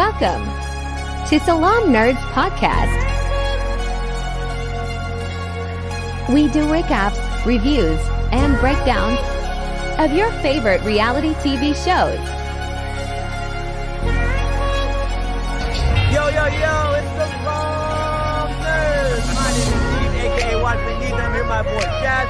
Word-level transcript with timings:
Welcome 0.00 0.44
to 1.28 1.38
Salaam 1.40 1.92
Nerds 1.92 2.16
Podcast. 2.32 2.88
We 6.32 6.48
do 6.48 6.64
recaps, 6.72 7.20
reviews, 7.44 8.00
and 8.32 8.58
breakdowns 8.60 9.18
of 10.00 10.16
your 10.16 10.30
favorite 10.40 10.82
reality 10.84 11.34
TV 11.44 11.74
shows. 11.74 12.18
Yo, 16.14 16.28
yo, 16.28 16.46
yo, 16.46 16.94
it's 16.96 17.12
the 17.20 17.28
Wrong 17.44 18.48
Nerds. 18.64 19.26
My 19.34 19.52
name 19.52 19.68
is 19.68 19.84
Steve, 19.84 20.16
aka 20.24 20.54
Neebs. 20.64 21.12
I'm 21.12 21.32
here 21.34 21.44
my 21.44 21.62
boy 21.62 21.84
Jazz. 22.00 22.28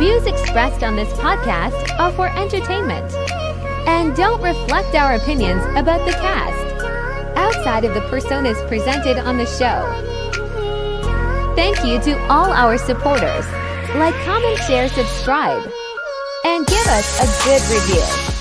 Views 0.00 0.26
expressed 0.26 0.82
on 0.82 0.96
this 0.96 1.12
podcast 1.12 1.96
are 2.00 2.10
for 2.10 2.26
entertainment 2.36 3.21
and 3.86 4.14
don't 4.16 4.42
reflect 4.42 4.94
our 4.94 5.14
opinions 5.14 5.64
about 5.76 6.04
the 6.06 6.12
cast 6.12 6.72
outside 7.36 7.84
of 7.84 7.94
the 7.94 8.00
personas 8.02 8.56
presented 8.68 9.18
on 9.18 9.36
the 9.36 9.46
show. 9.46 9.80
Thank 11.54 11.84
you 11.84 12.00
to 12.00 12.18
all 12.28 12.50
our 12.50 12.78
supporters. 12.78 13.46
Like, 13.94 14.14
comment, 14.24 14.58
share, 14.60 14.88
subscribe, 14.88 15.62
and 16.44 16.66
give 16.66 16.86
us 16.86 17.20
a 17.20 17.26
good 17.44 17.62
review. 17.74 18.32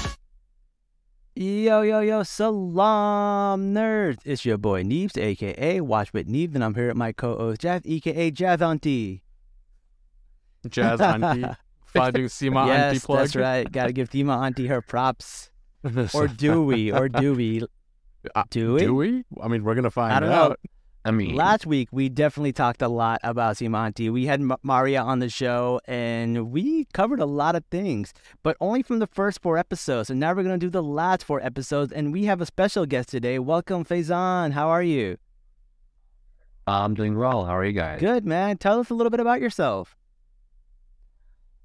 Yo, 1.36 1.81
yo, 1.81 2.00
yo, 2.02 2.23
salam 2.23 3.73
nerds. 3.73 4.20
It's 4.26 4.45
your 4.45 4.58
boy 4.58 4.84
Neebs, 4.84 5.17
aka 5.17 5.81
Watch 5.81 6.14
with 6.14 6.28
Neebs, 6.28 6.55
and 6.55 6.64
I'm 6.64 6.76
here 6.76 6.88
with 6.88 6.98
my 6.98 7.12
co-host 7.12 7.62
Jazz, 7.62 7.81
aka 7.86 8.31
Jazz 8.31 8.62
Auntie. 8.62 9.23
Jazz 10.70 11.02
Auntie. 11.02 11.45
Finding 11.94 12.26
Sima 12.26 12.68
yes, 12.68 12.84
Auntie 12.94 13.00
plug. 13.05 13.20
that's 13.20 13.36
right. 13.36 13.72
Gotta 13.72 13.94
give 13.94 14.09
Sima 14.09 14.38
Auntie 14.45 14.68
her 14.68 14.81
props. 14.81 15.50
Or 16.14 16.27
do 16.27 16.61
we? 16.70 16.92
Or 16.92 17.09
do 17.09 17.34
we? 17.34 17.64
Uh, 18.36 18.44
do 18.52 18.73
we? 18.73 18.80
Do 18.81 18.94
we? 18.95 19.23
I 19.42 19.47
mean, 19.47 19.64
we're 19.64 19.73
gonna 19.75 19.89
find 19.89 20.14
I 20.14 20.19
don't 20.19 20.30
out. 20.30 20.50
know. 20.52 20.56
I 21.03 21.09
mean, 21.09 21.34
Last 21.36 21.66
week 21.66 21.89
we 21.92 22.09
definitely 22.09 22.53
talked 22.53 22.84
a 22.84 22.88
lot 22.88 23.19
about 23.23 23.56
Sima 23.56 23.86
Auntie. 23.88 24.12
We 24.12 24.28
had 24.28 24.39
M- 24.42 24.53
Maria 24.62 25.02
on 25.02 25.17
the 25.17 25.30
show, 25.30 25.81
and 25.86 26.52
we 26.52 26.86
covered 26.94 27.19
a 27.19 27.25
lot 27.25 27.56
of 27.56 27.66
things, 27.72 28.14
but 28.44 28.56
only 28.62 28.84
from 28.84 29.00
the 29.00 29.08
first 29.08 29.42
four 29.42 29.58
episodes. 29.58 30.12
And 30.12 30.19
now 30.19 30.36
we're 30.36 30.44
gonna 30.44 30.59
do 30.59 30.69
the 30.69 30.84
last 30.84 31.23
four 31.23 31.42
episodes, 31.42 31.92
and 31.92 32.14
we 32.14 32.25
have 32.25 32.39
a 32.42 32.45
special 32.45 32.86
guest 32.86 33.09
today. 33.09 33.39
Welcome, 33.39 33.84
Faizan. 33.84 34.52
How 34.52 34.69
are 34.69 34.84
you? 34.84 35.17
I'm 36.67 36.94
doing 36.94 37.17
well. 37.17 37.45
How 37.45 37.58
are 37.58 37.66
you 37.66 37.73
guys? 37.73 38.00
Good, 38.00 38.23
man. 38.23 38.58
Tell 38.59 38.80
us 38.80 38.92
a 38.92 38.94
little 38.94 39.09
bit 39.09 39.19
about 39.19 39.42
yourself. 39.42 39.97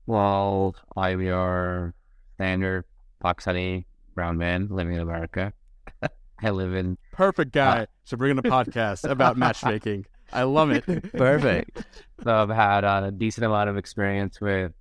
Well, 0.07 0.77
I'm 0.97 1.21
your 1.21 1.95
standard 2.35 2.85
Pakistani 3.23 3.85
brown 4.15 4.39
man 4.39 4.69
living 4.71 4.95
in 4.95 5.01
America. 5.01 5.53
I 6.43 6.51
live 6.51 6.75
in. 6.75 6.97
Perfect 7.13 7.57
uh, 7.57 7.65
guy 7.75 7.87
to 8.07 8.17
bring 8.17 8.33
in 8.33 8.39
a 8.39 8.43
podcast 8.43 9.09
about 9.09 9.37
matchmaking. 9.37 10.07
I 10.33 10.43
love 10.45 10.71
it. 10.71 10.85
Perfect. 11.13 11.85
So 12.23 12.33
I've 12.35 12.51
had 12.51 12.85
a 12.85 13.11
decent 13.11 13.47
amount 13.47 13.69
of 13.71 13.77
experience 13.77 14.41
with 14.41 14.73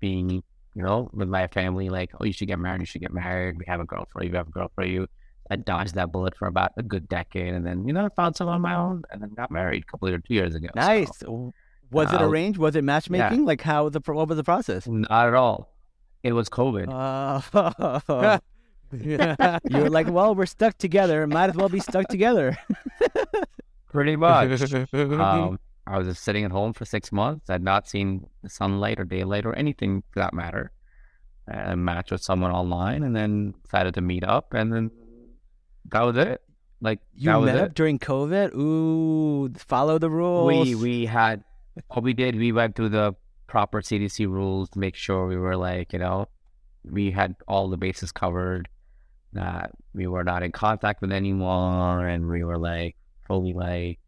being, 0.00 0.30
you 0.30 0.82
know, 0.82 1.08
with 1.12 1.28
my 1.28 1.46
family. 1.48 1.88
Like, 1.88 2.10
oh, 2.20 2.24
you 2.24 2.32
should 2.32 2.48
get 2.48 2.58
married. 2.58 2.80
You 2.80 2.86
should 2.86 3.00
get 3.02 3.12
married. 3.12 3.58
We 3.58 3.64
have 3.68 3.80
a 3.80 3.84
girl 3.84 4.06
for 4.12 4.22
you. 4.22 4.30
We 4.30 4.36
have 4.36 4.48
a 4.48 4.52
girl 4.52 4.70
for 4.74 4.84
you. 4.84 5.06
I 5.50 5.56
dodged 5.56 5.94
that 5.94 6.10
bullet 6.12 6.36
for 6.36 6.48
about 6.48 6.72
a 6.76 6.82
good 6.82 7.08
decade, 7.08 7.54
and 7.54 7.64
then 7.64 7.86
you 7.86 7.92
know, 7.94 8.04
I 8.04 8.08
found 8.10 8.34
someone 8.36 8.56
on 8.56 8.60
my 8.62 8.74
own, 8.74 9.04
and 9.10 9.22
then 9.22 9.30
got 9.30 9.50
married 9.50 9.84
a 9.84 9.86
couple 9.90 10.12
of 10.12 10.24
two 10.24 10.34
years 10.34 10.54
ago. 10.56 10.68
so- 11.06 11.54
Was 11.90 12.12
it 12.12 12.20
Uh, 12.20 12.26
arranged? 12.28 12.58
Was 12.58 12.74
it 12.76 12.84
matchmaking? 12.84 13.44
Like 13.44 13.62
how 13.62 13.88
the 13.88 14.00
what 14.06 14.28
was 14.28 14.36
the 14.36 14.44
process? 14.44 14.86
Not 14.86 15.10
at 15.28 15.34
all. 15.34 15.72
It 16.22 16.32
was 16.32 16.48
COVID. 16.48 16.88
Uh, 16.90 18.38
you 18.92 19.78
were 19.82 19.90
like, 19.90 20.08
well, 20.08 20.34
we're 20.34 20.46
stuck 20.46 20.78
together. 20.78 21.26
Might 21.26 21.50
as 21.50 21.56
well 21.56 21.68
be 21.68 21.80
stuck 21.80 22.08
together. 22.08 22.56
Pretty 23.90 24.16
much. 24.16 24.72
um, 24.92 25.58
I 25.86 25.98
was 25.98 26.06
just 26.08 26.22
sitting 26.24 26.44
at 26.44 26.50
home 26.50 26.72
for 26.72 26.84
six 26.84 27.12
months. 27.12 27.48
I'd 27.48 27.62
not 27.62 27.88
seen 27.88 28.26
the 28.42 28.48
sunlight 28.50 28.98
or 29.00 29.04
daylight 29.04 29.46
or 29.46 29.54
anything 29.54 30.02
for 30.10 30.20
that 30.20 30.34
matter. 30.34 30.72
And 31.48 31.84
matched 31.84 32.10
with 32.10 32.22
someone 32.22 32.50
online, 32.50 33.04
and 33.04 33.14
then 33.14 33.54
decided 33.62 33.94
to 33.94 34.00
meet 34.00 34.24
up, 34.24 34.52
and 34.52 34.72
then 34.72 34.90
that 35.92 36.02
was 36.02 36.16
it. 36.16 36.42
Like 36.80 36.98
You 37.14 37.40
met 37.40 37.54
it. 37.54 37.62
up 37.62 37.74
during 37.74 38.00
COVID. 38.00 38.52
Ooh, 38.56 39.52
follow 39.56 39.98
the 40.00 40.10
rules. 40.10 40.48
We 40.66 40.74
we 40.74 41.06
had 41.06 41.44
what 41.88 42.02
we 42.02 42.12
did. 42.12 42.36
We 42.36 42.52
went 42.52 42.76
through 42.76 42.90
the 42.90 43.14
proper 43.46 43.80
CDC 43.80 44.26
rules 44.26 44.68
to 44.70 44.78
make 44.78 44.96
sure 44.96 45.26
we 45.26 45.36
were 45.36 45.56
like 45.56 45.92
you 45.92 45.98
know 45.98 46.28
we 46.84 47.10
had 47.10 47.36
all 47.48 47.68
the 47.68 47.76
bases 47.76 48.12
covered. 48.12 48.68
That 49.32 49.72
we 49.92 50.06
were 50.06 50.24
not 50.24 50.42
in 50.42 50.52
contact 50.52 51.02
with 51.02 51.12
anyone, 51.12 52.06
and 52.06 52.28
we 52.28 52.42
were 52.42 52.58
like 52.58 52.96
fully 53.26 53.52
like 53.52 53.98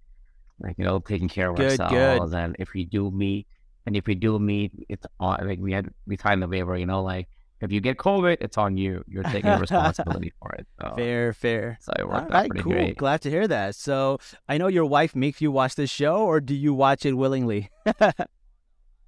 like 0.61 0.77
you 0.79 0.85
know 0.85 1.01
taking 1.01 1.29
care 1.29 1.51
of 1.51 1.57
Good, 1.57 1.79
good. 1.79 1.81
ourselves. 1.81 2.33
And 2.33 2.57
if 2.59 2.73
we 2.73 2.85
do 2.85 3.11
meet, 3.11 3.47
and 3.85 3.97
if 3.97 4.07
we 4.07 4.15
do 4.15 4.39
meet, 4.39 4.73
it's 4.89 5.07
on 5.21 5.47
like 5.47 5.59
we 5.59 5.73
had 5.73 5.91
we 6.07 6.17
signed 6.17 6.43
the 6.43 6.49
waiver. 6.49 6.77
You 6.77 6.87
know, 6.87 7.03
like 7.03 7.29
if 7.61 7.73
you 7.73 7.81
get 7.81 7.97
COVID, 7.99 8.39
it's 8.41 8.57
on 8.59 8.77
you. 8.77 9.05
You're 9.09 9.25
taking 9.25 9.51
responsibility 9.61 10.33
for 10.41 10.53
it. 10.53 10.67
So, 10.81 10.95
fair, 10.97 11.33
fair. 11.33 11.79
so 11.81 11.93
it 11.99 12.03
All 12.03 12.09
worked 12.09 12.33
out 12.33 12.47
pretty 12.49 12.63
cool. 12.63 12.73
great. 12.73 12.97
Glad 12.97 13.21
to 13.23 13.31
hear 13.31 13.49
that. 13.49 13.75
So 13.75 14.19
I 14.49 14.59
know 14.59 14.69
your 14.69 14.87
wife 14.87 15.17
makes 15.17 15.41
you 15.41 15.51
watch 15.51 15.75
this 15.75 15.91
show, 15.91 16.19
or 16.25 16.41
do 16.41 16.55
you 16.55 16.73
watch 16.75 17.05
it 17.07 17.15
willingly? 17.15 17.71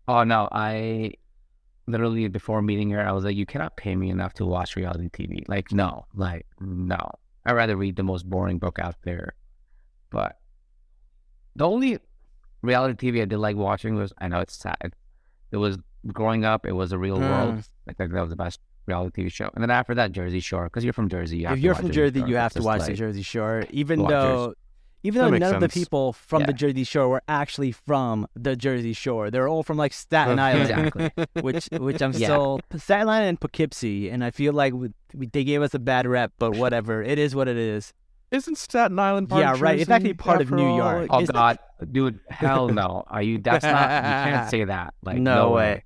Oh 0.09 0.25
no, 0.25 0.49
I 0.51 1.13
literally 1.87 2.27
before 2.27 2.63
meeting 2.63 2.91
her, 2.91 3.01
I 3.07 3.13
was 3.13 3.25
like, 3.25 3.37
you 3.37 3.47
cannot 3.47 3.77
pay 3.77 3.95
me 3.95 4.11
enough 4.11 4.35
to 4.35 4.45
watch 4.45 4.75
reality 4.75 5.09
TV. 5.09 5.49
Like, 5.49 5.71
no, 5.71 6.05
like 6.15 6.47
no. 6.61 6.99
I'd 7.47 7.53
rather 7.53 7.77
read 7.77 7.95
the 7.95 8.03
most 8.03 8.29
boring 8.29 8.59
book 8.59 8.79
out 8.81 8.97
there. 9.05 9.35
But 10.11 10.37
the 11.55 11.65
only 11.69 11.99
reality 12.63 13.11
TV 13.13 13.23
I 13.23 13.25
did 13.27 13.39
like 13.39 13.57
watching 13.57 13.95
was 13.95 14.13
I 14.19 14.27
know 14.27 14.41
it's 14.41 14.57
sad. 14.57 14.95
It 15.53 15.59
was 15.59 15.79
growing 16.09 16.45
up. 16.45 16.67
It 16.67 16.73
was 16.73 16.93
a 16.93 16.99
real 16.99 17.19
world. 17.19 17.57
Mm. 17.57 17.69
Like 17.87 17.97
that 17.99 18.11
was 18.13 18.31
the 18.31 18.37
best 18.37 18.61
reality 18.87 19.25
TV 19.25 19.33
show. 19.33 19.51
And 19.55 19.63
then 19.63 19.71
after 19.71 19.95
that, 19.95 20.13
Jersey 20.13 20.41
Shore, 20.41 20.65
because 20.65 20.85
you're 20.85 20.93
from 20.93 21.09
Jersey. 21.09 21.39
You 21.39 21.47
have 21.47 21.55
if 21.57 21.61
to 21.61 21.65
you're 21.65 21.75
watch 21.75 21.83
from 21.83 21.91
Jersey, 21.93 22.19
Shore. 22.21 22.29
you 22.29 22.37
have 22.37 22.53
to 22.53 22.59
just 22.59 22.67
watch 22.67 22.87
the 22.87 22.93
Jersey 22.95 23.23
Shore, 23.23 23.65
even 23.71 24.03
watch 24.03 24.11
though. 24.11 24.55
Even 25.03 25.21
That 25.21 25.25
though 25.25 25.31
makes 25.31 25.41
none 25.41 25.55
of 25.55 25.61
the 25.63 25.69
people 25.71 26.13
from 26.13 26.43
the 26.43 26.53
Jersey 26.53 26.85
Shore 26.85 27.09
were 27.09 27.23
actually 27.27 27.73
from 27.73 28.27
the 28.35 28.55
Jersey 28.55 28.93
Shore, 28.93 29.31
they're 29.31 29.49
all 29.49 29.63
from 29.63 29.79
like 29.79 29.95
Staten 29.95 30.39
Island. 30.49 30.71
Exactly. 30.95 31.27
which 31.43 31.69
which 31.73 32.03
I'm 32.03 32.13
Yeah. 32.13 32.27
still 32.27 32.61
Staten 32.77 33.09
Island 33.09 33.29
and 33.31 33.41
Poughkeepsie, 33.41 34.11
and 34.11 34.23
I 34.23 34.31
feel 34.31 34.53
like 34.53 34.75
we, 34.75 34.91
we, 35.15 35.27
they 35.29 35.43
gave 35.43 35.63
us 35.63 35.73
a 35.73 35.79
bad 35.79 36.07
rep, 36.07 36.33
but 36.39 36.55
whatever, 36.57 37.03
it 37.03 37.19
is 37.19 37.35
what 37.35 37.49
it 37.49 37.57
is. 37.57 37.95
Isn't 38.31 38.59
Staten 38.59 38.99
Island 38.99 39.31
part 39.31 39.41
Yeah, 39.43 39.55
of 39.55 39.63
right. 39.63 39.81
It's 39.81 39.91
actually 39.91 40.13
part 40.15 40.43
of 40.43 40.51
New 40.51 40.67
all? 40.69 40.77
York. 40.77 41.07
Oh 41.09 41.21
Is- 41.23 41.31
God, 41.31 41.59
dude, 41.93 42.21
hell 42.29 42.69
no. 42.69 43.03
Are 43.07 43.23
you? 43.23 43.39
That's 43.39 43.65
not. 43.65 43.73
You 43.91 44.33
can't 44.33 44.51
say 44.51 44.65
that. 44.65 44.93
Like 45.03 45.17
No 45.17 45.35
no, 45.47 45.51
way. 45.53 45.55
way. 45.55 45.85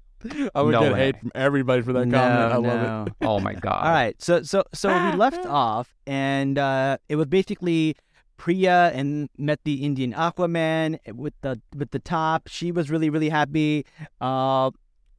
I 0.54 0.62
would 0.62 0.72
No 0.72 0.80
get 0.80 0.92
way. 0.92 0.98
hate 0.98 1.20
from 1.20 1.32
everybody 1.34 1.82
for 1.82 1.92
that 1.92 2.06
no, 2.06 2.18
comment. 2.18 2.52
I 2.52 2.56
love 2.56 3.06
it. 3.08 3.14
Oh 3.22 3.40
my 3.40 3.54
God. 3.66 3.84
All 3.84 3.92
right, 3.92 4.20
so 4.22 4.42
so 4.42 4.64
so 4.72 4.88
we 4.88 5.16
left 5.16 5.44
off, 5.46 5.94
and 6.06 6.58
uh, 6.58 6.98
it 7.08 7.16
was 7.16 7.26
basically 7.26 7.96
Priya 8.36 8.90
and 8.94 9.28
met 9.38 9.60
the 9.64 9.84
Indian 9.84 10.12
Aquaman 10.12 10.98
with 11.14 11.34
the 11.42 11.60
with 11.76 11.90
the 11.90 11.98
top. 11.98 12.48
She 12.48 12.72
was 12.72 12.90
really 12.90 13.10
really 13.10 13.28
happy. 13.28 13.84
Uh, 14.20 14.70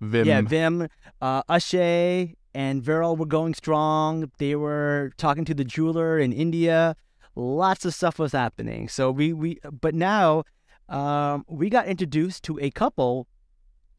Vim. 0.01 0.27
Yeah, 0.27 0.41
Vim, 0.41 0.87
uh, 1.21 1.43
Aashay, 1.43 2.33
and 2.53 2.83
Viral 2.83 3.17
were 3.17 3.25
going 3.25 3.53
strong. 3.53 4.29
They 4.39 4.55
were 4.55 5.11
talking 5.17 5.45
to 5.45 5.53
the 5.53 5.63
jeweler 5.63 6.19
in 6.19 6.33
India. 6.33 6.95
Lots 7.35 7.85
of 7.85 7.93
stuff 7.93 8.19
was 8.19 8.33
happening. 8.33 8.89
So 8.89 9.11
we 9.11 9.33
we 9.33 9.59
but 9.71 9.95
now 9.95 10.43
um, 10.89 11.45
we 11.47 11.69
got 11.69 11.87
introduced 11.87 12.43
to 12.43 12.59
a 12.59 12.69
couple, 12.71 13.27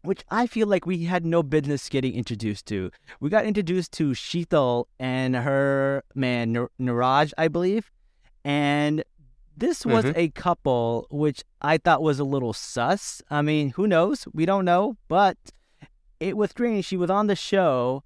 which 0.06 0.24
I 0.30 0.46
feel 0.46 0.66
like 0.66 0.86
we 0.86 1.04
had 1.04 1.26
no 1.26 1.42
business 1.42 1.88
getting 1.88 2.14
introduced 2.14 2.66
to. 2.66 2.90
We 3.20 3.28
got 3.30 3.44
introduced 3.44 3.92
to 3.92 4.10
Sheetal 4.10 4.86
and 4.98 5.36
her 5.36 6.02
man 6.14 6.68
Niraj, 6.80 7.32
I 7.36 7.48
believe, 7.48 7.90
and 8.44 9.04
this 9.56 9.84
was 9.86 10.04
Mhm. 10.04 10.12
a 10.16 10.28
couple 10.30 11.06
which 11.10 11.42
I 11.62 11.78
thought 11.78 12.02
was 12.02 12.18
a 12.20 12.24
little 12.24 12.52
sus. 12.52 13.22
I 13.30 13.42
mean, 13.42 13.70
who 13.70 13.86
knows? 13.86 14.28
We 14.32 14.44
don't 14.46 14.64
know, 14.64 14.96
but 15.08 15.36
it 16.20 16.36
was 16.36 16.50
strange. 16.50 16.84
She 16.84 16.96
was 16.96 17.10
on 17.10 17.26
the 17.26 17.36
show 17.36 18.02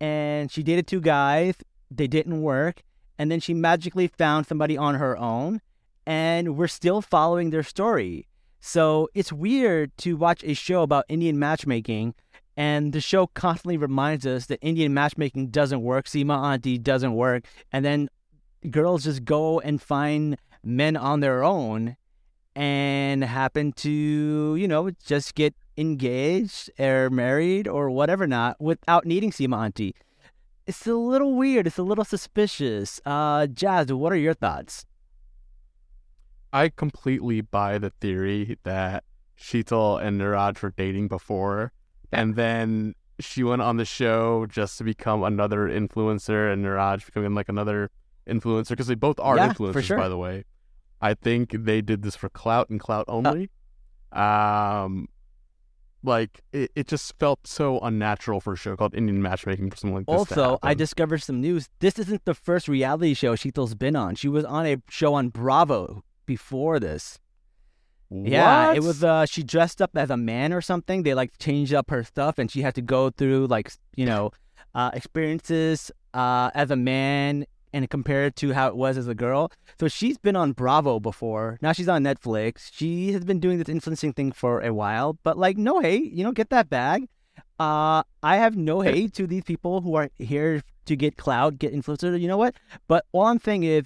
and 0.00 0.50
she 0.50 0.62
dated 0.62 0.86
two 0.86 1.00
guys. 1.00 1.56
They 1.90 2.06
didn't 2.06 2.40
work. 2.42 2.82
And 3.18 3.30
then 3.30 3.38
she 3.38 3.54
magically 3.54 4.08
found 4.08 4.46
somebody 4.46 4.76
on 4.76 4.96
her 4.96 5.16
own. 5.16 5.60
And 6.06 6.56
we're 6.56 6.68
still 6.68 7.00
following 7.00 7.50
their 7.50 7.62
story. 7.62 8.26
So 8.66 9.10
it's 9.12 9.30
weird 9.30 9.94
to 9.98 10.16
watch 10.16 10.42
a 10.42 10.54
show 10.54 10.80
about 10.80 11.04
Indian 11.10 11.38
matchmaking. 11.38 12.14
And 12.56 12.94
the 12.94 13.00
show 13.02 13.26
constantly 13.26 13.76
reminds 13.76 14.24
us 14.24 14.46
that 14.46 14.58
Indian 14.62 14.94
matchmaking 14.94 15.48
doesn't 15.48 15.82
work. 15.82 16.06
Sima 16.06 16.38
Auntie 16.42 16.78
doesn't 16.78 17.14
work. 17.14 17.44
And 17.72 17.84
then 17.84 18.08
girls 18.70 19.04
just 19.04 19.26
go 19.26 19.60
and 19.60 19.82
find 19.82 20.38
men 20.64 20.96
on 20.96 21.20
their 21.20 21.44
own 21.44 21.98
and 22.56 23.22
happen 23.22 23.74
to, 23.74 24.56
you 24.56 24.66
know, 24.66 24.90
just 25.04 25.34
get 25.34 25.54
engaged 25.76 26.70
or 26.80 27.10
married 27.10 27.68
or 27.68 27.90
whatever 27.90 28.26
not 28.26 28.58
without 28.62 29.04
needing 29.04 29.30
Sima 29.30 29.62
Auntie. 29.62 29.94
it's 30.66 30.86
a 30.86 30.94
little 30.94 31.34
weird. 31.34 31.66
It's 31.66 31.76
a 31.76 31.82
little 31.82 32.06
suspicious. 32.06 32.98
Uh, 33.04 33.46
Jazz, 33.46 33.92
what 33.92 34.10
are 34.10 34.16
your 34.16 34.32
thoughts? 34.32 34.86
I 36.54 36.68
completely 36.68 37.40
buy 37.40 37.78
the 37.78 37.90
theory 37.90 38.58
that 38.62 39.02
Sheetal 39.36 40.00
and 40.00 40.20
Niraj 40.20 40.62
were 40.62 40.70
dating 40.76 41.08
before, 41.08 41.72
and 42.12 42.36
then 42.36 42.94
she 43.18 43.42
went 43.42 43.60
on 43.60 43.76
the 43.76 43.84
show 43.84 44.46
just 44.46 44.78
to 44.78 44.84
become 44.84 45.24
another 45.24 45.68
influencer, 45.68 46.52
and 46.52 46.64
Niraj 46.64 47.04
becoming 47.04 47.34
like 47.34 47.48
another 47.48 47.90
influencer 48.28 48.68
because 48.70 48.86
they 48.86 48.94
both 48.94 49.18
are 49.18 49.36
Yeah, 49.36 49.52
influencers, 49.52 49.82
sure. 49.82 49.98
by 49.98 50.08
the 50.08 50.16
way. 50.16 50.44
I 51.00 51.14
think 51.14 51.50
they 51.58 51.80
did 51.82 52.02
this 52.02 52.14
for 52.14 52.28
clout 52.28 52.70
and 52.70 52.78
clout 52.78 53.04
only. 53.08 53.50
um, 54.12 55.08
like 56.04 56.42
it, 56.52 56.70
it 56.76 56.86
just 56.86 57.18
felt 57.18 57.46
so 57.48 57.80
unnatural 57.80 58.40
for 58.40 58.52
a 58.52 58.56
show 58.56 58.76
called 58.76 58.94
Indian 58.94 59.20
Matchmaking 59.20 59.70
for 59.70 59.76
something 59.76 59.96
like 59.96 60.06
this. 60.06 60.14
Also, 60.14 60.58
I 60.62 60.74
discovered 60.74 61.22
some 61.22 61.40
news. 61.40 61.68
This 61.80 61.98
isn't 61.98 62.24
the 62.26 62.34
first 62.34 62.68
reality 62.68 63.14
show 63.14 63.34
Sheetal's 63.34 63.74
been 63.74 63.96
on. 63.96 64.14
She 64.14 64.28
was 64.28 64.44
on 64.44 64.66
a 64.66 64.76
show 64.88 65.14
on 65.14 65.30
Bravo 65.30 66.04
before 66.26 66.80
this. 66.80 67.18
Yeah, 68.10 68.72
it 68.74 68.82
was. 68.82 69.02
Uh, 69.02 69.26
she 69.26 69.42
dressed 69.42 69.82
up 69.82 69.96
as 69.96 70.10
a 70.10 70.16
man 70.16 70.52
or 70.52 70.60
something. 70.60 71.02
They 71.02 71.14
like 71.14 71.36
changed 71.38 71.74
up 71.74 71.90
her 71.90 72.04
stuff, 72.04 72.38
and 72.38 72.50
she 72.50 72.62
had 72.62 72.74
to 72.76 72.82
go 72.82 73.10
through 73.10 73.46
like 73.48 73.72
you 73.96 74.06
know, 74.06 74.30
uh, 74.74 74.90
experiences 74.92 75.90
uh, 76.12 76.50
as 76.54 76.70
a 76.70 76.76
man 76.76 77.46
and 77.72 77.90
compare 77.90 78.26
it 78.26 78.36
to 78.36 78.52
how 78.52 78.68
it 78.68 78.76
was 78.76 78.96
as 78.96 79.08
a 79.08 79.14
girl. 79.14 79.50
So 79.80 79.88
she's 79.88 80.16
been 80.16 80.36
on 80.36 80.52
Bravo 80.52 81.00
before. 81.00 81.58
Now 81.60 81.72
she's 81.72 81.88
on 81.88 82.04
Netflix. 82.04 82.70
She 82.72 83.12
has 83.12 83.24
been 83.24 83.40
doing 83.40 83.58
this 83.58 83.68
influencing 83.68 84.12
thing 84.12 84.30
for 84.30 84.60
a 84.60 84.72
while. 84.72 85.18
But 85.24 85.36
like, 85.36 85.58
no 85.58 85.80
hate. 85.80 86.12
You 86.12 86.22
know, 86.22 86.30
get 86.30 86.50
that 86.50 86.70
bag. 86.70 87.08
Uh, 87.58 88.04
I 88.22 88.36
have 88.36 88.56
no 88.56 88.80
hate 88.80 89.12
to 89.14 89.26
these 89.26 89.42
people 89.42 89.80
who 89.80 89.96
are 89.96 90.08
here 90.18 90.62
to 90.86 90.96
get 90.96 91.16
cloud, 91.16 91.58
get 91.58 91.74
influencer. 91.74 92.18
You 92.18 92.28
know 92.28 92.36
what? 92.36 92.54
But 92.86 93.06
all 93.12 93.26
I'm 93.26 93.40
saying 93.40 93.64
is, 93.64 93.84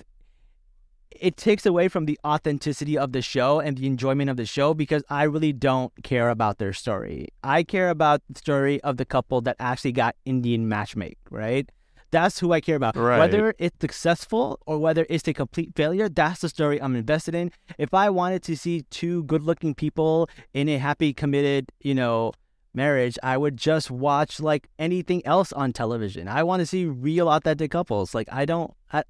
it 1.10 1.36
takes 1.36 1.66
away 1.66 1.88
from 1.88 2.06
the 2.06 2.18
authenticity 2.24 2.96
of 2.96 3.12
the 3.12 3.22
show 3.22 3.60
and 3.60 3.76
the 3.76 3.86
enjoyment 3.86 4.30
of 4.30 4.36
the 4.36 4.46
show 4.46 4.74
because 4.74 5.02
I 5.08 5.24
really 5.24 5.52
don't 5.52 5.92
care 6.02 6.30
about 6.30 6.58
their 6.58 6.72
story. 6.72 7.28
I 7.42 7.62
care 7.62 7.90
about 7.90 8.22
the 8.28 8.38
story 8.38 8.80
of 8.82 8.96
the 8.96 9.04
couple 9.04 9.40
that 9.42 9.56
actually 9.58 9.92
got 9.92 10.16
Indian 10.24 10.68
matchmake, 10.68 11.16
right? 11.30 11.68
That's 12.10 12.38
who 12.38 12.52
I 12.52 12.60
care 12.60 12.76
about. 12.76 12.96
Right. 12.96 13.18
Whether 13.18 13.54
it's 13.58 13.76
successful 13.80 14.58
or 14.66 14.78
whether 14.78 15.06
it's 15.10 15.28
a 15.28 15.34
complete 15.34 15.74
failure, 15.76 16.08
that's 16.08 16.40
the 16.40 16.48
story 16.48 16.80
I'm 16.80 16.96
invested 16.96 17.34
in. 17.34 17.52
If 17.76 17.92
I 17.92 18.08
wanted 18.08 18.42
to 18.44 18.56
see 18.56 18.82
two 18.90 19.24
good 19.24 19.42
looking 19.42 19.74
people 19.74 20.30
in 20.54 20.68
a 20.68 20.78
happy, 20.78 21.12
committed, 21.12 21.70
you 21.80 21.94
know, 21.94 22.32
marriage, 22.74 23.18
I 23.22 23.36
would 23.36 23.56
just 23.56 23.90
watch 23.90 24.40
like 24.40 24.68
anything 24.78 25.24
else 25.26 25.52
on 25.52 25.72
television. 25.72 26.28
I 26.28 26.42
want 26.44 26.60
to 26.60 26.66
see 26.66 26.86
real 26.86 27.28
authentic 27.28 27.70
couples. 27.70 28.14
Like 28.14 28.28
I 28.32 28.46
don't 28.46 28.72
I, 28.92 29.02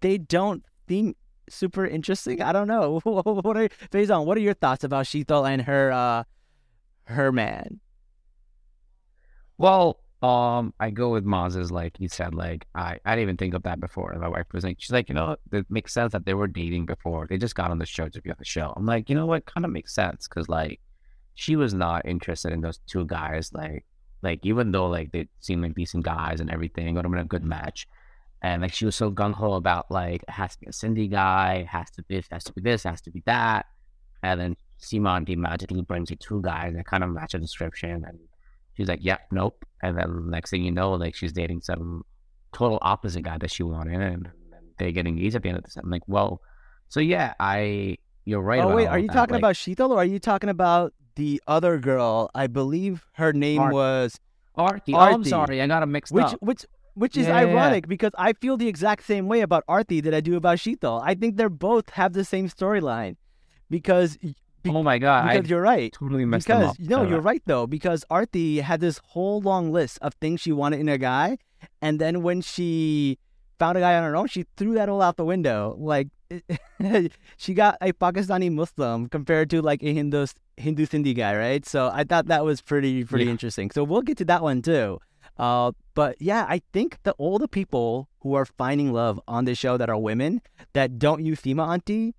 they 0.00 0.18
don't 0.18 0.64
seem 0.88 1.14
super 1.52 1.86
interesting. 1.86 2.42
I 2.42 2.52
don't 2.52 2.68
know. 2.68 3.00
what 3.04 3.56
are 3.56 3.68
Faizan, 3.90 4.24
what 4.24 4.36
are 4.36 4.40
your 4.40 4.54
thoughts 4.54 4.84
about 4.84 5.06
Sheetal 5.06 5.48
and 5.48 5.62
her 5.62 5.92
uh 5.92 6.24
her 7.04 7.32
man? 7.32 7.80
Well, 9.58 10.00
um, 10.22 10.72
I 10.78 10.90
go 10.90 11.10
with 11.10 11.24
Maz's 11.24 11.72
like 11.72 11.98
you 11.98 12.08
said, 12.08 12.32
like 12.34 12.66
I, 12.74 12.98
I 13.04 13.16
didn't 13.16 13.22
even 13.22 13.36
think 13.36 13.54
of 13.54 13.64
that 13.64 13.80
before. 13.80 14.16
My 14.20 14.28
wife 14.28 14.46
was 14.52 14.62
like, 14.62 14.76
she's 14.78 14.92
like, 14.92 15.08
you 15.08 15.14
know, 15.14 15.36
it 15.50 15.66
makes 15.68 15.92
sense 15.92 16.12
that 16.12 16.24
they 16.24 16.34
were 16.34 16.46
dating 16.46 16.86
before. 16.86 17.26
They 17.28 17.38
just 17.38 17.56
got 17.56 17.70
on 17.72 17.78
the 17.78 17.86
show 17.86 18.08
to 18.08 18.22
be 18.22 18.30
on 18.30 18.36
the 18.38 18.44
show. 18.44 18.72
I'm 18.76 18.86
like, 18.86 19.08
you 19.08 19.16
know 19.16 19.26
what, 19.26 19.46
kind 19.46 19.64
of 19.64 19.72
makes 19.72 19.94
sense 19.94 20.28
because 20.28 20.48
like 20.48 20.80
she 21.34 21.56
was 21.56 21.74
not 21.74 22.06
interested 22.06 22.52
in 22.52 22.60
those 22.60 22.78
two 22.86 23.04
guys. 23.06 23.52
Like, 23.52 23.84
like 24.22 24.46
even 24.46 24.70
though 24.70 24.86
like 24.86 25.10
they 25.10 25.28
seem 25.40 25.60
like 25.60 25.74
decent 25.74 26.04
guys 26.04 26.40
and 26.40 26.50
everything, 26.50 26.94
would 26.94 27.04
have 27.04 27.10
been 27.10 27.20
a 27.20 27.24
good 27.24 27.44
match. 27.44 27.88
And 28.42 28.62
like 28.62 28.72
she 28.72 28.84
was 28.84 28.96
so 28.96 29.10
gung 29.10 29.32
ho 29.34 29.54
about 29.54 29.90
like 29.90 30.22
it 30.22 30.30
has 30.30 30.54
to 30.56 30.60
be 30.60 30.66
a 30.66 30.70
Sindhi 30.72 31.10
guy, 31.10 31.62
has 31.70 31.90
to 31.92 32.02
be 32.02 32.16
this, 32.16 32.26
has 32.30 32.44
to 32.44 32.52
be 32.52 32.60
this, 32.60 32.82
has 32.82 33.00
to 33.02 33.10
be 33.10 33.22
that. 33.26 33.66
And 34.22 34.40
then 34.40 34.56
Sima 34.80 35.16
Auntie 35.16 35.36
magically 35.36 35.82
brings 35.82 36.10
you 36.10 36.16
two 36.16 36.42
guys 36.42 36.74
that 36.74 36.86
kind 36.86 37.04
of 37.04 37.10
match 37.10 37.32
the 37.32 37.38
description 37.38 38.04
and 38.06 38.18
She's 38.74 38.88
like, 38.88 39.00
yeah, 39.02 39.18
nope. 39.30 39.64
And 39.82 39.98
then 39.98 40.30
next 40.30 40.50
thing 40.50 40.64
you 40.64 40.70
know, 40.70 40.92
like 40.92 41.14
she's 41.14 41.32
dating 41.32 41.60
some 41.62 42.04
total 42.52 42.78
opposite 42.82 43.22
guy 43.22 43.38
that 43.38 43.50
she 43.50 43.62
wanted, 43.62 43.94
and, 44.00 44.02
and 44.02 44.30
they 44.78 44.92
get 44.92 45.06
engaged 45.06 45.36
at 45.36 45.42
the 45.42 45.50
end 45.50 45.58
of 45.58 45.64
this. 45.64 45.76
I'm 45.76 45.90
like, 45.90 46.02
well, 46.06 46.40
so 46.88 47.00
yeah, 47.00 47.34
I 47.38 47.98
you're 48.24 48.40
right. 48.40 48.60
oh 48.62 48.74
wait, 48.74 48.86
are 48.86 48.98
you 48.98 49.08
that. 49.08 49.14
talking 49.14 49.34
Like, 49.34 49.40
about 49.40 49.54
Sheetal 49.56 49.90
or 49.90 49.98
are 49.98 50.04
you 50.04 50.18
talking 50.18 50.48
about 50.48 50.94
the 51.16 51.42
other 51.46 51.78
girl? 51.78 52.30
I 52.34 52.46
believe 52.46 53.06
her 53.14 53.32
name 53.32 53.60
Art- 53.60 53.74
was 53.74 54.20
Arti? 54.54 54.94
Oh, 54.94 54.98
I'm 54.98 55.24
sorry, 55.24 55.60
I 55.60 55.66
got 55.66 55.82
a 55.82 55.86
mixed 55.86 56.12
which 56.12 56.24
up. 56.24 56.40
which 56.40 56.64
which 56.94 57.16
is 57.16 57.26
Yeah, 57.26 57.40
yeah, 57.40 57.46
yeah. 57.46 57.52
ironic 57.52 57.88
because 57.88 58.10
I 58.18 58.32
feel 58.34 58.56
the 58.56 58.68
exact 58.68 59.04
same 59.04 59.26
way 59.28 59.40
about 59.40 59.64
Arti 59.68 60.00
that 60.02 60.14
I 60.14 60.20
do 60.20 60.36
about 60.36 60.58
Sheetal. 60.58 61.00
I 61.04 61.14
think 61.14 61.36
they're 61.36 61.48
both 61.48 61.90
have 61.90 62.12
the 62.12 62.24
same 62.24 62.48
storyline 62.48 63.16
because 63.70 64.16
be- 64.18 64.34
oh 64.70 64.82
my 64.82 64.98
god, 64.98 65.28
I 65.28 65.36
because 65.36 65.50
you're 65.50 65.62
right. 65.62 65.92
totally 65.92 66.24
messed 66.24 66.46
Because 66.46 66.70
up. 66.70 66.76
no, 66.78 67.02
you're 67.02 67.20
right 67.20 67.42
though. 67.46 67.66
Because 67.66 68.04
Arti 68.10 68.60
had 68.60 68.80
this 68.80 68.98
whole 69.04 69.40
long 69.40 69.72
list 69.72 69.98
of 70.02 70.14
things 70.20 70.40
she 70.40 70.52
wanted 70.52 70.80
in 70.80 70.88
a 70.88 70.98
guy, 70.98 71.38
and 71.80 71.98
then 71.98 72.22
when 72.22 72.40
she 72.42 73.18
found 73.58 73.76
a 73.78 73.80
guy 73.80 73.94
on 73.96 74.02
her 74.04 74.14
own, 74.16 74.26
she 74.28 74.44
threw 74.56 74.74
that 74.74 74.88
all 74.88 75.00
out 75.02 75.16
the 75.16 75.24
window. 75.24 75.74
Like 75.78 76.08
she 77.36 77.54
got 77.54 77.76
a 77.80 77.92
Pakistani 77.92 78.50
Muslim 78.52 79.08
compared 79.08 79.50
to 79.50 79.62
like 79.62 79.82
a 79.82 79.92
Hindu 79.92 80.26
Hindu 80.56 80.86
Sindhi 80.86 81.14
guy, 81.16 81.36
right? 81.36 81.64
So 81.66 81.90
I 81.92 82.04
thought 82.04 82.26
that 82.26 82.44
was 82.44 82.60
pretty 82.60 83.04
pretty 83.04 83.24
Yeah. 83.24 83.30
interesting. 83.32 83.70
So 83.70 83.84
we'll 83.84 84.02
get 84.02 84.18
to 84.18 84.24
that 84.26 84.42
one 84.42 84.62
too. 84.62 84.98
Uh, 85.38 85.72
but 85.94 86.16
yeah, 86.20 86.46
I 86.48 86.60
think 86.72 86.98
that 87.04 87.14
all 87.18 87.38
the 87.38 87.48
people 87.48 88.08
who 88.20 88.34
are 88.34 88.44
finding 88.44 88.92
love 88.92 89.20
on 89.26 89.44
this 89.44 89.58
show 89.58 89.76
that 89.76 89.88
are 89.90 89.98
women 89.98 90.40
that 90.72 90.98
don't 90.98 91.24
use 91.24 91.40
Sima 91.40 91.66
Auntie, 91.68 92.14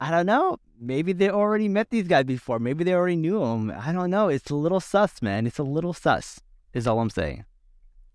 I 0.00 0.10
don't 0.10 0.26
know. 0.26 0.58
Maybe 0.80 1.12
they 1.12 1.30
already 1.30 1.68
met 1.68 1.90
these 1.90 2.08
guys 2.08 2.24
before. 2.24 2.58
Maybe 2.58 2.82
they 2.82 2.92
already 2.94 3.16
knew 3.16 3.38
them. 3.38 3.70
I 3.70 3.92
don't 3.92 4.10
know. 4.10 4.28
It's 4.28 4.50
a 4.50 4.56
little 4.56 4.80
sus, 4.80 5.22
man. 5.22 5.46
It's 5.46 5.58
a 5.58 5.62
little 5.62 5.92
sus, 5.92 6.40
is 6.72 6.86
all 6.88 6.98
I'm 6.98 7.08
saying. 7.10 7.44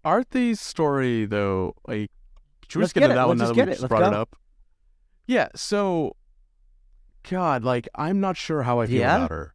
Arti's 0.03 0.59
story, 0.59 1.25
though, 1.25 1.75
like, 1.87 2.11
should 2.67 2.79
we 2.79 2.83
Let's 2.83 2.89
just 2.89 2.93
get 2.95 2.99
get 3.01 3.03
into 3.11 3.13
it. 3.13 3.15
that 3.15 3.27
one 3.27 3.37
now 3.37 3.53
that 3.53 3.55
we 3.67 3.71
just 3.73 3.87
brought 3.87 4.03
it 4.03 4.13
up? 4.13 4.35
Yeah, 5.27 5.47
so, 5.55 6.15
God, 7.29 7.63
like, 7.63 7.87
I'm 7.95 8.19
not 8.19 8.35
sure 8.37 8.63
how 8.63 8.79
I 8.81 8.87
feel 8.87 8.99
Yeah? 8.99 9.15
about 9.25 9.29
her. 9.31 9.53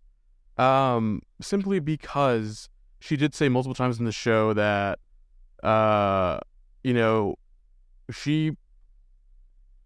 Um, 0.58 1.20
simply 1.40 1.81
because 1.81 2.69
she 3.02 3.16
did 3.16 3.34
say 3.34 3.49
multiple 3.49 3.75
times 3.75 3.99
in 3.99 4.04
the 4.04 4.12
show 4.12 4.52
that, 4.54 4.99
uh, 5.62 6.38
you 6.84 6.94
know, 6.94 7.36
she 8.10 8.53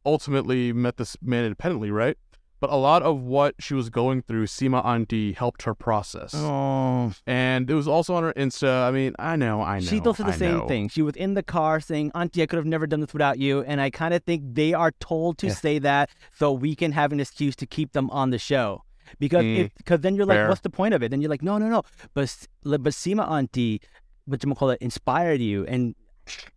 ultimately 0.05 0.73
met 0.73 0.97
this 0.97 1.17
man 1.23 1.45
independently, 1.45 1.91
right? 1.91 2.17
But 2.59 2.71
a 2.71 2.77
lot 2.77 3.03
of 3.03 3.21
what 3.21 3.55
she 3.59 3.75
was 3.75 3.91
going 3.91 4.23
through, 4.23 4.47
Sima 4.47 4.83
Auntie 4.85 5.35
helped 5.35 5.63
her 5.65 5.75
process. 5.75 6.33
Oh, 6.35 7.13
And 7.27 7.71
it 7.71 7.75
was 7.75 7.87
also 7.87 8.15
on 8.15 8.23
her 8.23 8.33
Insta. 8.33 8.87
I 8.89 8.91
mean, 8.93 9.15
I 9.19 9.37
know, 9.37 9.61
I 9.61 9.79
know. 9.81 9.85
she 9.87 10.01
does 10.01 10.17
the 10.17 10.25
I 10.27 10.31
same 10.31 10.59
know. 10.59 10.67
thing. 10.69 10.89
She 10.89 11.03
was 11.03 11.17
in 11.17 11.35
the 11.35 11.43
car 11.43 11.81
saying, 11.81 12.13
"Auntie, 12.15 12.43
I 12.43 12.47
could 12.47 12.57
have 12.57 12.65
never 12.65 12.87
done 12.87 13.01
this 13.01 13.13
without 13.13 13.39
you." 13.39 13.61
And 13.63 13.79
I 13.81 13.91
kind 13.91 14.15
of 14.15 14.23
think 14.25 14.55
they 14.55 14.73
are 14.73 14.93
told 15.01 15.37
to 15.39 15.49
Yeah. 15.49 15.53
say 15.55 15.79
that 15.81 16.09
so 16.33 16.51
we 16.51 16.75
can 16.75 16.93
have 16.93 17.13
an 17.13 17.21
excuse 17.21 17.55
to 17.57 17.67
keep 17.67 17.93
them 17.93 18.09
on 18.11 18.31
the 18.31 18.39
show. 18.39 18.85
Because 19.19 19.45
Mm, 19.45 19.71
because 19.77 20.01
then 20.01 20.15
you're 20.17 20.27
like, 20.27 20.37
fair. 20.37 20.49
what's 20.49 20.61
the 20.63 20.71
point 20.71 20.95
of 20.95 21.03
it? 21.03 21.11
Then 21.11 21.21
you're 21.21 21.31
like, 21.31 21.43
no, 21.43 21.59
no, 21.59 21.69
no. 21.69 21.83
But 22.15 22.23
S- 22.25 22.49
but 22.65 22.81
Sima 22.83 23.29
Auntie, 23.31 23.81
what 24.27 24.43
you 24.45 24.55
call 24.55 24.71
it, 24.71 24.81
inspired 24.83 25.41
you, 25.41 25.65
and 25.67 25.95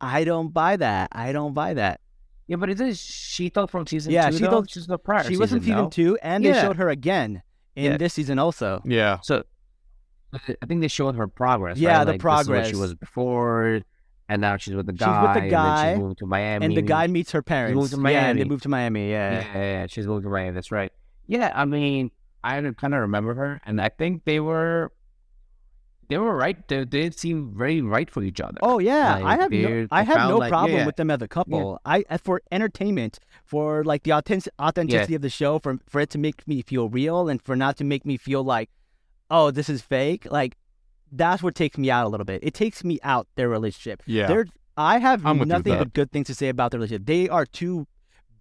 I 0.01 0.24
don't 0.24 0.51
buy 0.53 0.75
that. 0.77 1.10
I 1.12 1.32
don't 1.32 1.53
buy 1.53 1.74
that. 1.75 2.01
yeah, 2.48 2.56
but 2.56 2.70
isn't 2.72 2.98
she 2.98 3.50
thought 3.50 3.70
from 3.70 3.86
season 3.86 4.12
Yeah, 4.12 4.29
two? 4.32 4.38
she 4.38 4.44
thought- 4.46 4.70
she's 4.70 4.88
the 4.88 4.98
prior. 4.98 5.24
she 5.24 5.38
was 5.38 5.53
in 5.53 5.60
season, 5.60 5.62
season 5.75 5.84
no? 5.84 5.89
two, 5.89 6.18
and 6.24 6.44
they 6.44 6.53
showed 6.53 6.77
her 6.77 6.89
again 6.89 7.44
in 7.75 7.91
Yeah. 7.91 7.98
this 7.98 8.13
season 8.15 8.39
also. 8.39 8.82
Yeah. 8.86 9.20
So 9.22 9.44
I 10.34 10.65
think 10.68 10.82
they 10.82 10.88
showed 10.88 11.15
her 11.15 11.27
progress. 11.27 11.77
Yeah, 11.77 11.98
right? 12.00 12.03
the 12.06 12.12
like, 12.13 12.22
This 12.22 12.41
is 12.41 12.50
what 12.50 12.68
she 12.68 12.75
was 12.75 12.94
before, 12.96 13.82
and 14.27 14.41
now 14.41 14.58
she's 14.58 14.75
with 14.75 14.86
the 14.88 14.94
She's 14.94 15.00
guy. 15.00 15.22
with 15.22 15.34
the 15.34 15.39
and 15.41 15.44
then 15.44 15.51
guy, 15.51 15.91
she's 15.94 16.00
moving 16.00 16.15
to 16.15 16.25
Miami. 16.25 16.65
and 16.65 16.77
the 16.77 16.82
guy 16.84 17.08
meets 17.08 17.32
her 17.32 17.41
parents. 17.44 17.75
moved 17.75 17.91
to 17.94 18.01
Yeah, 18.12 18.29
and 18.29 18.39
they 18.39 18.44
moved 18.46 18.63
to 18.63 18.70
Miami. 18.70 19.10
Yeah, 19.12 19.32
Yeah. 19.32 19.46
yeah, 19.53 19.62
yeah, 19.82 19.88
she's 19.88 20.08
moving 20.08 20.24
to 20.24 20.29
Miami. 20.29 20.51
That's 20.51 20.72
right. 20.72 20.91
Yeah, 21.27 21.51
I 21.56 21.65
mean, 21.65 22.10
I 22.43 22.62
kind 22.62 22.93
of 22.93 23.01
remember 23.01 23.34
her, 23.36 23.62
and 23.65 23.81
I 23.81 23.89
think 23.89 24.24
they 24.25 24.39
were, 24.39 24.91
they 26.08 26.17
were 26.17 26.36
right. 26.36 26.67
They, 26.67 26.86
they 26.86 27.12
seem 27.12 27.53
very 27.55 27.81
right 27.81 28.10
for 28.10 28.24
each 28.24 28.39
other. 28.39 28.58
Oh 28.62 28.79
yeah, 28.79 29.22
I 29.24 29.36
have 29.36 29.51
no, 29.51 29.88
I 29.91 30.03
have 30.03 30.29
no 30.29 30.38
like- 30.38 30.50
problem 30.50 30.79
yeah. 30.79 30.86
with 30.86 30.96
them 30.96 31.12
as 31.12 31.22
a 31.22 31.27
couple. 31.27 31.79
I 31.86 32.03
I- 32.10 32.17
for 32.17 32.41
entertainment, 32.51 33.19
for 33.43 33.84
like 33.84 34.03
the 34.03 34.12
authentic, 34.12 34.53
authenticity 34.60 35.15
of 35.15 35.22
the 35.22 35.29
show, 35.29 35.60
for 35.60 35.79
for 35.88 36.01
it 36.01 36.10
to 36.12 36.17
make 36.17 36.48
me 36.48 36.62
feel 36.62 36.89
real 36.89 37.27
and 37.29 37.41
for 37.41 37.55
not 37.55 37.77
to 37.77 37.84
make 37.84 38.05
me 38.05 38.17
feel 38.17 38.43
like, 38.43 38.69
oh, 39.29 39.51
this 39.51 39.69
is 39.69 39.81
fake. 39.81 40.25
Like 40.31 40.55
that's 41.12 41.41
what 41.43 41.55
takes 41.55 41.77
me 41.77 41.89
out 41.91 42.05
a 42.05 42.10
little 42.10 42.25
bit. 42.25 42.43
It 42.43 42.53
takes 42.53 42.84
me 42.84 43.00
out 43.03 43.27
their 43.36 43.50
relationship. 43.50 44.03
Yeah. 44.05 44.27
They're, 44.27 44.46
I 44.77 45.00
have 45.00 45.25
I'm 45.25 45.39
with 45.39 45.48
you 45.48 45.55
with 45.55 45.65
nothing 45.65 45.77
but 45.77 45.93
good 45.93 46.12
things 46.12 46.27
to 46.27 46.36
say 46.36 46.50
about 46.50 46.72
their 46.72 46.79
relationship. 46.79 47.05
They 47.05 47.27
are 47.27 47.46
two 47.46 47.88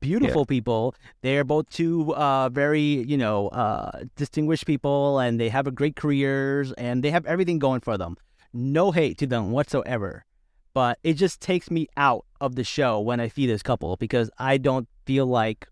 beautiful 0.00 0.44
people. 0.46 0.94
They 1.22 1.36
are 1.38 1.44
both 1.44 1.68
two 1.70 2.14
uh, 2.14 2.48
very, 2.50 2.82
you 2.82 3.16
know, 3.16 3.48
uh, 3.48 4.02
distinguished 4.16 4.66
people, 4.66 5.18
and 5.18 5.40
they 5.40 5.48
have 5.48 5.66
a 5.66 5.70
great 5.70 5.96
careers, 5.96 6.72
and 6.72 7.02
they 7.02 7.10
have 7.10 7.24
everything 7.26 7.58
going 7.58 7.80
for 7.80 7.96
them. 7.98 8.16
No 8.52 8.92
hate 8.92 9.18
to 9.18 9.26
them 9.26 9.50
whatsoever. 9.50 10.24
but 10.74 10.98
it 11.02 11.14
just 11.14 11.40
takes 11.40 11.70
me 11.72 11.88
out 11.96 12.24
of 12.40 12.54
the 12.54 12.62
show 12.62 13.00
when 13.00 13.18
I 13.20 13.26
see 13.28 13.46
this 13.48 13.62
couple 13.62 13.96
because 13.96 14.30
I 14.38 14.58
don't 14.58 14.86
feel 15.06 15.26
like 15.26 15.66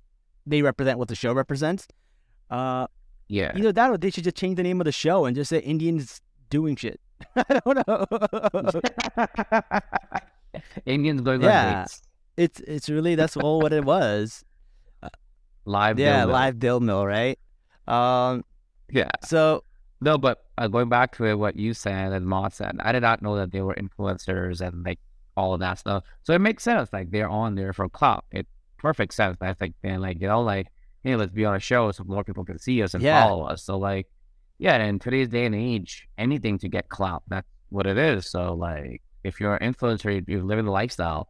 they 0.46 0.62
represent 0.62 0.98
what 0.98 1.06
the 1.08 1.14
show 1.14 1.32
represents. 1.32 1.86
Uh, 2.50 2.86
Yeah. 3.28 3.52
either 3.56 3.72
that 3.72 3.90
or 3.90 3.98
they 3.98 4.10
should 4.10 4.24
just 4.24 4.36
change 4.36 4.56
the 4.56 4.62
name 4.64 4.80
of 4.80 4.84
the 4.86 4.92
show 4.92 5.26
and 5.26 5.36
just 5.36 5.50
say 5.50 5.58
Indians 5.60 6.20
doing 6.50 6.74
shit. 6.76 6.98
I 7.36 7.60
don't 7.60 7.86
know. 7.86 8.06
Indians 10.86 11.20
going 11.20 11.42
Yeah. 11.42 11.68
on 11.68 11.82
dates. 11.82 12.02
It's 12.36 12.60
it's 12.60 12.88
really 12.88 13.14
that's 13.14 13.36
all 13.36 13.60
what 13.60 13.72
it 13.72 13.84
was. 13.84 14.44
Live. 15.64 15.98
yeah, 15.98 16.24
live 16.24 16.58
dill 16.58 16.80
mill, 16.80 17.04
right? 17.06 17.38
Um, 17.88 18.44
Yeah. 18.90 19.10
so 19.24 19.64
No, 20.00 20.16
but 20.18 20.44
uh, 20.58 20.68
going 20.68 20.88
back 20.88 21.16
to 21.16 21.36
what 21.36 21.56
you 21.56 21.74
said 21.74 22.12
and 22.12 22.26
Ma 22.26 22.48
said, 22.48 22.76
I 22.80 22.92
did 22.92 23.02
not 23.02 23.20
know 23.22 23.36
that 23.36 23.50
they 23.52 23.62
were 23.62 23.74
influencers 23.74 24.60
and 24.60 24.84
like 24.84 24.98
all 25.36 25.54
of 25.54 25.60
that 25.60 25.78
stuff. 25.78 26.04
So 26.22 26.32
it 26.34 26.40
makes 26.40 26.62
sense. 26.62 26.90
Like 26.92 27.10
they're 27.10 27.28
on 27.28 27.54
there 27.56 27.72
for 27.72 27.88
clout. 27.88 28.24
It 28.30 28.46
perfect 28.78 29.12
sense. 29.14 29.38
I 29.40 29.54
think 29.54 29.74
they're 29.82 29.98
like, 29.98 30.20
you 30.20 30.28
know, 30.28 30.42
like, 30.42 30.68
hey, 31.02 31.16
let's 31.16 31.32
be 31.32 31.44
on 31.44 31.56
a 31.56 31.60
show 31.60 31.90
so 31.92 32.04
more 32.04 32.24
people 32.24 32.44
can 32.44 32.58
see 32.58 32.82
us 32.82 32.94
and 32.94 33.02
Yeah. 33.02 33.22
follow 33.26 33.44
us. 33.44 33.62
So 33.64 33.76
like, 33.78 34.06
yeah, 34.58 34.82
in 34.84 34.98
today's 34.98 35.28
day 35.28 35.46
and 35.46 35.54
age, 35.54 36.06
anything 36.16 36.58
to 36.58 36.68
get 36.68 36.88
clout. 36.88 37.22
That's 37.28 37.48
what 37.70 37.86
it 37.86 37.98
is. 37.98 38.26
So 38.30 38.54
like, 38.54 39.02
if 39.24 39.40
you're 39.40 39.56
an 39.56 39.72
influencer, 39.74 40.14
you- 40.14 40.24
you're 40.28 40.42
living 40.44 40.64
the 40.64 40.70
lifestyle. 40.70 41.28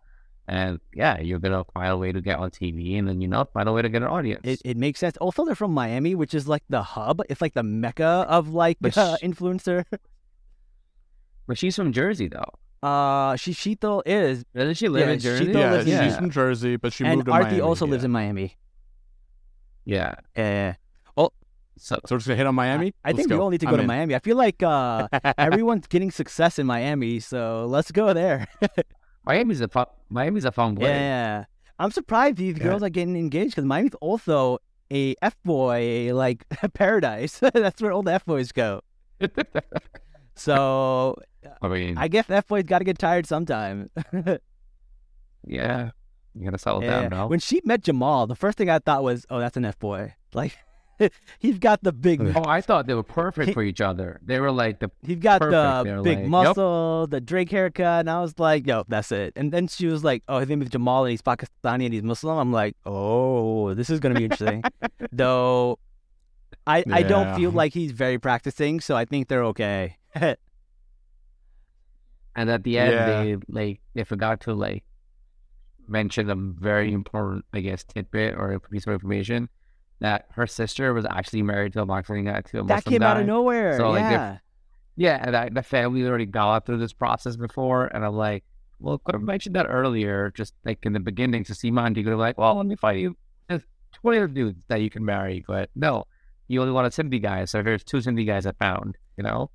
And 0.49 0.79
yeah, 0.95 1.19
you're 1.21 1.41
gonna 1.41 1.65
find 1.75 1.91
a 1.93 1.97
way 1.97 2.13
to 2.13 2.21
get 2.21 2.39
on 2.39 2.51
TV, 2.51 2.99
and 2.99 3.09
then 3.09 3.21
you 3.21 3.27
know 3.27 3.45
find 3.53 3.69
a 3.69 3.73
way 3.73 3.83
to 3.83 3.89
get 3.89 4.03
an 4.03 4.09
audience. 4.09 4.43
it, 4.45 4.63
it 4.65 4.77
makes 4.77 5.01
sense. 5.01 5.17
Also, 5.17 5.45
they're 5.45 5.57
from 5.57 5.73
Miami, 5.73 6.15
which 6.15 6.35
is 6.35 6.47
like 6.47 6.63
the 6.69 6.83
hub. 6.83 7.21
It's 7.29 7.41
like 7.41 7.55
the 7.55 7.65
mecca 7.65 8.25
of 8.29 8.49
like 8.51 8.79
But 8.81 8.97
uh, 8.99 9.17
sh- 9.17 9.23
influencer. 9.23 9.85
but 11.47 11.59
she's 11.59 11.75
from 11.75 11.93
Jersey, 11.93 12.29
though. 12.29 12.51
Uh, 12.83 13.33
Shishito 13.35 14.03
is, 14.07 14.45
Doesn't 14.55 14.75
she 14.75 14.89
live 14.89 15.09
Yeah, 15.09 15.15
in 15.15 15.19
Jersey? 15.19 15.45
Still 15.49 15.61
yeah, 15.61 15.71
lives- 15.73 15.85
she's 15.85 15.93
yeah. 15.95 16.17
from 16.17 16.31
Jersey, 16.31 16.77
but 16.77 16.93
she 16.93 17.05
and 17.05 17.17
moved 17.17 17.27
to 17.27 17.33
Arti 17.33 17.45
Miami. 17.47 17.61
also 17.61 17.85
yeah. 17.87 17.91
lives 17.93 18.05
in 18.05 18.11
Miami. 18.13 18.57
Yeah. 19.85 20.15
Yeah. 20.37 20.75
Oh, 21.17 21.31
so 21.77 21.97
So 22.07 22.15
we're 22.15 22.19
just 22.19 22.29
gonna 22.29 22.37
hit 22.37 22.47
on 22.47 22.55
Miami. 22.55 22.95
I 23.05 23.09
Let's 23.09 23.19
think 23.19 23.31
we 23.31 23.37
all 23.37 23.51
need 23.51 23.61
to 23.61 23.67
go 23.67 23.73
I'm 23.73 23.77
to 23.79 23.83
in. 23.83 23.87
Miami. 23.89 24.15
I 24.15 24.19
feel 24.21 24.37
like 24.37 24.63
uh, 24.63 25.09
everyone's 25.39 25.87
getting 25.89 26.11
success 26.13 26.59
in 26.61 26.67
Miami, 26.67 27.19
so 27.19 27.67
let's 27.67 27.91
go 27.91 28.13
there. 28.13 28.47
Miami's 29.27 29.61
a 29.61 29.69
fun, 29.69 29.87
Miami's 30.09 30.45
a 30.45 30.53
fun 30.53 30.77
place. 30.77 30.91
Yeah, 30.91 31.45
I'm 31.79 31.91
surprised 31.91 32.37
these 32.37 32.57
Yeah. 32.57 32.63
girls 32.65 32.83
are 32.83 32.89
getting 32.89 33.17
engaged 33.17 33.51
because 33.53 33.65
Miami's 33.65 33.95
also 34.01 34.59
a 34.93 35.15
f 35.21 35.37
boy 35.45 36.11
like 36.15 36.45
paradise. 36.75 37.39
That's 37.55 37.83
where 37.83 37.93
all 37.93 38.03
the 38.03 38.13
f 38.15 38.25
boys 38.25 38.53
go. 38.53 38.81
So 40.39 41.17
I 41.63 41.69
mean, 41.69 41.97
I 41.97 42.09
guess 42.09 42.29
f 42.29 42.47
boys 42.47 42.65
got 42.65 42.79
to 42.81 42.85
get 42.85 42.99
tired 42.99 43.25
sometime. 43.27 43.89
yeah, 45.47 45.91
you 46.35 46.45
gotta 46.45 46.59
settle 46.59 46.83
Yeah. 46.83 47.03
down, 47.09 47.11
no? 47.11 47.27
When 47.29 47.39
she 47.41 47.63
met 47.65 47.83
Jamal, 47.83 48.27
the 48.27 48.35
first 48.37 48.59
thing 48.59 48.69
I 48.69 48.79
thought 48.79 49.03
was, 49.03 49.25
"Oh, 49.31 49.39
that's 49.39 49.57
an 49.57 49.65
f 49.65 49.79
boy." 49.79 50.15
Like 50.35 50.59
he's 51.39 51.59
got 51.59 51.83
the 51.83 51.93
big, 51.93 52.21
Oh, 52.37 52.45
I 52.47 52.61
thought 52.61 52.87
they 52.87 52.95
were 52.95 53.03
perfect 53.23 53.49
He- 53.49 53.53
for 53.55 53.63
each 53.63 53.81
other. 53.81 54.21
They 54.25 54.41
were 54.41 54.51
like 54.53 54.79
the 54.81 54.91
he's 55.03 55.19
got 55.19 55.41
perfect. 55.41 55.53
the 55.53 55.83
They're 55.85 56.03
big 56.03 56.17
like, 56.19 56.23
yep. 56.23 56.31
muscle, 56.31 57.07
the 57.09 57.21
Drake 57.21 57.51
haircut, 57.51 58.01
and 58.01 58.11
I 58.11 58.21
was 58.21 58.39
like, 58.39 58.67
"Yo, 58.67 58.85
that's 58.89 59.13
it." 59.13 59.33
And 59.37 59.53
then 59.53 59.69
she 59.69 59.87
was 59.87 60.03
like, 60.05 60.23
"Oh, 60.29 60.39
his 60.39 60.49
name 60.49 60.63
is 60.63 60.71
Jamal, 60.71 61.05
and 61.05 61.11
he's 61.11 61.23
Pakistani 61.23 61.85
and 61.85 61.93
he's 61.95 62.03
Muslim." 62.03 62.39
I'm 62.39 62.53
like, 62.53 62.77
"Oh, 62.87 63.75
this 63.75 63.91
is 63.91 64.01
gonna 64.01 64.15
be 64.15 64.25
interesting." 64.25 64.63
Though, 65.13 65.79
I 66.67 66.85
I 66.91 67.03
don't 67.03 67.37
feel 67.37 67.51
like 67.51 67.73
he's 67.75 67.93
very 67.93 68.19
practicing, 68.19 68.81
so 68.81 68.97
I 68.97 69.05
think 69.05 69.29
they're 69.29 69.45
okay. 69.45 69.97
and 72.35 72.51
at 72.51 72.65
the 72.65 72.79
end 72.79 72.93
Yeah. 72.93 73.07
they 73.23 73.37
like 73.49 73.81
they 73.95 74.05
forgot 74.05 74.41
to 74.43 74.55
like 74.55 74.85
mention 75.89 76.29
a 76.31 76.35
very 76.35 76.93
important, 76.93 77.45
I 77.53 77.61
guess, 77.61 77.85
tidbit 77.85 78.35
or 78.35 78.53
a 78.53 78.61
piece 78.61 78.87
of 78.87 78.93
information 78.93 79.49
that 80.01 80.27
her 80.33 80.47
sister 80.47 80.93
was 80.93 81.07
actually 81.07 81.43
married 81.43 81.73
to 81.75 81.83
a 81.83 81.87
Muslim 81.87 82.25
guy 82.25 82.41
to 82.41 82.61
a 82.61 82.63
Muslim 82.63 82.67
that 82.67 82.85
came 82.85 83.01
guy. 83.01 83.11
out 83.11 83.21
of 83.21 83.27
nowhere. 83.27 83.77
So, 83.79 83.91
like, 83.91 84.01
yeah. 84.01 84.39
Yeah, 84.99 85.23
and 85.27 85.37
I, 85.37 85.49
the 85.51 85.63
family 85.63 86.07
already 86.07 86.25
gone 86.27 86.63
through 86.63 86.79
this 86.79 86.93
process 86.95 87.37
before, 87.37 87.87
and 87.87 88.05
I'm 88.05 88.15
like, 88.15 88.45
well, 88.81 88.99
could 88.99 89.15
have 89.15 89.23
mentioned 89.23 89.55
that 89.57 89.67
earlier, 89.67 90.33
just 90.35 90.55
like 90.65 90.79
in 90.85 90.93
the 90.95 91.01
beginning, 91.01 91.45
to 91.45 91.53
Sima 91.53 91.85
Auntie 91.85 92.03
could 92.03 92.11
have 92.11 92.19
like, 92.19 92.39
well, 92.39 92.57
let 92.57 92.67
me 92.67 92.77
find 92.77 93.01
you 93.01 93.17
there's 93.49 93.63
twenty 93.93 94.19
other 94.19 94.29
dudes 94.29 94.59
that 94.69 94.81
you 94.81 94.89
can 94.91 95.05
marry, 95.05 95.45
but 95.47 95.69
no, 95.75 96.05
you 96.49 96.61
only 96.61 96.73
want 96.73 96.87
a 96.87 97.03
Sindhi 97.03 97.21
guy, 97.23 97.45
so 97.45 97.63
here's 97.63 97.85
two 97.85 97.99
Sindhi 97.99 98.27
guys 98.27 98.47
I 98.47 98.53
found, 98.53 98.97
you 99.19 99.25
know? 99.25 99.51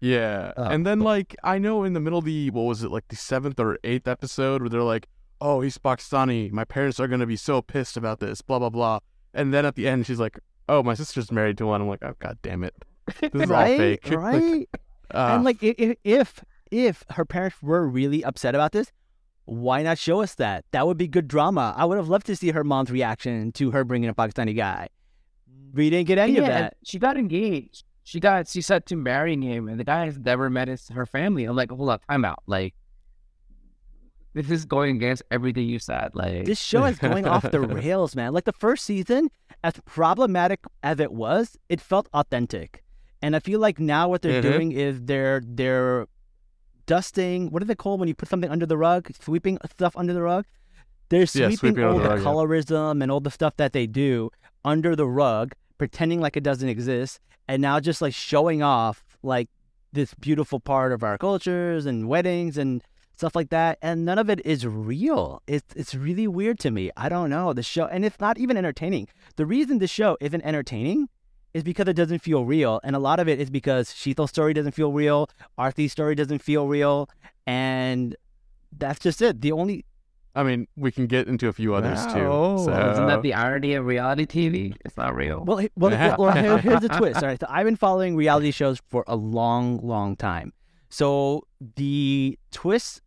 Yeah, 0.00 0.52
Oh, 0.56 0.64
and 0.64 0.84
then 0.86 1.00
like 1.00 1.36
I 1.44 1.58
know 1.58 1.84
in 1.84 1.92
the 1.92 2.00
middle 2.00 2.18
of 2.18 2.24
the 2.24 2.50
what 2.50 2.62
was 2.62 2.82
it 2.82 2.90
like 2.90 3.06
the 3.08 3.16
seventh 3.16 3.60
or 3.60 3.78
eighth 3.84 4.08
episode 4.08 4.60
where 4.60 4.68
they're 4.68 4.82
like, 4.82 5.06
"Oh, 5.40 5.60
he's 5.60 5.78
Pakistani. 5.78 6.50
My 6.50 6.64
parents 6.64 6.98
are 6.98 7.06
gonna 7.06 7.26
be 7.26 7.36
so 7.36 7.62
pissed 7.62 7.96
about 7.96 8.18
this." 8.20 8.42
Blah 8.42 8.58
blah 8.58 8.70
blah. 8.70 8.98
And 9.34 9.52
then 9.52 9.64
at 9.66 9.74
the 9.76 9.88
end, 9.88 10.06
she's 10.06 10.20
like, 10.20 10.38
"Oh, 10.68 10.82
my 10.82 10.94
sister's 10.94 11.30
married 11.32 11.58
to 11.58 11.66
one." 11.66 11.80
I'm 11.80 11.88
like, 11.88 12.02
"Oh 12.02 12.14
god 12.18 12.38
damn 12.42 12.64
it, 12.64 12.74
this 13.20 13.30
is 13.34 13.50
all 13.50 13.56
right, 13.56 13.76
fake." 13.78 14.04
Like, 14.10 14.18
right. 14.18 14.68
uh, 15.14 15.34
and 15.34 15.44
like, 15.44 15.58
i- 15.62 15.74
i- 15.78 15.96
if 16.04 16.44
if 16.70 17.04
her 17.10 17.24
parents 17.24 17.56
were 17.62 17.86
really 17.88 18.24
upset 18.24 18.54
about 18.54 18.72
this, 18.72 18.92
why 19.44 19.82
not 19.82 19.98
show 19.98 20.22
us 20.22 20.34
that? 20.36 20.64
That 20.72 20.86
would 20.86 20.96
be 20.98 21.08
good 21.08 21.28
drama. 21.28 21.74
I 21.76 21.84
would 21.84 21.96
have 21.98 22.08
loved 22.08 22.26
to 22.26 22.36
see 22.36 22.50
her 22.50 22.64
mom's 22.64 22.90
reaction 22.90 23.52
to 23.52 23.70
her 23.72 23.84
bringing 23.84 24.08
a 24.08 24.14
Pakistani 24.14 24.56
guy. 24.56 24.88
We 25.74 25.88
didn't 25.90 26.06
get 26.08 26.18
any 26.18 26.34
yeah, 26.34 26.40
of 26.40 26.46
that. 26.48 26.76
she 26.84 26.98
got 26.98 27.16
engaged. 27.16 27.84
She 28.04 28.20
got 28.20 28.48
she 28.48 28.60
said 28.60 28.84
to 28.86 28.96
marrying 28.96 29.42
him, 29.42 29.68
and 29.68 29.78
the 29.80 29.84
guy 29.84 30.04
has 30.06 30.18
never 30.18 30.50
met 30.50 30.68
his 30.68 30.88
her 30.88 31.06
family. 31.06 31.44
I'm 31.44 31.56
like, 31.56 31.70
hold 31.70 31.88
up, 31.88 32.04
time 32.06 32.24
out. 32.24 32.42
Like, 32.46 32.74
this 34.34 34.50
is 34.50 34.64
going 34.64 34.96
against 34.96 35.22
everything 35.30 35.66
you 35.68 35.78
said. 35.78 36.10
Like, 36.14 36.44
This 36.46 36.60
show 36.60 36.84
is 36.84 36.98
going 36.98 37.26
off 37.26 37.50
the 37.50 37.60
rails, 37.80 38.16
man. 38.16 38.32
Like 38.32 38.44
the 38.44 38.52
first 38.52 38.84
season, 38.84 39.30
as 39.62 39.74
problematic 39.84 40.60
as 40.82 41.00
it 41.00 41.12
was, 41.12 41.58
it 41.68 41.80
felt 41.80 42.08
authentic. 42.14 42.82
And 43.20 43.36
I 43.36 43.40
feel 43.40 43.60
like 43.60 43.78
now 43.78 44.08
what 44.08 44.22
they're 44.22 44.42
Mhm. 44.42 44.52
doing 44.52 44.72
is 44.72 45.00
they're 45.02 45.42
they're 45.44 46.06
dusting. 46.86 47.50
What 47.50 47.60
do 47.60 47.66
they 47.66 47.74
call 47.74 47.98
when 47.98 48.08
you 48.08 48.14
put 48.14 48.28
something 48.28 48.50
under 48.50 48.66
the 48.66 48.76
rug? 48.76 49.08
Sweeping 49.20 49.58
stuff 49.70 49.96
under 49.96 50.12
the 50.12 50.22
rug. 50.22 50.44
They're 51.08 51.20
Yeah, 51.20 51.26
sweeping 51.26 51.56
sweeping 51.56 51.84
all 51.84 51.98
the 51.98 52.08
rug, 52.08 52.18
yeah. 52.20 52.24
colorism 52.24 53.02
and 53.02 53.12
all 53.12 53.20
the 53.20 53.30
stuff 53.30 53.56
that 53.58 53.72
they 53.72 53.86
do 53.86 54.30
under 54.64 54.96
the 54.96 55.06
rug, 55.06 55.52
pretending 55.78 56.20
like 56.20 56.36
it 56.36 56.42
doesn't 56.42 56.68
exist, 56.68 57.20
and 57.48 57.60
now 57.60 57.78
just 57.80 58.00
like 58.00 58.14
showing 58.14 58.62
off 58.62 59.04
like 59.22 59.48
this 59.92 60.14
beautiful 60.14 60.58
part 60.58 60.90
of 60.90 61.02
our 61.02 61.18
cultures 61.18 61.84
and 61.86 62.08
weddings 62.08 62.56
and 62.56 62.82
stuff 63.16 63.34
like 63.36 63.50
that. 63.50 63.78
And 63.82 64.04
none 64.04 64.18
of 64.18 64.28
it 64.30 64.40
is 64.44 64.66
real. 64.66 65.42
It's 65.46 65.74
it's 65.76 65.94
really 65.94 66.26
weird 66.28 66.58
to 66.60 66.70
me. 66.70 66.90
I 66.96 67.08
don't 67.08 67.30
know 67.30 67.52
the 67.52 67.62
show, 67.62 67.86
and 67.86 68.04
it's 68.04 68.20
not 68.20 68.38
even 68.38 68.56
entertaining. 68.56 69.08
The 69.36 69.46
reason 69.46 69.78
the 69.78 69.86
show 69.86 70.16
isn't 70.20 70.42
entertaining 70.42 71.08
is 71.54 71.62
because 71.62 71.86
it 71.86 71.94
doesn't 71.94 72.20
feel 72.20 72.44
real, 72.46 72.80
and 72.82 72.96
a 72.96 72.98
lot 72.98 73.20
of 73.20 73.28
it 73.28 73.38
is 73.38 73.50
because 73.50 73.90
Sheetal's 73.92 74.30
story 74.30 74.54
doesn't 74.54 74.72
feel 74.72 74.90
real, 74.92 75.28
Arti's 75.58 75.92
story 75.92 76.14
doesn't 76.14 76.38
feel 76.40 76.66
real, 76.66 77.10
and 77.46 78.16
that's 78.76 78.98
just 78.98 79.20
it. 79.20 79.40
The 79.42 79.52
only 79.52 79.84
I 80.34 80.44
mean, 80.44 80.66
we 80.76 80.90
can 80.90 81.06
get 81.06 81.28
into 81.28 81.48
a 81.48 81.52
few 81.52 81.74
others 81.74 81.98
Wow. 82.06 82.14
too. 82.56 82.64
So, 82.64 82.90
isn't 82.92 83.06
that 83.06 83.20
the 83.20 83.34
irony 83.34 83.74
of 83.74 83.84
reality 83.84 84.24
TV? 84.24 84.74
It's 84.82 84.96
not 84.96 85.14
real. 85.14 85.44
Well, 85.44 85.58
he- 85.58 85.68
well, 85.76 85.90
well, 86.18 86.32
well, 86.32 86.56
here's 86.56 86.80
the 86.80 86.88
twist. 86.88 87.22
All 87.22 87.28
right, 87.28 87.38
so 87.38 87.44
I've 87.50 87.66
been 87.66 87.76
following 87.76 88.16
reality 88.16 88.50
shows 88.50 88.80
for 88.88 89.04
a 89.06 89.14
long, 89.14 89.86
long 89.86 90.16
time. 90.16 90.54
So 90.92 91.46
the 91.76 92.38
twist 92.50 93.00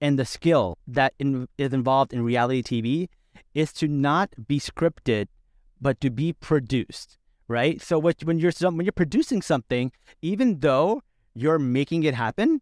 and 0.00 0.18
the 0.18 0.24
skill 0.24 0.78
that 0.86 1.12
in, 1.18 1.46
is 1.58 1.74
involved 1.74 2.14
in 2.14 2.22
reality 2.22 2.62
TV 2.62 3.08
is 3.54 3.72
to 3.74 3.86
not 3.86 4.30
be 4.46 4.58
scripted, 4.58 5.26
but 5.78 6.00
to 6.00 6.10
be 6.10 6.32
produced. 6.32 7.18
Right. 7.46 7.80
So 7.80 7.98
what, 7.98 8.16
when 8.24 8.38
you're 8.38 8.52
when 8.60 8.84
you're 8.84 8.92
producing 8.92 9.42
something, 9.42 9.92
even 10.22 10.60
though 10.60 11.02
you're 11.34 11.58
making 11.58 12.02
it 12.04 12.14
happen, 12.14 12.60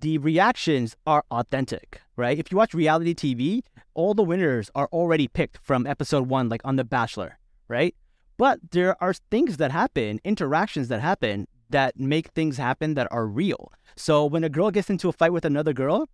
the 0.00 0.18
reactions 0.18 0.96
are 1.06 1.24
authentic. 1.30 2.02
Right. 2.16 2.38
If 2.38 2.50
you 2.50 2.56
watch 2.56 2.74
reality 2.74 3.14
TV, 3.14 3.62
all 3.94 4.14
the 4.14 4.22
winners 4.22 4.70
are 4.74 4.88
already 4.92 5.28
picked 5.28 5.58
from 5.62 5.86
episode 5.86 6.28
one, 6.28 6.48
like 6.48 6.60
on 6.64 6.76
The 6.76 6.84
Bachelor 6.84 7.38
right? 7.68 7.94
But 8.36 8.58
there 8.70 9.02
are 9.02 9.14
things 9.30 9.56
that 9.56 9.70
happen, 9.70 10.20
interactions 10.24 10.88
that 10.88 11.00
happen 11.00 11.48
that 11.70 11.98
make 11.98 12.28
things 12.28 12.56
happen 12.56 12.94
that 12.94 13.08
are 13.10 13.26
real. 13.26 13.72
So 13.96 14.24
when 14.24 14.44
a 14.44 14.48
girl 14.48 14.70
gets 14.70 14.90
into 14.90 15.08
a 15.08 15.12
fight 15.12 15.32
with 15.32 15.44
another 15.44 15.72
girl, 15.72 16.08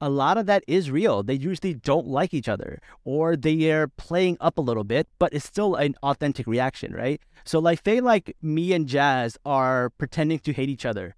a 0.00 0.08
lot 0.08 0.36
of 0.36 0.46
that 0.46 0.64
is 0.66 0.90
real. 0.90 1.22
They 1.22 1.34
usually 1.34 1.74
don't 1.74 2.06
like 2.06 2.34
each 2.34 2.48
other 2.48 2.80
or 3.04 3.36
they 3.36 3.70
are 3.70 3.88
playing 3.88 4.36
up 4.40 4.58
a 4.58 4.60
little 4.60 4.84
bit, 4.84 5.08
but 5.18 5.32
it's 5.32 5.44
still 5.44 5.74
an 5.76 5.94
authentic 6.02 6.46
reaction, 6.46 6.92
right? 6.92 7.20
So 7.44 7.58
like 7.58 7.80
say 7.84 8.00
like 8.00 8.36
me 8.42 8.72
and 8.72 8.86
Jazz 8.86 9.38
are 9.44 9.90
pretending 9.90 10.40
to 10.40 10.52
hate 10.52 10.68
each 10.68 10.84
other. 10.84 11.16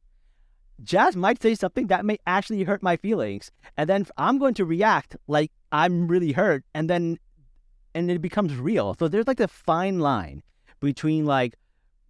Jazz 0.82 1.16
might 1.16 1.40
say 1.40 1.54
something 1.54 1.86
that 1.86 2.04
may 2.04 2.18
actually 2.26 2.64
hurt 2.64 2.82
my 2.82 2.96
feelings. 2.96 3.50
And 3.76 3.88
then 3.88 4.06
I'm 4.18 4.38
going 4.38 4.54
to 4.54 4.64
react 4.64 5.16
like 5.26 5.50
I'm 5.72 6.06
really 6.06 6.32
hurt 6.32 6.64
and 6.74 6.88
then 6.88 7.18
and 7.94 8.10
it 8.10 8.20
becomes 8.20 8.54
real. 8.56 8.94
So 8.98 9.08
there's 9.08 9.26
like 9.26 9.40
a 9.40 9.48
fine 9.48 10.00
line 10.00 10.42
between 10.80 11.24
like 11.24 11.54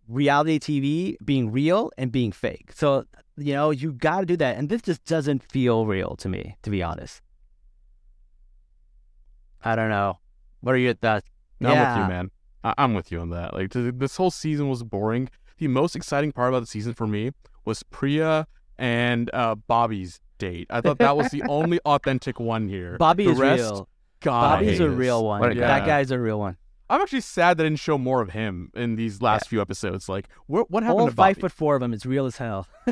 reality 0.08 0.58
TV 0.58 1.16
being 1.24 1.50
real 1.52 1.90
and 1.98 2.10
being 2.12 2.32
fake. 2.32 2.72
So 2.74 3.06
You 3.38 3.52
know, 3.52 3.70
you 3.70 3.92
got 3.92 4.20
to 4.20 4.26
do 4.26 4.36
that. 4.38 4.56
And 4.56 4.68
this 4.70 4.80
just 4.82 5.04
doesn't 5.04 5.42
feel 5.42 5.84
real 5.86 6.16
to 6.16 6.28
me, 6.28 6.56
to 6.62 6.70
be 6.70 6.82
honest. 6.82 7.20
I 9.62 9.76
don't 9.76 9.90
know. 9.90 10.18
What 10.60 10.74
are 10.74 10.78
your 10.78 10.94
thoughts? 10.94 11.26
I'm 11.60 11.68
with 11.70 12.02
you, 12.02 12.08
man. 12.08 12.30
I- 12.64 12.74
I'm 12.78 12.94
with 12.94 13.10
you 13.12 13.20
on 13.20 13.30
that. 13.30 13.54
Like 13.54 13.70
th- 13.70 13.94
this 13.96 14.16
whole 14.16 14.30
season 14.30 14.68
was 14.68 14.82
boring. 14.82 15.28
The 15.58 15.68
most 15.68 15.96
exciting 15.96 16.32
part 16.32 16.48
about 16.50 16.60
the 16.60 16.66
season 16.66 16.94
for 16.94 17.06
me 17.06 17.30
was 17.64 17.82
Priya 17.82 18.46
and 18.78 19.30
uh, 19.32 19.54
Bobby's 19.54 20.20
date. 20.38 20.66
I 20.70 20.80
thought 20.80 20.98
that 20.98 21.16
was 21.16 21.30
the 21.30 21.42
only 21.48 21.78
authentic 21.86 22.38
one 22.38 22.68
here. 22.68 22.96
Bobby 22.98 23.24
the 23.24 23.30
is 23.32 23.38
rest, 23.38 23.60
real. 23.62 23.88
God, 24.20 24.60
Bobby's 24.60 24.80
a 24.80 24.88
real 24.90 25.24
one. 25.24 25.52
A 25.52 25.54
That 25.54 25.86
guy's 25.86 26.10
a 26.10 26.18
real 26.18 26.38
one. 26.38 26.56
I'm 26.88 27.00
actually 27.00 27.22
sad 27.22 27.56
they 27.58 27.64
didn't 27.64 27.80
show 27.80 27.98
more 27.98 28.20
of 28.22 28.30
him 28.30 28.70
in 28.74 28.94
these 28.96 29.20
last 29.20 29.48
few 29.48 29.60
episodes. 29.60 30.08
Like, 30.08 30.28
what 30.46 30.70
what 30.70 30.82
happened 30.84 31.00
All 31.00 31.08
to 31.08 31.14
five 31.14 31.36
foot 31.36 31.50
four 31.50 31.74
of 31.74 31.82
him 31.82 31.92
is 31.92 32.06
real 32.06 32.26
as 32.26 32.36
hell. 32.36 32.68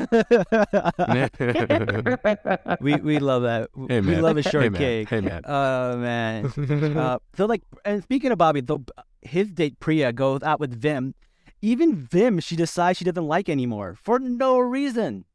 we 2.81 2.95
we 2.97 3.19
love 3.19 3.43
that. 3.43 3.69
Hey, 3.87 4.01
we 4.01 4.15
love 4.17 4.37
a 4.37 4.41
Hey, 4.41 4.49
short 4.49 4.71
man. 4.71 4.79
cake. 4.81 5.09
Hey, 5.09 5.21
man. 5.21 5.41
Oh 5.45 5.97
man. 5.97 6.45
uh, 6.97 7.19
so 7.35 7.45
like, 7.45 7.61
and 7.85 8.03
speaking 8.03 8.31
of 8.31 8.37
Bobby, 8.37 8.61
though, 8.61 8.83
his 9.21 9.51
date 9.51 9.79
Priya 9.79 10.11
goes 10.13 10.43
out 10.43 10.59
with 10.59 10.73
Vim. 10.79 11.15
Even 11.61 11.95
Vim, 11.95 12.39
she 12.39 12.55
decides 12.55 12.97
she 12.99 13.05
doesn't 13.05 13.25
like 13.27 13.47
anymore 13.49 13.95
for 14.01 14.19
no 14.19 14.59
reason. 14.59 15.25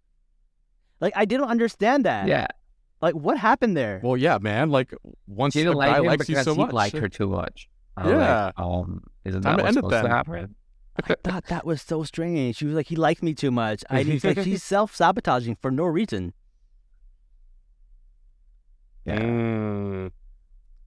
Like 1.01 1.15
I 1.17 1.25
didn't 1.25 1.47
understand 1.49 2.05
that. 2.05 2.29
yeah. 2.29 2.47
Like 3.01 3.15
what 3.15 3.39
happened 3.39 3.75
there? 3.79 4.01
well, 4.05 4.19
yeah, 4.19 4.37
man. 4.39 4.69
Like, 4.69 4.93
once 5.27 5.55
She 5.55 5.61
didn't 5.61 5.79
guy 5.79 5.87
like 5.87 5.97
him 6.01 6.05
likes 6.05 6.29
you 6.29 6.35
because 6.35 6.45
so 6.45 6.53
he 6.55 6.61
much, 6.61 6.73
liked 6.75 6.99
her 6.99 7.09
too 7.09 7.29
much. 7.29 7.70
I 7.97 8.09
Yeah. 8.09 8.45
Like, 8.45 8.55
um, 8.59 9.03
isn't 9.25 9.43
Time 9.43 9.57
that 9.57 9.65
what's 9.65 9.77
end 9.77 9.77
it 9.77 9.89
supposed 9.89 10.05
to 10.05 10.11
happen? 10.11 10.55
I 10.97 11.15
thought 11.23 11.47
that 11.47 11.65
was 11.65 11.83
so 11.83 12.03
strange. 12.03 12.57
She 12.57 12.67
was 12.67 12.75
like, 12.75 12.87
he 12.87 12.97
liked 12.97 13.23
me 13.23 13.35
too 13.35 13.51
much. 13.51 13.85
I 13.89 14.03
he's 14.03 14.25
like 14.25 14.41
she's 14.41 14.63
self 14.63 14.95
sabotaging 14.95 15.57
for 15.61 15.71
no 15.71 15.85
reason. 15.85 16.33
Yeah. 19.05 19.21
Mm. 19.21 20.11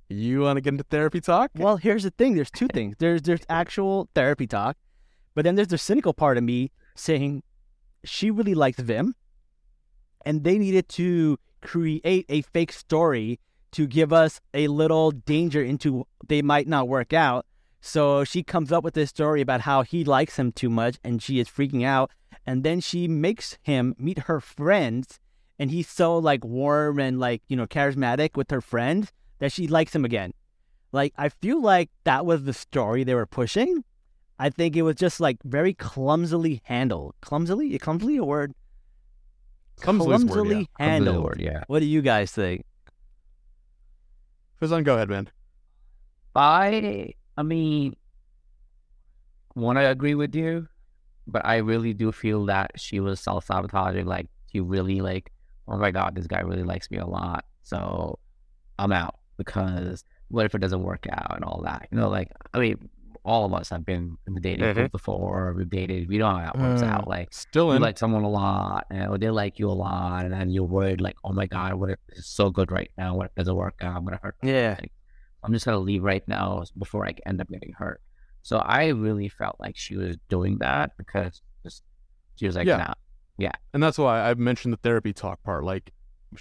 You 0.10 0.41
want 0.41 0.57
to 0.57 0.62
get 0.62 0.74
into 0.74 0.83
therapy 0.83 1.19
talk? 1.22 1.51
Well, 1.55 1.77
here's 1.77 2.03
the 2.03 2.12
thing. 2.12 2.36
There's 2.36 2.51
two 2.51 2.67
things. 2.74 2.95
There's 3.00 3.22
there's 3.22 3.41
actual 3.50 4.10
therapy 4.13 4.48
talk, 4.48 4.77
but 5.33 5.43
then 5.43 5.55
there's 5.55 5.69
the 5.69 5.77
cynical 5.77 6.13
part 6.13 6.38
of 6.38 6.43
me 6.43 6.72
saying 6.95 7.43
she 8.03 8.29
really 8.29 8.53
liked 8.53 8.79
Vim, 8.79 9.15
and 10.25 10.43
they 10.43 10.57
needed 10.57 10.89
to 10.89 11.39
create 11.62 12.25
a 12.29 12.41
fake 12.41 12.72
story 12.74 13.39
to 13.74 13.88
give 13.88 14.13
us 14.13 14.39
a 14.53 14.68
little 14.68 15.12
danger 15.12 15.63
into 15.63 16.08
they 16.27 16.42
might 16.42 16.68
not 16.68 16.88
work 16.88 17.13
out. 17.13 17.46
So 17.82 18.24
she 18.24 18.44
comes 18.44 18.72
up 18.72 18.84
with 18.84 18.94
this 18.94 19.10
story 19.10 19.42
about 19.42 19.62
how 19.62 19.82
he 19.84 20.03
likes 20.06 20.38
him 20.38 20.51
too 20.51 20.70
much, 20.70 20.98
and 21.03 21.22
she 21.22 21.39
is 21.39 21.50
freaking 21.50 21.84
out. 21.84 22.12
And 22.46 22.63
then 22.63 22.80
she 22.80 23.08
makes 23.08 23.58
him 23.62 23.96
meet 23.98 24.20
her 24.20 24.39
friends, 24.39 25.20
and 25.60 25.70
he's 25.70 25.89
so 25.89 26.18
like 26.18 26.46
warm 26.46 27.00
and 27.00 27.20
like 27.20 27.42
you 27.48 27.58
know 27.58 27.68
charismatic 27.68 28.36
with 28.36 28.51
her 28.51 28.62
friends 28.62 29.12
that 29.39 29.51
she 29.51 29.68
likes 29.68 29.94
him 29.94 30.06
again. 30.06 30.34
Like 30.92 31.13
I 31.18 31.30
feel 31.30 31.62
like 31.62 31.89
that 32.03 32.25
was 32.25 32.44
the 32.44 32.53
story 32.53 33.03
they 33.03 33.15
were 33.15 33.25
pushing. 33.25 33.84
I 34.39 34.50
think 34.50 34.75
it 34.75 34.82
was 34.82 34.96
just 34.96 35.20
like 35.20 35.38
very 35.44 35.74
clumsily 35.74 36.62
handled. 36.65 37.15
Clumsily, 37.22 37.77
clumsily 37.80 38.18
a 38.18 38.24
word. 38.24 38.53
Clumsily 39.82 40.15
a 40.15 40.25
word, 40.25 40.48
yeah. 40.51 40.63
Handled. 40.80 41.24
word, 41.24 41.42
yeah. 41.42 41.63
What 41.68 41.80
do 41.80 41.86
you 41.86 42.01
guys 42.01 42.32
think? 42.32 42.65
Faizan, 44.62 44.83
go 44.83 44.95
ahead, 44.95 45.10
man. 45.10 45.29
I 46.36 47.13
I 47.38 47.43
mean 47.43 47.95
want 49.55 49.77
to 49.77 49.89
agree 49.89 50.15
with 50.15 50.36
you, 50.36 50.67
but 51.27 51.45
I 51.45 51.57
really 51.57 51.93
do 51.93 52.12
feel 52.12 52.45
that 52.45 52.72
she 52.75 53.00
was 53.00 53.19
self 53.19 53.45
sabotaging. 53.45 54.05
Like 54.05 54.27
she 54.51 54.60
really 54.60 55.01
like, 55.01 55.31
oh 55.67 55.77
my 55.77 55.91
god, 55.91 56.15
this 56.15 56.27
guy 56.27 56.41
really 56.41 56.63
likes 56.63 56.89
me 56.89 56.98
a 56.98 57.05
lot, 57.05 57.45
so 57.62 58.19
I'm 58.79 58.91
out 58.91 59.15
because 59.38 60.03
what 60.29 60.46
if 60.46 60.55
it 60.55 60.59
doesn't 60.59 60.83
work 60.83 61.05
out 61.11 61.35
and 61.35 61.46
all 61.46 61.61
that? 61.63 61.87
You 61.92 62.00
know, 62.00 62.09
like 62.09 62.31
I 62.53 62.59
mean, 62.59 62.89
all 63.25 63.46
of 63.46 63.53
us 63.53 63.70
have 63.70 63.86
been 63.86 64.18
in 64.27 64.33
the 64.33 64.42
dating 64.42 64.66
Mhm. 64.66 64.75
pool 64.75 64.88
before. 64.90 65.53
We've 65.53 65.70
dated. 65.70 66.09
We 66.09 66.18
don't 66.18 66.33
know 66.33 66.40
how 66.46 66.51
that 66.51 66.57
works 66.62 66.81
Mm. 66.81 66.90
out. 66.90 67.07
Like 67.07 67.33
Still 67.33 67.68
you 67.70 67.74
in. 67.77 67.81
like 67.81 67.98
someone 67.98 68.24
a 68.24 68.29
lot, 68.29 68.86
and 68.90 69.09
or 69.09 69.18
they 69.18 69.29
like 69.29 69.59
you 69.59 69.70
a 69.70 69.72
lot, 69.72 70.25
and 70.25 70.33
then 70.33 70.50
you're 70.50 70.64
worried, 70.66 71.00
like, 71.01 71.16
oh 71.24 71.31
my 71.31 71.46
god, 71.46 71.75
what 71.75 71.90
if 71.90 72.00
it's 72.09 72.27
so 72.27 72.50
good 72.50 72.72
right 72.72 72.92
now? 72.98 73.16
What 73.16 73.27
if 73.27 73.31
it 73.31 73.36
doesn't 73.38 73.55
work 73.55 73.75
out? 73.81 73.96
I'm 73.96 74.03
gonna 74.03 74.20
hurt. 74.22 74.36
Yeah. 74.44 74.77
I'm 75.44 75.51
just 75.53 75.66
gonna 75.66 75.79
leave 75.79 76.03
right 76.03 76.25
now 76.27 76.64
before 76.77 77.05
I 77.05 77.14
end 77.25 77.40
up 77.42 77.48
getting 77.50 77.74
hurt. 77.74 78.01
So 78.42 78.57
I 78.59 78.88
really 78.90 79.29
felt 79.29 79.57
like 79.59 79.77
she 79.77 79.96
was 79.96 80.18
doing 80.29 80.57
that 80.59 80.92
because 80.98 81.42
just 81.64 81.83
she 82.36 82.46
was 82.46 82.55
like, 82.55 82.68
Yeah. 82.68 82.77
nah, 83.40 83.51
And 83.74 83.81
that's 83.81 83.98
why 83.98 84.22
I 84.29 84.33
mentioned 84.36 84.74
the 84.74 84.77
therapy 84.77 85.14
talk 85.14 85.42
part. 85.44 85.64
Like, 85.64 85.92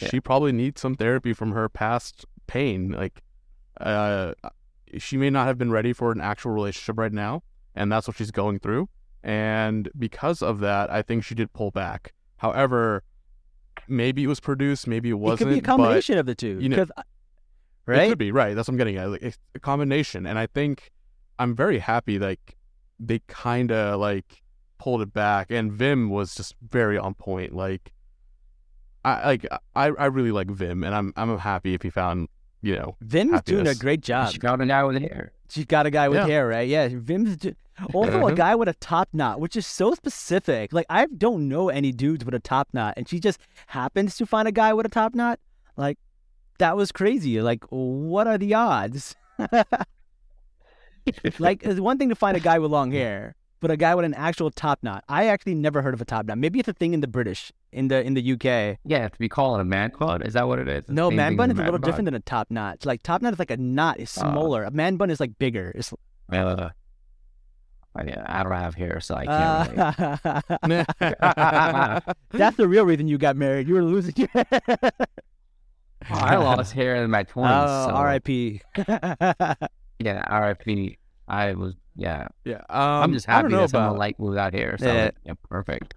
Yeah. 0.01 0.09
she 0.09 0.21
probably 0.21 0.53
needs 0.53 0.81
some 0.81 0.95
therapy 0.95 1.33
from 1.33 1.53
her 1.53 1.69
past 1.69 2.27
pain. 2.47 2.91
Like, 2.91 3.23
uh, 3.81 4.35
she 4.99 5.17
may 5.17 5.31
not 5.31 5.47
have 5.47 5.59
been 5.59 5.71
ready 5.71 5.93
for 5.93 6.13
an 6.13 6.21
actual 6.21 6.51
relationship 6.53 6.99
right 6.99 7.13
now, 7.13 7.43
and 7.75 7.91
that's 7.91 8.07
what 8.09 8.17
she's 8.17 8.31
going 8.31 8.59
through. 8.59 8.89
And 9.23 9.89
because 9.99 10.43
of 10.43 10.61
that, 10.61 10.91
I 10.91 11.03
think 11.03 11.25
she 11.25 11.35
did 11.35 11.53
pull 11.53 11.71
back. 11.71 12.13
However, 12.39 13.05
maybe 13.89 14.25
it 14.25 14.27
was 14.27 14.41
produced, 14.41 14.87
maybe 14.87 15.11
it 15.11 15.15
wasn't. 15.15 15.41
It 15.43 15.45
could 15.45 15.51
be 15.55 15.59
a 15.59 15.63
combination 15.77 16.19
of 16.19 16.27
the 16.27 16.35
two. 16.35 16.59
you 16.61 16.69
know- 16.69 16.77
But 17.87 17.97
It 18.07 18.09
could 18.11 18.19
be 18.19 18.33
right. 18.33 18.55
That's 18.55 18.69
what 18.69 18.75
I'm 18.75 18.79
getting 18.79 18.97
at. 18.97 19.11
Like, 19.11 19.23
it's 19.23 19.39
a 19.55 19.61
combination, 19.61 20.27
and 20.27 20.39
I 20.39 20.47
think 20.47 20.91
I'm 21.39 21.55
very 21.57 21.79
happy. 21.81 22.19
Like, 22.19 22.57
they 23.01 23.21
kind 23.27 23.73
of 23.73 23.99
like 24.01 24.43
pulled 24.79 25.03
it 25.03 25.13
back, 25.13 25.51
and 25.51 25.73
Vim 25.73 26.09
was 26.11 26.35
just 26.35 26.55
very 26.69 26.97
on 26.99 27.15
point. 27.15 27.55
Like, 27.55 27.93
I 29.05 29.27
like 29.27 29.47
I 29.75 29.87
I 29.87 30.07
really 30.07 30.31
like 30.31 30.49
Vim, 30.51 30.85
and 30.85 30.95
I'm 30.95 31.13
I'm 31.17 31.39
happy 31.39 31.75
if 31.75 31.83
he 31.83 31.91
found 31.91 32.29
you 32.63 32.75
know 32.77 32.97
Vim's 33.01 33.43
doing 33.43 33.67
a 33.67 33.75
great 33.75 34.01
job. 34.01 34.33
She 34.33 34.39
got 34.39 34.61
a 34.61 34.67
guy 34.67 34.85
with 34.85 35.01
hair. 35.03 35.33
She's 35.51 35.67
got 35.67 35.85
a 35.85 35.91
guy 35.91 36.09
with 36.09 36.19
Yeah. 36.21 36.27
hair, 36.27 36.49
right? 36.49 36.67
Yeah, 36.69 36.89
Vim's 36.93 37.37
do- 37.37 37.55
also 37.93 38.27
a 38.27 38.33
Mhm. 38.33 38.37
guy 38.37 38.55
with 38.55 38.69
a 38.69 38.75
top 38.75 39.09
knot, 39.13 39.41
which 39.41 39.57
is 39.57 39.67
so 39.67 39.95
specific. 39.95 40.73
Like 40.73 40.87
I 40.89 41.07
don't 41.07 41.49
know 41.49 41.69
any 41.69 41.93
dudes 41.93 42.25
with 42.25 42.35
a 42.35 42.39
top 42.41 42.69
knot, 42.73 42.95
and 42.97 43.09
she 43.09 43.19
just 43.21 43.39
happens 43.67 44.17
to 44.17 44.25
find 44.27 44.47
a 44.49 44.53
guy 44.53 44.73
with 44.73 44.87
a 44.87 44.89
top 44.89 45.15
knot. 45.15 45.41
Like 45.77 45.99
that 46.59 46.77
was 46.77 46.93
crazy. 46.93 47.41
Like 47.43 47.65
what 47.71 48.27
are 48.27 48.39
the 48.39 48.55
odds? 48.55 49.15
like 51.39 51.63
it's 51.65 51.81
one 51.81 51.99
thing 51.99 52.09
to 52.09 52.15
find 52.15 52.37
a 52.37 52.41
guy 52.41 52.59
with 52.59 52.71
long 52.71 52.93
hair, 52.93 53.35
but 53.61 53.71
a 53.71 53.77
guy 53.77 53.95
with 53.95 54.05
an 54.05 54.15
actual 54.15 54.51
top 54.51 54.79
knot. 54.83 55.05
I 55.09 55.27
actually 55.27 55.55
never 55.55 55.83
heard 55.83 55.95
of 55.95 56.01
a 56.01 56.05
top 56.05 56.27
knot. 56.27 56.39
Maybe 56.39 56.59
it's 56.61 56.69
a 56.69 56.73
thing 56.73 56.95
in 56.95 57.01
the 57.01 57.09
British, 57.09 57.53
in 57.73 57.89
the 57.89 58.03
in 58.03 58.15
the 58.15 58.33
UK. 58.33 58.79
Yeah, 58.85 59.07
if 59.07 59.13
we 59.19 59.29
call 59.29 59.57
it 59.57 59.61
a 59.61 59.65
man 59.65 59.93
bun, 59.99 60.23
is 60.23 60.35
that 60.35 60.47
what 60.47 60.59
it 60.59 60.69
is? 60.69 60.85
No, 60.89 61.11
man 61.11 61.37
bun 61.37 61.51
as 61.51 61.55
is 61.57 61.61
a 61.61 61.65
little 61.65 61.79
man 61.81 61.89
different 61.89 62.05
than 62.07 62.15
a 62.15 62.21
top 62.21 62.51
knot. 62.51 62.77
It's 62.77 62.87
like 62.87 63.03
top 63.03 63.23
knot 63.23 63.33
is 63.33 63.39
like 63.39 63.51
a 63.51 63.57
knot 63.57 63.99
is 63.99 64.17
Uh, 64.19 64.31
smaller. 64.31 64.65
a 64.65 64.71
man 64.71 64.97
bun 64.97 65.11
is 65.11 65.21
like 65.21 65.39
bigger. 65.39 65.73
It's 65.75 65.93
Uh, 66.33 66.71
I, 67.95 68.01
I 68.27 68.43
don't 68.43 68.53
have 68.53 68.75
hair, 68.75 69.01
so 69.01 69.15
I 69.15 69.27
can't. 69.27 69.71
really. 69.71 71.13
Uh, 71.21 72.01
That's 72.31 72.57
the 72.57 72.67
real 72.67 72.85
reason 72.87 73.07
you 73.09 73.19
got 73.19 73.37
married. 73.37 73.69
You 73.69 73.75
were 73.75 73.83
losing 73.85 74.15
your 74.17 74.29
I 76.11 76.37
lost 76.37 76.73
hair 76.73 76.97
in 76.97 77.11
my 77.11 77.23
twenties. 77.33 77.55
Oh, 77.71 77.87
so, 77.89 77.95
R.I.P. 77.95 78.61
Yeah, 79.99 80.25
R.I.P. 80.27 80.99
I 81.29 81.53
was. 81.53 81.75
Yeah, 81.95 82.29
yeah. 82.45 82.63
Um, 82.71 82.81
I'm 83.05 83.13
just 83.13 83.29
I 83.29 83.35
don't 83.43 83.43
happy 83.43 83.53
know 83.55 83.61
that 83.63 83.71
someone 83.71 83.91
about 83.91 83.99
like 83.99 84.19
without 84.19 84.55
hair. 84.55 84.77
So 84.79 84.87
Yeah. 84.87 85.05
like, 85.05 85.15
yeah, 85.25 85.35
perfect. 85.51 85.95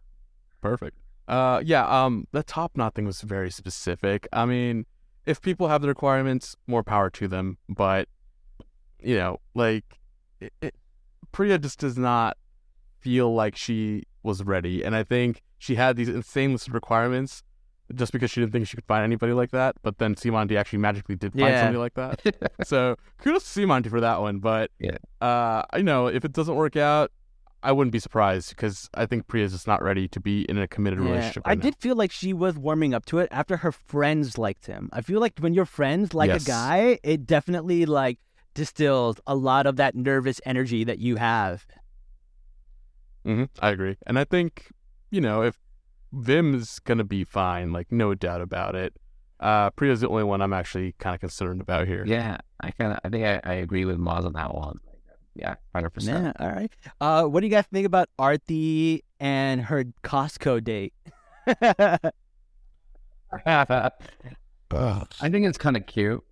perfect. 0.62 0.98
Uh, 1.28 1.62
yeah. 1.66 1.86
Um, 1.88 2.28
the 2.32 2.44
top 2.44 2.76
knot 2.78 2.96
thing 2.96 3.06
was 3.06 3.22
very 3.22 3.50
specific. 3.52 4.28
I 4.34 4.46
mean, 4.46 4.86
if 5.26 5.42
people 5.42 5.68
have 5.68 5.82
the 5.82 5.88
requirements, 5.88 6.56
more 6.68 6.84
power 6.84 7.10
to 7.12 7.28
them. 7.28 7.58
But 7.70 8.08
you 9.02 9.16
know, 9.16 9.40
like 9.54 10.00
it, 10.40 10.54
it, 10.62 10.76
Priya 11.32 11.58
just 11.60 11.80
does 11.80 11.98
not 11.98 12.38
feel 13.00 13.34
like 13.34 13.56
she 13.56 14.04
was 14.24 14.44
ready, 14.44 14.84
and 14.84 14.96
I 14.96 15.04
think 15.04 15.42
she 15.58 15.76
had 15.76 15.96
these 15.96 16.10
insane 16.10 16.52
list 16.54 16.68
of 16.68 16.74
requirements 16.74 17.44
just 17.94 18.12
because 18.12 18.32
she 18.32 18.40
didn't 18.42 18.52
think 18.52 18.68
she 18.68 18.76
could 18.76 18.86
find 18.86 19.04
anybody 19.04 19.32
like 19.34 19.52
that. 19.52 19.76
But 19.84 20.00
then 20.00 20.16
Sima 20.16 20.42
Auntie 20.42 20.58
actually 20.58 20.80
magically 20.80 21.16
did 21.16 21.34
find 21.34 21.44
Yeah. 21.50 21.60
somebody 21.62 21.78
like 21.78 21.94
that. 21.94 22.52
so 22.64 22.96
kudos 23.20 23.54
to 23.54 23.60
Sima 23.60 23.76
Auntie 23.76 23.90
for 23.90 24.02
that 24.02 24.22
one. 24.22 24.40
But 24.40 24.72
Yeah. 24.80 24.98
uh, 25.22 25.62
I 25.72 25.82
know 25.84 26.08
if 26.08 26.26
it 26.26 26.34
doesn't 26.34 26.56
work 26.56 26.76
out, 26.76 27.12
I 27.66 27.72
wouldn't 27.72 27.92
be 27.92 28.00
surprised 28.00 28.50
because 28.50 28.90
I 28.94 29.06
think 29.06 29.28
Priya's 29.28 29.52
just 29.52 29.68
not 29.68 29.82
ready 29.82 30.08
to 30.10 30.20
be 30.20 30.44
in 30.44 30.58
a 30.58 30.68
committed 30.68 31.00
Yeah. 31.00 31.06
relationship. 31.06 31.44
I 31.46 31.56
now. 31.56 31.62
did 31.62 31.76
feel 31.76 31.96
like 31.96 32.12
she 32.12 32.32
was 32.32 32.58
warming 32.58 32.94
up 32.94 33.06
to 33.08 33.18
it 33.20 33.28
after 33.32 33.58
her 33.58 33.72
friends 33.72 34.38
liked 34.38 34.68
him. 34.68 34.90
I 34.94 35.02
feel 35.02 35.20
like 35.20 35.40
when 35.40 35.54
your 35.54 35.66
friends 35.66 36.14
like 36.14 36.28
Yes. 36.30 36.44
a 36.44 36.46
guy, 36.48 37.00
it 37.04 37.26
definitely 37.26 37.86
like 37.86 38.20
distills 38.54 39.20
a 39.28 39.36
lot 39.36 39.66
of 39.66 39.76
that 39.78 39.96
nervous 39.96 40.40
energy 40.46 40.84
that 40.86 41.00
you 41.00 41.16
have. 41.18 41.66
hmm 43.26 43.46
I 43.60 43.70
agree, 43.72 43.98
and 44.06 44.20
I 44.20 44.24
think 44.24 44.70
you 45.10 45.20
know 45.22 45.42
if 45.42 45.58
Vim's 46.14 46.80
gonna 46.80 47.04
be 47.04 47.24
fine, 47.24 47.74
like 47.74 47.92
no 47.92 48.14
doubt 48.14 48.42
about 48.42 48.76
it. 48.76 48.94
Uh, 49.40 49.70
Priya's 49.72 50.00
the 50.02 50.08
only 50.08 50.24
one 50.24 50.42
I'm 50.42 50.54
actually 50.54 50.94
kind 51.00 51.14
of 51.16 51.20
concerned 51.20 51.60
about 51.60 51.88
here. 51.88 52.04
Yeah, 52.06 52.38
I 52.62 52.72
kind 52.72 52.94
of. 52.94 53.00
I 53.04 53.10
think 53.10 53.26
I, 53.26 53.42
I 53.44 53.54
agree 53.56 53.84
with 53.84 53.98
Moz 53.98 54.24
on 54.26 54.34
that 54.34 54.54
one. 54.54 54.80
Yeah, 55.36 55.56
hundred 55.74 55.90
percent. 55.92 56.34
Yeah, 56.40 56.46
all 56.46 56.52
right. 56.54 56.72
Uh, 57.02 57.24
what 57.26 57.42
do 57.42 57.48
you 57.48 57.52
guys 57.52 57.66
think 57.72 57.86
about 57.86 58.10
Arti 58.18 59.04
and 59.20 59.62
her 59.62 59.84
Costco 60.04 60.64
date? 60.64 60.94
I 63.46 65.30
think 65.30 65.46
it's 65.46 65.58
kind 65.58 65.78
of 65.78 65.86
cute. 65.86 66.24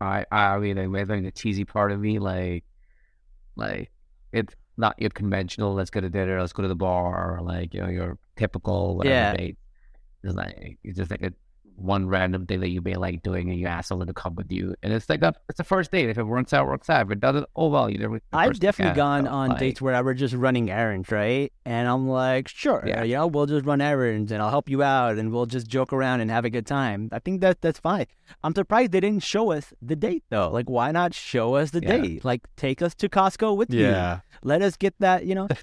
I 0.00 0.26
I 0.32 0.58
mean, 0.58 0.78
I 0.78 1.04
think 1.04 1.24
the 1.24 1.30
cheesy 1.32 1.64
part 1.64 1.92
of 1.92 2.00
me, 2.00 2.18
like, 2.18 2.64
like 3.56 3.90
it's 4.32 4.54
not 4.76 5.00
your 5.00 5.10
conventional. 5.10 5.74
Let's 5.74 5.90
go 5.90 6.00
to 6.00 6.08
dinner. 6.08 6.40
Let's 6.40 6.52
go 6.52 6.62
to 6.62 6.68
the 6.68 6.74
bar. 6.74 7.36
Or 7.38 7.42
like 7.42 7.72
you 7.74 7.80
know 7.82 7.88
your 7.88 8.18
typical 8.36 8.96
whatever 8.96 9.14
Yeah. 9.14 9.36
date. 9.36 9.58
It's 10.24 10.34
like 10.34 10.78
it's 10.82 10.98
just 10.98 11.10
like 11.10 11.22
a 11.22 11.32
one 11.82 12.06
random 12.06 12.46
thing 12.46 12.60
that 12.60 12.68
you 12.70 12.80
may 12.80 12.94
like 12.94 13.22
doing, 13.22 13.50
and 13.50 13.58
you 13.58 13.66
ask 13.66 13.88
someone 13.88 14.06
to 14.06 14.14
come 14.14 14.34
with 14.34 14.50
you, 14.50 14.74
and 14.82 14.92
it's 14.92 15.08
like 15.08 15.22
a 15.22 15.34
it's 15.48 15.60
a 15.60 15.64
first 15.64 15.90
date. 15.90 16.08
If 16.08 16.18
it 16.18 16.22
works 16.24 16.52
out, 16.52 16.66
works 16.66 16.88
out. 16.88 17.06
If 17.06 17.10
it 17.12 17.20
doesn't, 17.20 17.46
oh 17.56 17.68
well, 17.68 17.90
you 17.90 17.98
never. 17.98 18.20
I've 18.32 18.58
definitely 18.60 18.90
time, 18.90 19.24
gone 19.24 19.28
on 19.28 19.48
like, 19.50 19.58
dates 19.58 19.80
where 19.82 20.02
we're 20.04 20.14
just 20.14 20.34
running 20.34 20.70
errands, 20.70 21.10
right? 21.10 21.52
And 21.64 21.88
I'm 21.88 22.08
like, 22.08 22.48
sure, 22.48 22.82
Yeah. 22.86 23.02
you 23.04 23.14
know, 23.14 23.26
we'll 23.26 23.46
just 23.46 23.64
run 23.64 23.80
errands 23.80 24.32
and 24.32 24.42
I'll 24.42 24.50
help 24.50 24.68
you 24.68 24.82
out 24.82 25.16
and 25.18 25.32
we'll 25.32 25.46
just 25.46 25.66
joke 25.68 25.92
around 25.92 26.20
and 26.20 26.30
have 26.30 26.44
a 26.44 26.50
good 26.50 26.66
time. 26.66 27.08
I 27.12 27.18
think 27.20 27.40
that 27.40 27.60
that's 27.60 27.78
fine. 27.78 28.06
I'm 28.42 28.54
surprised 28.54 28.90
they 28.92 29.00
didn't 29.00 29.22
show 29.22 29.52
us 29.52 29.72
the 29.80 29.94
date 29.94 30.24
though. 30.30 30.50
Like, 30.50 30.68
why 30.68 30.90
not 30.90 31.14
show 31.14 31.54
us 31.54 31.70
the 31.70 31.80
Yeah. 31.82 31.98
date? 31.98 32.24
Like, 32.24 32.42
take 32.56 32.82
us 32.82 32.94
to 32.96 33.08
Costco 33.08 33.56
with 33.56 33.72
you. 33.72 33.86
Yeah. 33.86 34.20
Let 34.42 34.60
us 34.62 34.76
get 34.76 34.94
that, 35.00 35.24
you 35.26 35.34
know. 35.34 35.48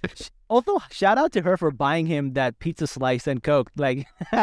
Also, 0.52 0.80
shout 0.90 1.20
out 1.20 1.32
to 1.34 1.44
her 1.44 1.58
for 1.58 1.70
buying 1.70 2.08
him 2.08 2.34
that 2.34 2.58
pizza 2.58 2.88
slice 2.88 3.28
and 3.28 3.44
Coke. 3.44 3.70
Like, 3.78 4.08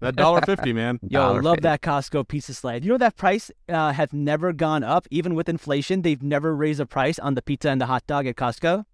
That 0.00 0.16
dollar 0.16 0.42
fifty, 0.42 0.72
man. 0.72 0.98
yo, 1.08 1.20
Dollar 1.20 1.42
love 1.42 1.54
fifty. 1.56 1.62
that 1.62 1.80
Costco 1.82 2.28
pizza 2.28 2.52
slice. 2.52 2.82
You 2.82 2.90
know 2.90 2.98
that 2.98 3.16
price 3.16 3.50
uh, 3.68 3.92
has 3.92 4.12
never 4.12 4.52
gone 4.52 4.84
up, 4.84 5.06
even 5.10 5.34
with 5.34 5.48
inflation. 5.48 6.02
They've 6.02 6.22
never 6.22 6.54
raised 6.54 6.80
a 6.80 6.86
price 6.86 7.18
on 7.18 7.34
the 7.34 7.42
pizza 7.42 7.70
and 7.70 7.80
the 7.80 7.86
hot 7.86 8.06
dog 8.06 8.26
at 8.26 8.36
Costco. 8.36 8.84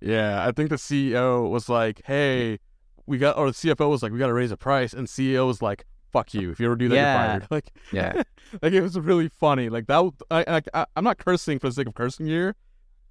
Yeah, 0.00 0.46
I 0.46 0.52
think 0.52 0.70
the 0.70 0.76
CEO 0.76 1.50
was 1.50 1.68
like, 1.68 2.00
"Hey, 2.06 2.58
we 3.06 3.18
got," 3.18 3.36
or 3.36 3.48
the 3.50 3.52
CFO 3.54 3.90
was 3.90 4.02
like, 4.02 4.12
"We 4.12 4.18
got 4.18 4.28
to 4.28 4.32
raise 4.32 4.50
the 4.50 4.56
price," 4.56 4.92
and 4.94 5.06
CEO 5.06 5.46
was 5.46 5.60
like, 5.60 5.84
"Fuck 6.10 6.32
you! 6.32 6.50
If 6.50 6.60
you 6.60 6.66
ever 6.66 6.76
do 6.76 6.88
that, 6.88 6.94
Yeah. 6.94 7.12
you're 7.12 7.40
fired." 7.40 7.46
Like, 7.50 7.72
Yeah. 7.92 8.22
like 8.62 8.72
it 8.72 8.80
was 8.80 8.98
really 8.98 9.28
funny. 9.28 9.68
Like 9.68 9.88
that. 9.88 10.10
I, 10.30 10.44
I, 10.48 10.62
I 10.72 10.86
I'm 10.96 11.04
not 11.04 11.18
cursing 11.18 11.58
for 11.58 11.68
the 11.68 11.74
sake 11.74 11.86
of 11.86 11.94
cursing 11.94 12.26
here. 12.26 12.54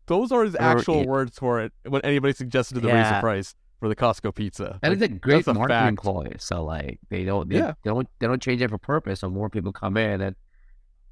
Those 0.07 0.31
are 0.31 0.45
his 0.45 0.55
actual 0.55 1.01
yeah. 1.01 1.05
words 1.07 1.37
for 1.37 1.59
it 1.61 1.73
when 1.85 2.01
anybody 2.03 2.33
suggested 2.33 2.75
to 2.75 2.79
the 2.79 2.87
raise 2.87 3.09
the 3.09 3.19
price 3.19 3.53
for 3.79 3.87
the 3.89 3.95
Costco 3.95 4.33
pizza. 4.33 4.79
And 4.81 4.93
Like, 4.99 5.09
it's 5.09 5.15
a 5.15 5.19
great 5.19 5.45
marketing 5.47 5.67
fact. 5.67 5.97
ploy. 6.03 6.31
So 6.39 6.63
like 6.63 6.99
they 7.09 7.23
don't 7.23 7.49
they, 7.49 7.57
Yeah. 7.57 7.73
they 7.83 7.89
don't 7.89 8.07
they 8.19 8.27
don't 8.27 8.41
change 8.41 8.61
it 8.61 8.69
for 8.69 8.77
purpose. 8.77 9.19
So 9.21 9.29
more 9.29 9.49
people 9.49 9.71
come 9.71 9.97
in 9.97 10.21
and 10.21 10.35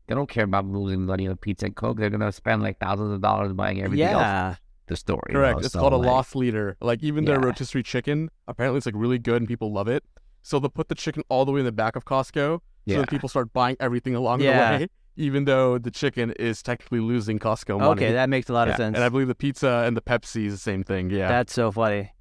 they 0.08 0.15
don't 0.15 0.30
care 0.30 0.43
about 0.45 0.65
losing 0.65 1.06
money 1.06 1.28
on 1.28 1.38
pizza 1.38 1.65
and 1.67 1.75
coke. 1.75 1.97
They're 1.97 2.10
gonna 2.10 2.32
spend 2.32 2.62
like 2.63 2.80
thousands 2.80 3.12
of 3.13 3.21
dollars 3.21 3.54
buying 3.54 3.82
everything 3.82 4.08
else. 4.08 4.21
yeah. 4.21 4.56
The 4.88 4.95
story. 4.95 5.19
you 5.30 5.34
Correct. 5.36 5.60
know? 5.60 5.65
It's 5.65 5.73
So, 5.73 5.80
called 5.80 5.93
a 5.93 5.97
like, 5.97 6.06
loss 6.08 6.36
leader. 6.36 6.78
Like 6.80 7.01
even 7.01 7.25
their 7.25 7.39
Yeah. 7.39 7.45
rotisserie 7.47 7.82
chicken, 7.82 8.30
apparently 8.47 8.78
it's 8.78 8.86
like 8.86 8.93
really 8.95 9.17
good 9.17 9.38
and 9.41 9.47
people 9.47 9.71
love 9.73 9.88
it. 9.88 10.04
So 10.43 10.60
they'll 10.60 10.69
put 10.69 10.89
the 10.89 10.95
chicken 10.95 11.23
all 11.28 11.43
the 11.43 11.51
way 11.51 11.60
in 11.62 11.65
the 11.65 11.71
back 11.71 11.95
of 11.95 12.06
Costco, 12.06 12.34
so 12.60 12.62
Yeah. 12.86 12.97
that 12.99 13.10
people 13.10 13.28
start 13.28 13.51
buying 13.51 13.78
everything 13.80 14.13
along 14.13 14.41
Yeah. 14.41 14.78
the 14.78 14.84
way, 14.84 14.88
even 15.15 15.45
though 15.45 15.80
the 15.80 15.89
chicken 15.89 16.34
is 16.34 16.62
technically 16.62 16.99
losing 16.99 17.39
Costco 17.39 17.80
money. 17.80 17.91
Okay, 18.04 18.13
that 18.13 18.30
makes 18.30 18.47
a 18.47 18.54
lot 18.54 18.67
of 18.67 18.73
Yeah, 18.73 18.78
sense. 18.78 18.95
and 18.95 19.04
I 19.04 19.10
believe 19.10 19.28
the 19.28 19.34
pizza 19.34 19.84
and 19.88 19.97
the 19.97 20.01
Pepsi 20.01 20.45
is 20.45 20.54
the 20.54 20.60
same 20.60 20.84
thing. 20.84 21.10
Yeah, 21.10 21.30
That's 21.30 21.51
so 21.54 21.71
funny. 21.71 22.12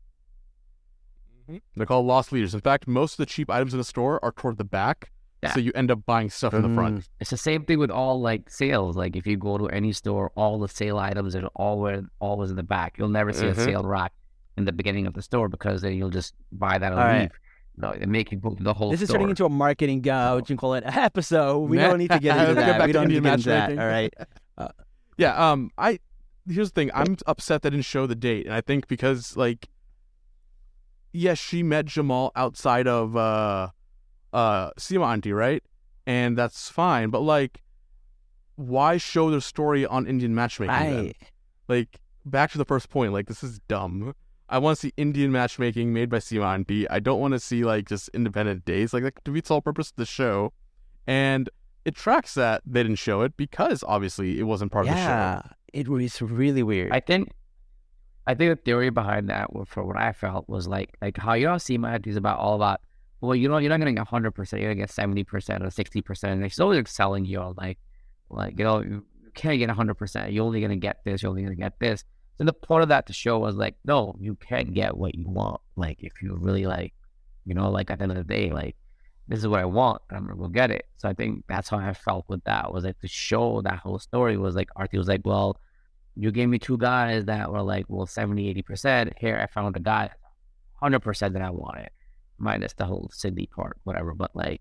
They're 1.77 1.87
called 1.87 2.07
loss 2.07 2.33
leaders. 2.33 2.55
In 2.55 2.61
fact, 2.61 2.87
most 2.87 3.15
of 3.15 3.17
the 3.19 3.27
cheap 3.27 3.51
items 3.51 3.73
in 3.75 3.79
the 3.79 3.85
store 3.85 4.23
are 4.25 4.33
toward 4.33 4.59
the 4.59 4.65
back, 4.65 5.11
Yeah. 5.43 5.53
so 5.53 5.61
you 5.61 5.73
end 5.75 5.91
up 5.91 6.05
buying 6.07 6.31
stuff 6.31 6.55
in 6.55 6.63
the 6.63 6.75
front. 6.75 7.09
It's 7.21 7.31
the 7.31 7.37
same 7.37 7.65
thing 7.65 7.79
with 7.79 7.91
all 7.91 8.21
like 8.21 8.49
sales. 8.51 8.97
Like 8.97 9.17
if 9.17 9.27
you 9.27 9.37
go 9.37 9.59
to 9.59 9.67
any 9.69 9.93
store, 9.93 10.33
all 10.37 10.59
the 10.59 10.69
sale 10.69 10.99
items 10.99 11.35
are 11.37 11.47
always 11.57 12.03
always 12.21 12.51
in 12.51 12.57
the 12.57 12.63
back. 12.63 12.97
You'll 12.99 13.09
never 13.09 13.33
see 13.33 13.45
Mhm. 13.47 13.51
a 13.51 13.55
sale 13.57 13.83
rack 13.85 14.13
in 14.57 14.65
the 14.65 14.73
beginning 14.73 15.07
of 15.07 15.15
the 15.15 15.23
store 15.23 15.49
because 15.49 15.83
then 15.83 15.95
you'll 15.95 16.11
just 16.11 16.33
buy 16.53 16.79
that 16.79 16.93
and 16.93 17.01
All 17.01 17.07
right. 17.07 17.21
leave. 17.23 17.31
No, 17.77 17.93
they 17.93 18.07
make 18.07 18.31
you 18.31 18.39
go 18.39 18.55
to 18.55 18.63
the 18.63 18.73
whole 18.73 18.93
This 18.93 19.03
is 19.03 19.09
turning 19.09 19.29
into 19.31 19.45
a 19.45 19.49
marketing, 19.49 20.09
uh, 20.09 20.35
what 20.35 20.49
you 20.49 20.57
call 20.57 20.75
it, 20.75 20.85
episode. 20.87 21.59
We 21.69 21.77
don't 21.77 21.99
need 21.99 22.11
to 22.13 22.21
get 22.21 22.39
into 22.39 22.55
that. 22.61 22.79
back 22.79 22.87
We 22.87 22.93
don't 22.93 23.09
need 23.09 23.15
to 23.15 23.17
Indian 23.19 23.23
get 23.25 23.33
into 23.35 23.49
that. 23.51 23.59
matchmaking. 23.71 23.81
All 23.81 23.87
right. 23.89 24.15
Yeah, 25.17 25.51
um, 25.53 25.71
I 25.79 26.01
here's 26.49 26.71
the 26.73 26.75
thing. 26.81 26.91
I'm 26.95 27.17
upset 27.27 27.63
they 27.63 27.71
didn't 27.71 27.85
show 27.85 28.07
the 28.07 28.15
date, 28.17 28.47
and 28.47 28.55
I 28.55 28.61
think 28.61 28.89
because 28.89 29.37
like, 29.37 29.69
yes, 31.15 31.39
she 31.39 31.63
met 31.63 31.87
Jamal 31.87 32.33
outside 32.37 32.87
of 32.87 33.17
uh, 33.17 33.69
uh, 34.33 34.71
Sima 34.73 35.07
Auntie, 35.07 35.33
right? 35.33 35.63
And 36.07 36.37
that's 36.37 36.69
fine, 36.69 37.09
but 37.09 37.21
like, 37.21 37.63
why 38.57 38.99
show 38.99 39.31
their 39.31 39.41
story 39.41 39.87
on 39.87 40.07
Indian 40.07 40.35
matchmaking? 40.35 40.75
then? 40.75 41.05
Right. 41.07 41.17
Like, 41.67 42.01
back 42.27 42.51
to 42.53 42.59
the 42.59 42.67
first 42.67 42.91
point. 42.91 43.15
Like, 43.15 43.27
this 43.27 43.43
is 43.43 43.61
dumb. 43.61 44.15
I 44.49 44.59
want 44.59 44.77
to 44.79 44.89
see 44.89 44.93
Indian 44.99 45.33
matchmaking 45.33 45.95
made 45.95 46.11
by 46.11 46.19
Sima 46.19 46.45
Auntie. 46.53 46.89
I 46.91 47.01
don't 47.01 47.19
want 47.21 47.33
to 47.33 47.41
see 47.41 47.65
like 47.65 47.89
just 47.89 48.11
independent 48.11 48.67
days. 48.67 48.93
Like 48.93 49.03
that 49.03 49.25
defeats 49.25 49.49
the 49.49 49.55
whole 49.55 49.63
purpose 49.63 49.89
of 49.89 49.97
the 49.97 50.05
show, 50.05 50.53
and 51.07 51.49
it 51.87 51.97
tracks 51.97 52.35
that 52.35 52.61
they 52.67 52.83
didn't 52.83 52.99
show 52.99 53.23
it 53.23 53.37
because 53.39 53.83
obviously 53.89 54.39
it 54.39 54.43
wasn't 54.43 54.71
part 54.71 54.87
of 54.87 54.93
the 54.93 55.01
show. 55.01 55.09
Yeah. 55.09 55.43
It 55.73 55.89
was 55.89 56.21
really 56.21 56.63
weird. 56.63 56.93
I 56.93 57.01
think, 57.01 57.33
I 58.27 58.35
think 58.35 58.51
the 58.51 58.63
theory 58.65 58.91
behind 58.91 59.29
that, 59.29 59.51
for 59.67 59.85
what 59.85 59.97
I 59.97 60.13
felt, 60.13 60.49
was 60.49 60.67
like 60.67 60.97
like 61.03 61.17
how 61.17 61.35
you 61.35 61.49
all 61.49 61.59
see 61.59 61.79
my 61.79 61.99
is 62.05 62.17
about 62.17 62.39
all 62.39 62.55
about. 62.55 62.81
Well, 63.21 63.35
you 63.35 63.49
know, 63.49 63.59
you're 63.59 63.71
not 63.71 63.79
getting 63.79 63.97
hundred 63.97 64.33
percent. 64.33 64.63
You're 64.63 64.73
gonna 64.73 64.83
get 64.83 64.91
seventy 64.91 65.25
percent 65.25 65.65
or 65.65 65.71
sixty 65.71 66.03
percent. 66.03 66.41
They're 66.41 66.51
still 66.51 66.85
selling 66.87 67.25
you 67.25 67.55
like, 67.57 67.79
like 68.31 68.59
you 68.59 68.65
know, 68.65 68.81
you 68.81 69.05
can't 69.35 69.59
get 69.59 69.71
hundred 69.71 69.95
percent. 69.95 70.33
You're 70.33 70.45
only 70.45 70.61
gonna 70.61 70.77
get 70.77 70.99
this. 71.05 71.23
You're 71.23 71.31
only 71.31 71.43
gonna 71.43 71.55
get 71.55 71.79
this. 71.79 72.05
So 72.39 72.45
the 72.45 72.53
point 72.53 72.83
of 72.83 72.89
that 72.89 73.07
to 73.07 73.13
show 73.13 73.39
was 73.39 73.57
like, 73.57 73.77
no, 73.85 74.17
you 74.19 74.37
can't 74.37 74.75
get 74.75 74.97
what 74.97 75.15
you 75.15 75.29
want. 75.29 75.61
Like 75.77 76.03
if 76.03 76.21
you 76.21 76.35
really 76.35 76.67
like, 76.67 76.93
you 77.45 77.55
know, 77.55 77.71
like 77.71 77.91
at 77.91 77.99
the 77.99 78.05
end 78.05 78.13
of 78.13 78.19
the 78.19 78.25
day, 78.25 78.51
like 78.51 78.77
this 79.29 79.39
is 79.39 79.49
what 79.49 79.61
I 79.61 79.65
want, 79.65 80.03
and 80.09 80.19
I'm 80.19 80.27
gonna 80.27 80.39
go 80.39 80.49
get 80.49 80.71
it. 80.71 80.87
So 80.97 81.09
I 81.09 81.15
think 81.15 81.45
that's 81.49 81.69
how 81.69 81.79
I 81.79 81.93
felt 81.95 82.25
with 82.29 82.43
that. 82.45 82.73
Was 82.73 82.85
like 82.85 82.99
to 83.01 83.09
show 83.09 83.61
that 83.63 83.79
whole 83.79 83.99
story 83.99 84.37
was 84.37 84.55
like 84.55 84.69
Arti 84.77 84.99
was 84.99 85.09
like, 85.09 85.23
well, 85.25 85.59
you 86.17 86.31
gave 86.31 86.49
me 86.49 86.59
two 86.59 86.79
guys 86.79 87.25
that 87.27 87.51
were 87.51 87.63
like, 87.63 87.87
well, 87.89 88.07
70, 88.07 88.55
80%. 88.63 89.13
Here, 89.19 89.39
I 89.43 89.47
found 89.53 89.77
a 89.77 89.81
guy 89.81 90.11
100% 90.83 91.33
that 91.33 91.43
I 91.43 91.51
wanted, 91.51 91.91
minus 92.39 92.73
the 92.75 92.85
whole 92.85 93.11
Sindhi 93.13 93.51
part, 93.51 93.79
whatever. 93.85 94.15
But 94.15 94.31
like, 94.35 94.61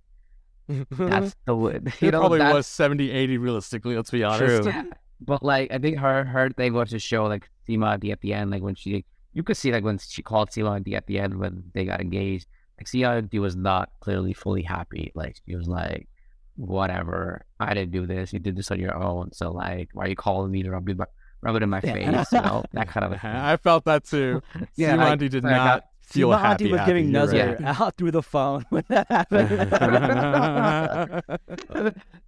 that's 0.91 1.35
the 1.45 1.55
wood. 1.55 1.93
You 2.01 2.07
it 2.07 2.11
know, 2.11 2.19
probably 2.21 2.39
that's- 2.39 2.55
was 2.55 2.67
70, 2.67 3.11
80 3.11 3.37
realistically, 3.37 3.95
let's 3.95 4.11
be 4.11 4.23
honest. 4.23 4.63
True. 4.63 4.71
Yeah. 4.73 4.83
But 5.25 5.41
like, 5.41 5.71
I 5.71 5.77
think 5.77 5.99
her 5.99 6.25
her 6.25 6.49
thing 6.49 6.73
was 6.73 6.89
to 6.89 6.99
show 6.99 7.25
like 7.27 7.47
Sima 7.65 7.93
at 8.11 8.19
the 8.21 8.33
end, 8.33 8.51
like 8.51 8.61
when 8.61 8.75
she, 8.75 9.05
you 9.31 9.41
could 9.41 9.55
see 9.55 9.71
like 9.71 9.83
when 9.85 9.97
she 9.97 10.21
called 10.21 10.49
Sima 10.49 10.75
at 10.95 11.05
the 11.07 11.17
end 11.19 11.39
when 11.39 11.63
they 11.73 11.85
got 11.85 12.01
engaged, 12.01 12.45
like 12.77 12.87
Sima 12.87 13.39
was 13.39 13.55
not 13.55 13.89
clearly 14.01 14.33
fully 14.33 14.63
happy. 14.63 15.13
Like 15.15 15.37
she 15.47 15.55
was 15.55 15.67
like, 15.69 16.09
whatever, 16.57 17.45
I 17.59 17.73
didn't 17.73 17.91
do 17.91 18.05
this, 18.05 18.33
you 18.33 18.39
did 18.39 18.57
this 18.57 18.69
on 18.71 18.79
your 18.81 18.95
own. 19.01 19.31
So 19.31 19.51
like, 19.51 19.89
why 19.93 20.05
are 20.05 20.09
you 20.09 20.15
calling 20.15 20.51
me 20.51 20.63
to 20.63 20.71
rub, 20.71 20.89
it- 20.89 20.97
rub 21.43 21.55
it 21.55 21.63
in 21.63 21.69
my 21.69 21.81
face? 21.81 22.05
You 22.05 22.11
know, 22.11 22.23
that 22.73 22.87
kind 22.87 23.05
of 23.05 23.11
a 23.11 23.15
uh-huh. 23.15 23.27
thing. 23.27 23.41
I 23.41 23.57
felt 23.57 23.85
that 23.85 24.05
too. 24.05 24.41
Yeah, 24.75 24.97
Sima 24.97 25.17
did 25.17 25.43
like, 25.43 25.53
I- 25.53 25.65
not 25.65 25.85
feel 26.01 26.29
Sima 26.29 26.39
happy. 26.39 26.65
Auntie 26.65 26.71
was 26.71 26.79
happy, 26.79 26.91
giving 26.91 27.11
you're 27.11 27.25
right. 27.25 27.61
out 27.81 27.97
through 27.97 28.11
the 28.11 28.21
phone 28.21 28.65
when 28.69 28.83
that 28.89 29.07
happened. 29.09 29.63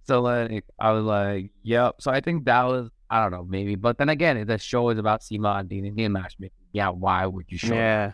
so 0.04 0.20
like 0.20 0.64
I 0.78 0.92
was 0.92 1.04
like, 1.04 1.50
yep. 1.62 1.96
So 2.00 2.10
I 2.10 2.20
think 2.20 2.44
that 2.44 2.64
was 2.64 2.90
I 3.08 3.22
don't 3.22 3.30
know 3.30 3.44
maybe, 3.44 3.74
but 3.74 3.98
then 3.98 4.08
again, 4.08 4.46
the 4.46 4.58
show 4.58 4.90
is 4.90 4.98
about 4.98 5.20
Sima 5.20 5.60
and 5.60 5.68
the 5.68 5.78
Indian 5.78 6.12
matchmaking. 6.12 6.56
Yeah, 6.72 6.90
why 6.90 7.26
would 7.26 7.46
you 7.48 7.58
show? 7.58 7.68
that? 7.68 7.74
yeah. 7.74 8.12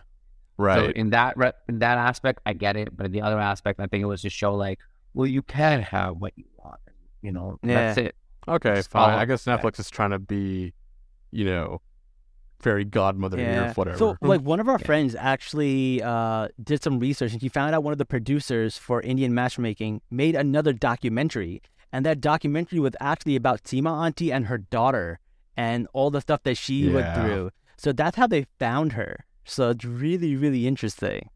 So 0.57 0.63
right. 0.63 0.95
in 0.95 1.09
that 1.09 1.35
re- 1.35 1.53
in 1.67 1.79
that 1.79 1.97
aspect, 1.97 2.39
I 2.45 2.53
get 2.53 2.77
it, 2.77 2.95
but 2.95 3.07
in 3.07 3.11
the 3.11 3.21
other 3.21 3.39
aspect, 3.39 3.79
I 3.79 3.87
think 3.87 4.03
it 4.03 4.05
was 4.05 4.21
to 4.21 4.29
show 4.29 4.53
like, 4.53 4.79
well, 5.13 5.27
you 5.27 5.41
can 5.41 5.81
have 5.81 6.17
what 6.17 6.33
you 6.35 6.45
want. 6.57 6.79
You 7.21 7.31
know, 7.31 7.59
that's 7.63 7.97
it. 7.97 8.15
okay, 8.47 8.75
just 8.75 8.91
fine. 8.91 9.17
I 9.17 9.25
guess. 9.25 9.45
Netflix 9.45 9.79
is 9.79 9.89
trying 9.89 10.11
to 10.11 10.19
be, 10.19 10.73
you 11.33 11.45
know, 11.45 11.81
fairy 12.59 12.85
godmother 12.85 13.37
Yeah. 13.39 13.71
or 13.71 13.73
whatever. 13.73 13.97
So, 13.97 14.17
like, 14.21 14.41
one 14.53 14.59
of 14.59 14.69
our 14.69 14.77
Yeah. 14.79 14.85
friends 14.85 15.15
actually 15.15 16.01
uh, 16.01 16.47
did 16.63 16.81
some 16.83 16.99
research, 16.99 17.33
and 17.33 17.41
he 17.41 17.49
found 17.49 17.75
out 17.75 17.83
one 17.83 17.91
of 17.91 17.97
the 17.97 18.05
producers 18.05 18.77
for 18.77 19.01
Indian 19.01 19.33
matchmaking 19.33 20.01
made 20.09 20.35
another 20.35 20.71
documentary, 20.71 21.61
and 21.91 22.05
that 22.05 22.21
documentary 22.21 22.79
was 22.79 22.93
actually 23.01 23.35
about 23.35 23.63
Sima 23.63 23.91
Auntie 24.05 24.31
and 24.31 24.45
her 24.47 24.57
daughter, 24.59 25.19
and 25.57 25.87
all 25.93 26.09
the 26.09 26.21
stuff 26.21 26.43
that 26.43 26.55
she 26.57 26.89
went 26.89 27.13
through. 27.15 27.49
So 27.77 27.91
that's 27.91 28.15
how 28.17 28.27
they 28.27 28.45
found 28.59 28.93
her. 28.93 29.25
So 29.45 29.71
it's 29.71 29.83
really, 29.83 30.35
really 30.35 30.65
interesting. 30.67 31.29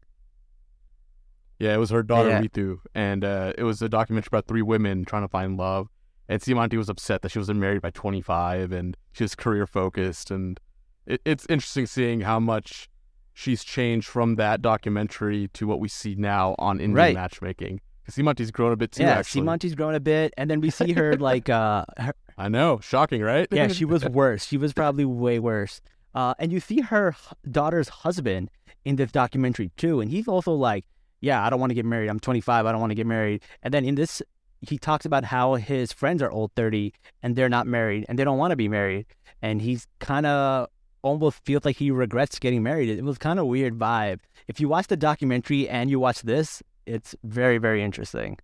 Yeah, 1.58 1.74
it 1.74 1.78
was 1.78 1.90
her 1.90 2.02
daughter 2.02 2.28
Yeah. 2.30 2.40
Ritu, 2.42 2.78
and 2.94 3.24
uh, 3.24 3.52
it 3.58 3.64
was 3.64 3.82
a 3.82 3.88
documentary 3.88 4.28
about 4.30 4.46
three 4.46 4.62
women 4.62 5.04
trying 5.04 5.22
to 5.22 5.28
find 5.28 5.56
love. 5.58 5.88
And 6.28 6.40
Sima 6.42 6.62
Auntie 6.62 6.76
was 6.76 6.88
upset 6.88 7.22
that 7.22 7.30
she 7.30 7.38
wasn't 7.38 7.58
married 7.60 7.80
by 7.80 7.90
25, 7.90 8.72
and 8.72 8.96
she 9.12 9.24
was 9.24 9.34
career 9.34 9.66
focused. 9.66 10.30
And 10.30 10.60
it, 11.06 11.20
it's 11.24 11.46
interesting 11.48 11.86
seeing 11.86 12.20
how 12.20 12.38
much 12.38 12.88
she's 13.32 13.64
changed 13.64 14.06
from 14.08 14.34
that 14.36 14.60
documentary 14.60 15.48
to 15.54 15.66
what 15.66 15.80
we 15.80 15.88
see 15.88 16.14
now 16.16 16.54
on 16.58 16.76
Indian 16.80 16.94
Right. 16.94 17.14
matchmaking. 17.14 17.80
Because 18.02 18.22
Sima 18.22 18.28
Auntie's 18.30 18.50
grown 18.50 18.72
a 18.72 18.76
bit 18.76 18.92
too. 18.92 19.02
yeah, 19.02 19.18
actually, 19.18 19.74
grown 19.74 19.94
a 19.94 20.00
bit, 20.00 20.34
and 20.36 20.50
then 20.50 20.60
we 20.60 20.70
see 20.70 20.92
her 20.92 21.16
like, 21.18 21.48
uh, 21.48 21.84
her, 21.98 22.14
I 22.36 22.48
know, 22.48 22.78
shocking, 22.82 23.22
right? 23.22 23.46
yeah, 23.50 23.68
she 23.68 23.84
was 23.84 24.04
worse. 24.08 24.44
She 24.46 24.56
was 24.56 24.72
probably 24.72 25.04
way 25.04 25.38
worse. 25.38 25.80
Uh, 26.14 26.34
and 26.38 26.50
you 26.52 26.58
see 26.60 26.80
her 26.80 27.14
daughter's 27.50 27.88
husband 27.88 28.50
in 28.84 28.96
this 28.96 29.12
documentary 29.12 29.70
too. 29.76 30.00
And 30.00 30.10
he's 30.10 30.26
also 30.26 30.52
like, 30.52 30.84
yeah, 31.20 31.44
I 31.44 31.50
don't 31.50 31.60
want 31.60 31.70
to 31.70 31.74
get 31.74 31.84
married. 31.84 32.08
I'm 32.08 32.18
25. 32.20 32.64
I 32.66 32.72
don't 32.72 32.80
want 32.80 32.90
to 32.90 32.94
get 32.94 33.06
married. 33.06 33.42
And 33.62 33.72
then 33.74 33.84
in 33.84 33.94
this, 33.94 34.22
he 34.60 34.78
talks 34.78 35.04
about 35.04 35.24
how 35.24 35.54
his 35.54 35.92
friends 35.92 36.20
are 36.22 36.30
old 36.30 36.52
30 36.56 36.92
and 37.22 37.36
they're 37.36 37.48
not 37.48 37.66
married 37.66 38.04
and 38.08 38.18
they 38.18 38.24
don't 38.24 38.38
want 38.38 38.50
to 38.50 38.56
be 38.56 38.68
married. 38.68 39.06
And 39.40 39.62
he's 39.62 39.86
kind 40.00 40.26
of 40.26 40.68
almost 41.02 41.44
feels 41.44 41.64
like 41.64 41.76
he 41.76 41.90
regrets 41.90 42.38
getting 42.38 42.62
married. 42.62 42.88
It 42.88 43.04
was 43.04 43.18
kind 43.18 43.38
of 43.38 43.46
weird 43.46 43.78
vibe. 43.78 44.20
If 44.48 44.60
you 44.60 44.68
watch 44.68 44.88
the 44.88 44.96
documentary 44.96 45.68
and 45.68 45.88
you 45.90 46.00
watch 46.00 46.22
this, 46.22 46.62
it's 46.86 47.14
very, 47.22 47.58
very 47.58 47.82
interesting. 47.82 48.38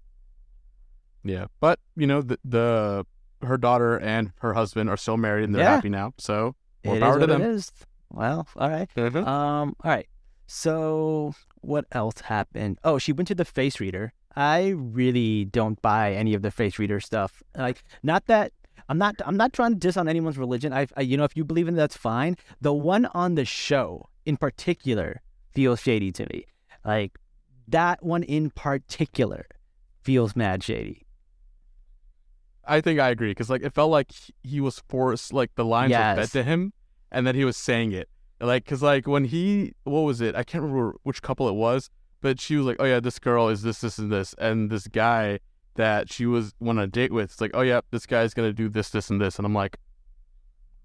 Yeah, 1.24 1.46
but 1.60 1.80
you 1.96 2.06
know 2.06 2.20
the 2.22 2.38
the 2.44 3.06
her 3.42 3.56
daughter 3.56 3.98
and 3.98 4.32
her 4.40 4.54
husband 4.54 4.88
are 4.90 4.96
still 4.96 5.16
married 5.16 5.44
and 5.44 5.54
they're 5.54 5.62
Yeah. 5.64 5.74
happy 5.76 5.88
now. 5.88 6.12
So 6.18 6.54
more 6.84 6.96
It 6.96 7.00
power 7.00 7.18
to 7.18 7.26
them. 7.26 7.42
it 7.42 7.48
is. 7.48 7.72
Well, 8.10 8.46
all 8.56 8.68
right. 8.70 8.88
Mhm. 8.94 9.26
Um, 9.26 9.74
all 9.82 9.90
right. 9.90 10.06
So 10.46 11.34
what 11.62 11.86
else 11.92 12.20
happened? 12.20 12.78
Oh, 12.84 12.98
she 12.98 13.12
went 13.12 13.28
to 13.28 13.34
the 13.34 13.44
face 13.44 13.80
reader. 13.80 14.12
I 14.36 14.68
really 14.76 15.44
don't 15.44 15.80
buy 15.82 16.12
any 16.14 16.34
of 16.34 16.42
the 16.42 16.50
face 16.50 16.78
reader 16.78 17.00
stuff. 17.00 17.42
Like, 17.56 17.82
not 18.02 18.26
that 18.26 18.52
I'm 18.88 18.98
not 18.98 19.14
I'm 19.24 19.36
not 19.36 19.52
trying 19.52 19.72
to 19.72 19.78
diss 19.78 19.96
on 19.96 20.08
anyone's 20.08 20.38
religion. 20.38 20.72
I, 20.72 20.86
I 20.96 21.02
you 21.02 21.16
know 21.16 21.24
if 21.24 21.36
you 21.36 21.44
believe 21.44 21.68
in 21.68 21.74
it, 21.74 21.76
that's 21.78 21.96
fine. 21.96 22.36
The 22.60 22.72
one 22.72 23.06
on 23.14 23.34
the 23.36 23.44
show 23.44 24.08
in 24.26 24.36
particular 24.36 25.22
feels 25.52 25.80
shady 25.80 26.10
to 26.12 26.26
me. 26.32 26.44
Like 26.84 27.18
that 27.68 28.02
one 28.04 28.22
in 28.22 28.50
particular 28.50 29.46
feels 30.02 30.36
mad 30.36 30.62
shady. 30.62 31.06
I 32.66 32.80
think 32.80 32.98
I 32.98 33.10
agree 33.10 33.30
because 33.30 33.50
like 33.50 33.62
it 33.62 33.72
felt 33.74 33.90
like 33.90 34.10
he- 34.42 34.60
was 34.60 34.82
forced, 34.88 35.32
like 35.32 35.54
the 35.54 35.64
lines 35.64 35.90
were 35.92 35.98
Yes. 35.98 36.18
fed 36.18 36.30
to 36.32 36.42
him, 36.42 36.72
and 37.10 37.26
then 37.26 37.34
he 37.34 37.44
was 37.44 37.56
saying 37.56 37.92
it. 37.92 38.08
Like, 38.40 38.64
cause 38.66 38.82
like 38.82 39.06
when 39.06 39.24
he, 39.26 39.74
what 39.84 40.00
was 40.00 40.20
it? 40.20 40.34
I 40.34 40.42
can't 40.44 40.62
remember 40.62 40.96
which 41.02 41.22
couple 41.22 41.48
it 41.48 41.54
was, 41.54 41.90
but 42.24 42.40
she 42.40 42.56
was 42.56 42.64
like, 42.64 42.76
"Oh 42.80 42.84
yeah, 42.84 43.00
this 43.00 43.18
girl 43.18 43.48
is 43.50 43.60
this, 43.62 43.82
this, 43.82 43.98
and 43.98 44.10
this," 44.10 44.34
and 44.38 44.70
this 44.70 44.86
guy 44.88 45.38
that 45.74 46.10
she 46.10 46.24
was 46.24 46.54
went 46.58 46.78
on 46.78 46.84
a 46.84 46.88
date 46.88 47.12
with, 47.12 47.24
it's 47.32 47.40
like, 47.40 47.50
"Oh 47.54 47.60
yeah, 47.60 47.80
this 47.90 48.06
guy's 48.06 48.32
gonna 48.32 48.52
do 48.52 48.68
this, 48.70 48.88
this, 48.90 49.10
and 49.10 49.20
this," 49.20 49.38
and 49.38 49.44
I'm 49.44 49.54
like, 49.54 49.76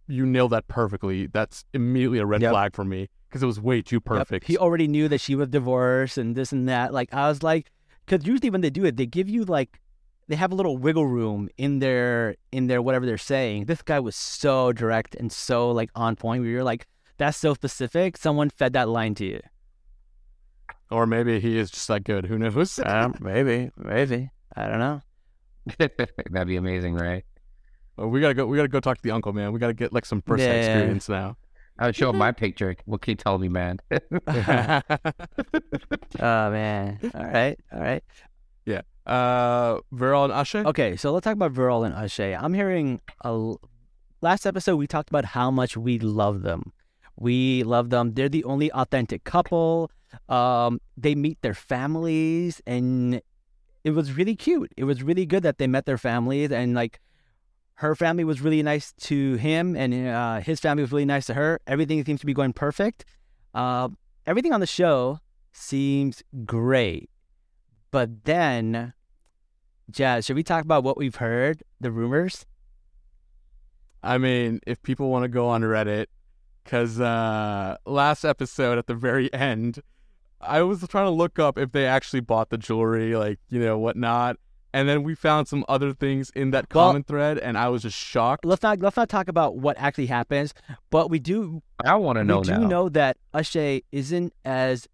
"You 0.07 0.25
nailed 0.25 0.51
that 0.51 0.67
perfectly. 0.67 1.27
That's 1.27 1.63
immediately 1.73 2.19
a 2.19 2.25
red 2.25 2.41
Yep. 2.41 2.51
flag 2.51 2.75
for 2.75 2.83
me 2.83 3.07
because 3.29 3.41
it 3.41 3.45
was 3.45 3.59
way 3.61 3.81
too 3.81 3.95
Yep. 3.97 4.03
perfect." 4.03 4.47
He 4.47 4.57
already 4.57 4.87
knew 4.87 5.07
that 5.07 5.21
she 5.21 5.33
was 5.35 5.47
divorced 5.47 6.17
and 6.17 6.35
this 6.35 6.51
and 6.51 6.67
that. 6.67 6.93
Like 6.93 7.13
I 7.13 7.29
was 7.29 7.41
like, 7.41 7.71
because 8.05 8.27
usually 8.27 8.49
when 8.49 8.61
they 8.61 8.69
do 8.69 8.83
it, 8.85 8.97
they 8.97 9.05
give 9.05 9.29
you 9.29 9.45
like, 9.45 9.79
they 10.27 10.35
have 10.35 10.51
a 10.51 10.55
little 10.55 10.77
wiggle 10.77 11.07
room 11.07 11.47
in 11.57 11.79
their 11.79 12.35
in 12.51 12.67
their 12.67 12.81
whatever 12.81 13.05
they're 13.05 13.17
saying. 13.17 13.65
This 13.65 13.81
guy 13.81 13.99
was 14.01 14.15
so 14.15 14.73
direct 14.73 15.15
and 15.15 15.31
so 15.31 15.71
like 15.71 15.89
on 15.95 16.15
point. 16.17 16.41
Where 16.41 16.51
you're 16.51 16.63
like, 16.73 16.85
that's 17.17 17.37
so 17.37 17.53
specific. 17.53 18.17
Someone 18.17 18.49
fed 18.49 18.73
that 18.73 18.89
line 18.89 19.15
to 19.15 19.25
you. 19.25 19.39
Or 20.91 21.05
maybe 21.05 21.39
he 21.39 21.57
is 21.57 21.69
just 21.71 21.87
that 21.89 22.03
good. 22.03 22.25
Who 22.25 22.37
knows? 22.37 22.79
Um, 22.85 23.15
maybe, 23.19 23.69
maybe. 23.77 24.29
I 24.55 24.67
don't 24.67 24.79
know. 24.79 25.01
That'd 25.77 26.47
be 26.47 26.55
amazing, 26.55 26.95
right? 26.95 27.23
Well, 27.95 28.07
we 28.07 28.21
gotta 28.21 28.33
go. 28.33 28.45
We 28.47 28.57
gotta 28.57 28.69
go 28.69 28.79
talk 28.79 28.97
to 28.97 29.03
the 29.03 29.11
uncle, 29.11 29.33
man. 29.33 29.51
We 29.51 29.59
gotta 29.59 29.73
get 29.73 29.93
like 29.93 30.05
some 30.05 30.21
first 30.21 30.41
hand 30.43 30.53
Yeah. 30.63 30.71
experience 30.73 31.09
now. 31.09 31.37
I 31.77 31.85
would 31.85 31.95
show 31.95 32.09
him 32.09 32.17
my 32.17 32.31
picture. 32.31 32.75
What 32.85 33.01
can 33.01 33.11
you 33.11 33.15
tell 33.15 33.37
me, 33.37 33.47
man? 33.49 33.79
Oh 36.19 36.51
man. 36.51 36.99
All 37.13 37.23
right, 37.23 37.57
all 37.71 37.79
right. 37.79 38.03
Yeah. 38.65 38.81
Uh, 39.05 39.79
Viral 39.93 40.25
and 40.25 40.33
Aashay. 40.33 40.65
Okay, 40.65 40.95
so 40.95 41.11
let's 41.13 41.23
talk 41.23 41.33
about 41.33 41.53
Viral 41.53 41.85
and 41.85 41.95
Aashay. 41.95 42.37
I'm 42.39 42.53
hearing 42.53 42.99
a. 43.23 43.53
last 44.21 44.45
episode 44.45 44.75
we 44.77 44.87
talked 44.87 45.09
about 45.09 45.25
how 45.25 45.49
much 45.51 45.77
we 45.77 45.99
love 45.99 46.41
them. 46.41 46.73
We 47.19 47.63
love 47.63 47.89
them. 47.89 48.13
They're 48.13 48.29
the 48.29 48.45
only 48.45 48.71
authentic 48.71 49.25
couple. 49.25 49.91
Um, 50.29 50.79
they 50.97 51.15
meet 51.15 51.41
their 51.41 51.53
families, 51.53 52.61
and 52.65 53.21
it 53.83 53.91
was 53.91 54.13
really 54.13 54.35
cute. 54.35 54.71
It 54.77 54.85
was 54.85 55.03
really 55.03 55.25
good 55.25 55.43
that 55.43 55.57
they 55.57 55.67
met 55.67 55.85
their 55.85 55.97
families, 55.97 56.51
and 56.51 56.73
like 56.73 56.99
her 57.75 57.93
family 57.93 58.23
was 58.23 58.41
really 58.41 58.63
nice 58.63 58.93
to 58.93 59.35
him, 59.35 59.75
and 59.75 60.07
uh, 60.07 60.39
his 60.39 60.59
family 60.59 60.81
was 60.81 60.91
really 60.91 61.05
nice 61.05 61.25
to 61.27 61.33
her. 61.33 61.59
Everything 61.67 62.03
seems 62.05 62.21
to 62.21 62.25
be 62.25 62.33
going 62.33 62.53
perfect. 62.53 63.05
Uh, 63.53 63.89
everything 64.25 64.53
on 64.53 64.61
the 64.61 64.67
show 64.67 65.19
seems 65.51 66.23
great, 66.45 67.09
but 67.91 68.23
then 68.23 68.93
Jazz, 69.91 70.25
should 70.25 70.35
we 70.35 70.43
talk 70.43 70.63
about 70.63 70.83
what 70.83 70.97
we've 70.97 71.15
heard, 71.15 71.63
the 71.81 71.91
rumors? 71.91 72.45
I 74.03 74.17
mean, 74.17 74.61
if 74.65 74.81
people 74.83 75.09
want 75.09 75.23
to 75.23 75.27
go 75.27 75.47
on 75.49 75.61
Reddit, 75.63 76.05
because 76.63 76.99
uh, 76.99 77.77
last 77.85 78.23
episode 78.25 78.77
at 78.77 78.87
the 78.87 78.93
very 78.95 79.31
end, 79.33 79.79
I 80.41 80.61
was 80.61 80.85
trying 80.87 81.05
to 81.05 81.11
look 81.11 81.39
up 81.39 81.57
if 81.57 81.71
they 81.71 81.85
actually 81.85 82.21
bought 82.21 82.49
the 82.49 82.57
jewelry, 82.57 83.15
like 83.15 83.39
you 83.49 83.59
know 83.59 83.77
whatnot, 83.77 84.37
and 84.73 84.87
then 84.87 85.03
we 85.03 85.15
found 85.15 85.47
some 85.47 85.65
other 85.67 85.93
things 85.93 86.29
in 86.35 86.51
that 86.51 86.67
Well- 86.73 86.87
comment 86.89 87.07
thread, 87.07 87.37
and 87.39 87.57
I 87.57 87.69
was 87.69 87.81
just 87.83 87.97
shocked. 87.97 88.45
Let's 88.45 88.63
not 88.63 88.79
let's 88.79 88.97
not 88.97 89.09
talk 89.09 89.27
about 89.27 89.57
what 89.57 89.77
actually 89.77 90.05
happens, 90.07 90.53
but 90.89 91.09
we 91.09 91.19
do 91.19 91.61
I 91.83 91.95
want 91.95 92.17
to 92.17 92.23
know 92.23 92.39
we 92.39 92.43
do 92.45 92.51
now. 92.59 92.67
know 92.67 92.89
that 92.89 93.17
Aashay 93.33 93.83
isn't 93.91 94.33
as 94.45 94.87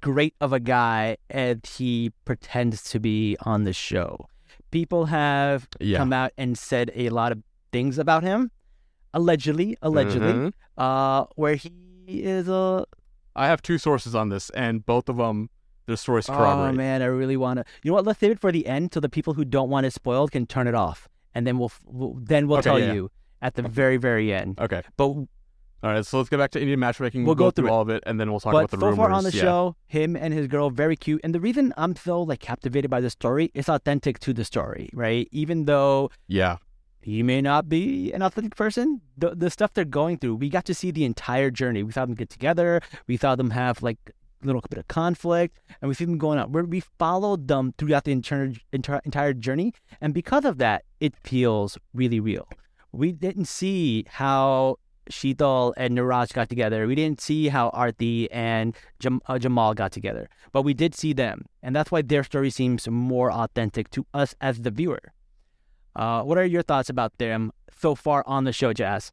great 0.00 0.34
of 0.40 0.52
a 0.52 0.60
guy 0.60 1.16
as 1.30 1.58
he 1.76 2.12
pretends 2.24 2.82
to 2.90 3.00
be 3.00 3.36
on 3.40 3.64
the 3.64 3.72
show. 3.72 4.26
People 4.70 5.06
have 5.06 5.66
Yeah. 5.80 5.98
come 5.98 6.12
out 6.12 6.30
and 6.38 6.56
said 6.56 6.92
a 6.94 7.08
lot 7.08 7.32
of 7.32 7.42
things 7.72 7.98
about 7.98 8.22
him, 8.22 8.50
allegedly, 9.14 9.76
allegedly, 9.82 10.32
Mhm. 10.32 10.52
uh, 10.76 11.24
where 11.36 11.54
he 11.56 11.70
is 12.06 12.48
a 12.48 12.84
I 13.36 13.46
have 13.46 13.62
two 13.62 13.78
sources 13.78 14.14
on 14.14 14.30
this, 14.30 14.50
and 14.50 14.84
both 14.84 15.08
of 15.08 15.16
them, 15.16 15.48
their 15.86 15.96
stories 15.96 16.28
oh 16.28 16.72
man, 16.72 17.02
I 17.02 17.06
really 17.06 17.36
want 17.36 17.58
to. 17.58 17.64
You 17.82 17.90
know 17.90 17.94
what? 17.96 18.04
Let's 18.04 18.18
save 18.20 18.32
it 18.32 18.40
for 18.40 18.50
the 18.50 18.66
end, 18.66 18.92
so 18.92 19.00
the 19.00 19.08
people 19.08 19.34
who 19.34 19.44
don't 19.44 19.70
want 19.70 19.86
it 19.86 19.92
spoiled 19.92 20.32
can 20.32 20.44
turn 20.46 20.66
it 20.66 20.74
off, 20.74 21.08
and 21.34 21.46
then 21.46 21.58
we'll, 21.58 21.70
we'll 21.86 22.14
then 22.20 22.48
we'll 22.48 22.58
Okay, 22.58 22.70
tell 22.70 22.78
yeah. 22.80 22.92
you 22.92 23.10
at 23.40 23.54
the 23.54 23.62
very 23.62 23.96
very 23.96 24.32
end. 24.34 24.58
Okay, 24.60 24.82
But 24.96 25.04
all 25.04 25.28
right. 25.82 26.04
So 26.04 26.18
let's 26.18 26.28
get 26.28 26.38
back 26.38 26.50
to 26.52 26.60
Indian 26.60 26.80
matchmaking. 26.80 27.22
We'll 27.22 27.28
We'll, 27.28 27.34
go 27.36 27.44
go, 27.46 27.50
through 27.52 27.64
through 27.68 27.72
all 27.72 27.82
of 27.82 27.88
it, 27.90 28.02
and 28.06 28.18
then 28.18 28.30
we'll 28.32 28.40
talk 28.40 28.52
but 28.52 28.58
about 28.58 28.70
the 28.72 28.78
so 28.78 28.86
rumors. 28.86 28.96
far 28.96 29.10
on 29.12 29.22
the 29.22 29.30
yeah. 29.30 29.40
show, 29.42 29.76
him 29.86 30.16
and 30.16 30.34
his 30.34 30.48
girl 30.48 30.70
very 30.70 30.96
cute. 30.96 31.20
And 31.22 31.32
the 31.32 31.38
reason 31.40 31.72
I'm 31.76 31.94
so 31.94 32.20
like 32.22 32.40
captivated 32.40 32.90
by 32.90 33.00
the 33.00 33.10
story, 33.10 33.52
it's 33.54 33.68
authentic 33.68 34.18
to 34.20 34.32
the 34.34 34.44
story, 34.44 34.90
right? 34.92 35.28
Even 35.30 35.66
though 35.66 36.10
Yeah, 36.26 36.56
he 37.00 37.22
may 37.22 37.40
not 37.40 37.68
be 37.68 38.12
an 38.12 38.22
authentic 38.22 38.56
person, 38.56 39.00
the 39.16 39.34
the 39.34 39.50
stuff 39.50 39.72
they're 39.72 39.84
going 39.84 40.18
through, 40.18 40.36
we 40.36 40.48
got 40.48 40.64
to 40.66 40.74
see 40.74 40.90
the 40.90 41.04
entire 41.04 41.50
journey. 41.50 41.82
We 41.82 41.92
saw 41.92 42.04
them 42.04 42.14
get 42.14 42.30
together. 42.30 42.80
We 43.06 43.16
saw 43.16 43.36
them 43.36 43.50
have 43.50 43.82
like 43.82 43.98
a 44.42 44.46
little 44.46 44.62
bit 44.68 44.78
of 44.78 44.88
conflict, 44.88 45.58
and 45.80 45.88
we 45.88 45.94
see 45.94 46.04
them 46.04 46.18
going 46.18 46.38
out. 46.38 46.50
Where 46.50 46.64
we 46.64 46.80
followed 46.98 47.48
them 47.48 47.72
throughout 47.78 48.04
the 48.04 48.12
entire 48.12 48.52
entire 48.72 49.00
entire 49.04 49.32
journey, 49.32 49.72
and 50.00 50.12
because 50.12 50.44
of 50.44 50.58
that, 50.58 50.84
it 51.00 51.14
feels 51.24 51.78
really 51.94 52.20
real. 52.20 52.48
We 52.92 53.12
didn't 53.12 53.46
see 53.46 54.04
how 54.08 54.76
Sheetal 55.10 55.74
and 55.76 55.96
Niraj 55.96 56.32
got 56.32 56.48
together. 56.48 56.86
We 56.86 56.94
didn't 56.94 57.20
see 57.20 57.48
how 57.48 57.70
Arti 57.70 58.30
and 58.30 58.74
Jam- 58.98 59.22
uh, 59.26 59.38
Jamal 59.38 59.74
got 59.74 59.92
together, 59.92 60.28
but 60.52 60.62
we 60.62 60.74
did 60.74 60.94
see 60.94 61.12
them, 61.12 61.46
and 61.62 61.74
that's 61.74 61.90
why 61.90 62.02
their 62.02 62.24
story 62.24 62.50
seems 62.50 62.88
more 62.88 63.32
authentic 63.32 63.90
to 63.90 64.06
us 64.12 64.34
as 64.40 64.62
the 64.62 64.70
viewer. 64.70 65.12
Uh, 65.98 66.22
what 66.22 66.38
are 66.38 66.44
your 66.44 66.62
thoughts 66.62 66.88
about 66.88 67.18
them 67.18 67.52
so 67.76 67.94
far 67.94 68.22
on 68.26 68.44
the 68.44 68.52
show, 68.52 68.72
Jazz? 68.72 69.12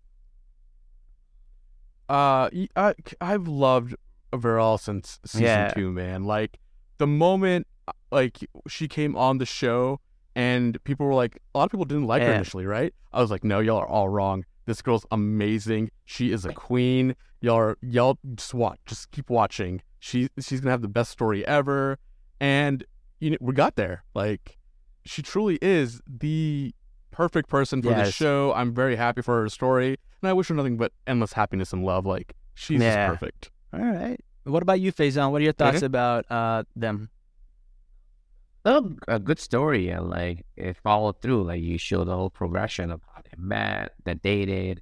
Uh, 2.07 2.49
I, 2.75 2.93
have 3.19 3.47
loved 3.47 3.95
Viral 4.31 4.79
since 4.79 5.19
season 5.25 5.45
Yeah. 5.47 5.67
two, 5.69 5.91
man. 5.91 6.23
Like 6.25 6.59
the 6.99 7.07
moment, 7.07 7.65
uh, 7.87 7.93
like 8.11 8.37
she 8.67 8.87
came 8.87 9.15
on 9.15 9.39
the 9.39 9.45
show, 9.45 9.99
and 10.35 10.81
people 10.83 11.07
were 11.07 11.15
like, 11.15 11.41
a 11.53 11.57
lot 11.57 11.65
of 11.65 11.71
people 11.71 11.85
didn't 11.85 12.05
like 12.05 12.21
her 12.21 12.31
initially, 12.33 12.65
right? 12.67 12.93
I 13.11 13.21
was 13.21 13.31
like, 13.31 13.43
no, 13.43 13.59
y'all 13.59 13.79
are 13.79 13.87
all 13.87 14.09
wrong. 14.09 14.45
This 14.65 14.81
girl's 14.81 15.05
amazing. 15.11 15.89
She 16.05 16.31
is 16.31 16.45
a 16.45 16.53
queen. 16.53 17.15
Y'all 17.41 17.55
are 17.57 17.77
y'all 17.81 18.17
just 18.35 18.53
watch, 18.53 18.79
just 18.85 19.11
keep 19.11 19.29
watching. 19.29 19.81
She 19.99 20.29
she's 20.39 20.59
gonna 20.61 20.71
have 20.71 20.81
the 20.81 20.87
best 20.87 21.11
story 21.11 21.45
ever, 21.47 21.97
and 22.39 22.83
you 23.19 23.31
know 23.31 23.37
we 23.41 23.53
got 23.53 23.75
there. 23.75 24.03
Like 24.13 24.54
she 25.05 25.21
truly 25.21 25.57
is 25.61 26.01
the 26.07 26.73
perfect 27.11 27.47
person 27.49 27.81
for 27.81 27.89
Yes. 27.89 28.07
the 28.07 28.11
show. 28.11 28.53
I'm 28.53 28.73
very 28.73 28.95
happy 28.95 29.21
for 29.21 29.41
her 29.41 29.49
story, 29.49 29.97
and 30.21 30.29
I 30.29 30.33
wish 30.33 30.47
her 30.49 30.55
nothing 30.55 30.77
but 30.77 30.91
endless 31.07 31.33
happiness 31.33 31.71
and 31.73 31.83
love. 31.83 32.05
Like 32.05 32.35
she's 32.53 32.81
Yeah. 32.81 33.07
just 33.07 33.19
perfect. 33.19 33.51
All 33.73 33.79
right. 33.81 34.19
What 34.43 34.61
about 34.63 34.79
you, 34.79 34.91
Faizan? 34.91 35.31
What 35.31 35.41
are 35.41 35.43
your 35.43 35.53
thoughts 35.53 35.77
Mm-hmm. 35.77 35.85
about 35.85 36.25
uh, 36.31 36.63
them? 36.75 37.09
Oh, 38.67 38.95
a 39.07 39.19
good 39.19 39.37
story 39.39 39.89
and 39.89 40.09
like 40.09 40.43
it 40.57 40.75
followed 40.77 41.21
through. 41.21 41.43
Like 41.43 41.61
you 41.61 41.77
show 41.77 42.03
the 42.03 42.15
whole 42.15 42.31
progression 42.31 42.89
of 42.91 43.01
how 43.13 43.21
they 43.23 43.37
met, 43.37 43.93
they 44.05 44.15
dated, 44.15 44.81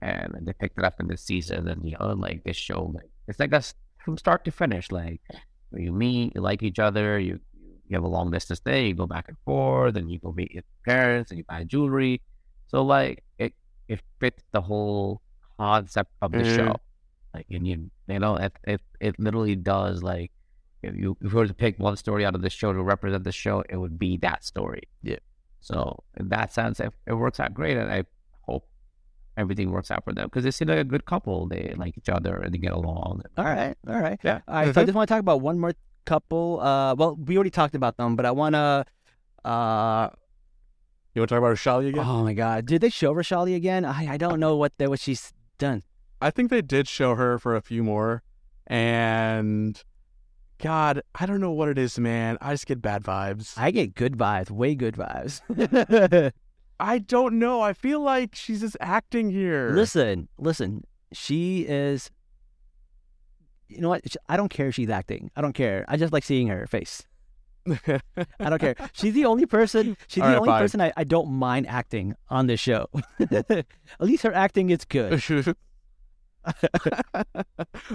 and 0.00 0.32
they 0.42 0.52
picked 0.52 0.78
it 0.78 0.84
up 0.84 1.00
in 1.00 1.08
the 1.08 1.16
season. 1.16 1.66
And 1.66 1.84
you 1.84 1.96
know, 1.98 2.12
like 2.12 2.44
this 2.44 2.56
show, 2.56 2.92
like 2.94 3.10
it's 3.26 3.40
like 3.40 3.52
us 3.52 3.74
from 4.04 4.16
start 4.16 4.44
to 4.44 4.52
finish. 4.52 4.92
Like 4.92 5.20
you 5.72 5.92
meet, 5.92 6.34
you 6.36 6.40
like 6.40 6.62
each 6.62 6.78
other, 6.78 7.18
you 7.18 7.40
you 7.88 7.96
have 7.96 8.04
a 8.04 8.08
long 8.08 8.30
distance 8.30 8.60
day, 8.60 8.88
you 8.88 8.94
go 8.94 9.06
back 9.06 9.26
and 9.28 9.36
forth, 9.44 9.96
and 9.96 10.10
you 10.10 10.18
go 10.18 10.32
meet 10.32 10.52
your 10.52 10.62
parents, 10.86 11.30
and 11.30 11.38
you 11.38 11.44
buy 11.44 11.64
jewelry. 11.64 12.20
So 12.68 12.82
like 12.82 13.22
it 13.38 13.54
it 13.88 14.00
fits 14.20 14.42
the 14.52 14.60
whole 14.60 15.22
concept 15.58 16.12
of 16.22 16.32
the 16.32 16.38
Mhm. 16.38 16.56
show. 16.56 16.76
Like, 17.34 17.46
and 17.50 17.66
you, 17.66 17.90
you 18.08 18.18
know, 18.18 18.36
it, 18.36 18.52
it, 18.64 18.80
it 19.00 19.18
literally 19.20 19.56
does. 19.56 20.02
Like, 20.02 20.30
if 20.82 20.94
you, 20.96 21.16
if 21.20 21.32
you 21.32 21.38
were 21.38 21.46
to 21.46 21.54
pick 21.54 21.78
one 21.78 21.96
story 21.96 22.24
out 22.24 22.34
of 22.34 22.40
the 22.42 22.48
show 22.50 22.72
to 22.72 22.82
represent 22.82 23.24
the 23.24 23.32
show, 23.32 23.62
it 23.68 23.76
would 23.76 23.98
be 23.98 24.16
that 24.18 24.42
story. 24.42 24.84
Yeah. 25.02 25.18
So 25.60 26.02
in 26.16 26.28
that 26.30 26.52
sense, 26.54 26.80
it, 26.80 26.92
it 27.06 27.12
works 27.14 27.38
out 27.38 27.52
great, 27.54 27.76
and 27.76 27.92
I 27.92 28.04
hope 28.42 28.66
everything 29.36 29.70
works 29.70 29.90
out 29.90 30.02
for 30.04 30.12
them 30.14 30.26
because 30.28 30.44
they 30.44 30.50
seem 30.50 30.68
like 30.68 30.78
a 30.78 30.84
good 30.84 31.04
couple. 31.04 31.46
They 31.46 31.74
like 31.76 31.96
each 31.98 32.08
other 32.08 32.36
and 32.36 32.54
they 32.54 32.58
get 32.58 32.72
along. 32.72 33.22
All 33.36 33.44
right, 33.44 33.76
all 33.86 34.00
right. 34.00 34.18
Yeah. 34.22 34.40
All 34.48 34.54
right. 34.54 34.74
So 34.74 34.80
I 34.80 34.84
Mhm. 34.84 34.86
just 34.86 34.96
want 34.96 35.08
to 35.08 35.14
talk 35.14 35.20
about 35.20 35.40
one 35.42 35.58
more 35.58 35.74
couple. 36.06 36.60
Uh, 36.60 36.94
well, 36.94 37.16
we 37.16 37.36
already 37.36 37.50
talked 37.50 37.74
about 37.74 37.96
them, 37.98 38.16
but 38.16 38.24
I 38.24 38.30
want 38.30 38.54
to. 38.54 38.84
Uh, 39.44 40.08
You 41.14 41.20
want 41.20 41.28
to 41.28 41.34
talk 41.34 41.38
about 41.44 41.54
Rushali 41.56 41.88
again? 41.88 42.04
oh 42.06 42.22
my 42.24 42.34
God, 42.34 42.66
did 42.66 42.80
they 42.80 42.90
show 42.90 43.12
Rushali 43.14 43.54
again? 43.56 43.84
I 43.84 44.14
I 44.14 44.16
don't 44.16 44.40
know 44.40 44.56
what 44.56 44.72
they, 44.78 44.86
what 44.86 45.00
she's 45.00 45.32
done. 45.58 45.82
I 46.20 46.30
think 46.30 46.50
they 46.50 46.62
did 46.62 46.88
show 46.88 47.14
her 47.14 47.38
for 47.38 47.54
a 47.56 47.60
few 47.60 47.82
more, 47.84 48.22
and 48.66 49.82
God, 50.58 51.02
I 51.14 51.26
don't 51.26 51.40
know 51.40 51.52
what 51.52 51.68
it 51.68 51.78
is, 51.78 51.98
man. 51.98 52.38
I 52.40 52.52
just 52.54 52.66
get 52.66 52.80
bad 52.80 53.02
vibes. 53.02 53.52
I 53.56 53.70
get 53.70 53.94
good 53.94 54.16
vibes, 54.16 54.50
way 54.50 54.74
good 54.74 54.94
vibes. 54.96 55.40
I 56.80 56.98
don't 56.98 57.38
know. 57.38 57.60
I 57.60 57.72
feel 57.72 58.00
like 58.00 58.34
she's 58.34 58.60
just 58.60 58.76
acting 58.80 59.30
here. 59.30 59.70
listen, 59.72 60.28
listen. 60.38 60.84
She 61.12 61.62
is. 61.68 62.10
You 63.68 63.80
know 63.80 63.88
what? 63.88 64.02
I 64.28 64.36
don't 64.36 64.48
care 64.48 64.68
if 64.68 64.74
she's 64.74 64.90
acting. 64.90 65.30
I 65.36 65.40
don't 65.40 65.52
care. 65.54 65.84
I 65.88 65.96
just 65.96 66.12
like 66.12 66.24
seeing 66.24 66.48
her 66.48 66.66
face. 66.66 67.04
I 67.68 68.00
don't 68.48 68.60
care. 68.60 68.76
She's 68.92 69.12
the 69.14 69.24
only 69.24 69.44
person. 69.46 69.96
She's 70.06 70.22
All 70.22 70.28
the 70.28 70.34
right, 70.34 70.40
only 70.40 70.48
fine. 70.50 70.60
person 70.62 70.80
I, 70.80 70.92
I 70.96 71.02
don't 71.04 71.28
mind 71.32 71.66
acting 71.66 72.14
on 72.28 72.46
this 72.46 72.60
show. 72.60 72.88
At 73.20 73.66
least 73.98 74.22
her 74.22 74.32
acting 74.32 74.70
is 74.70 74.84
good. 74.84 75.20
All 76.46 76.54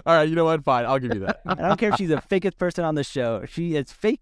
right, 0.05 0.27
you 0.27 0.35
know 0.35 0.43
what? 0.43 0.61
Fine, 0.65 0.85
I'll 0.85 0.99
give 0.99 1.13
you 1.13 1.21
that. 1.21 1.39
I 1.45 1.55
don't 1.55 1.77
care 1.79 1.91
if 1.91 1.95
she's 1.95 2.09
the 2.09 2.17
fakest 2.17 2.57
person 2.57 2.83
on 2.83 2.95
the 2.95 3.03
show. 3.05 3.45
She 3.47 3.75
is 3.77 3.93
fake 3.93 4.19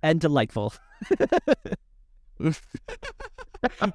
and 0.00 0.20
delightful. 0.20 0.74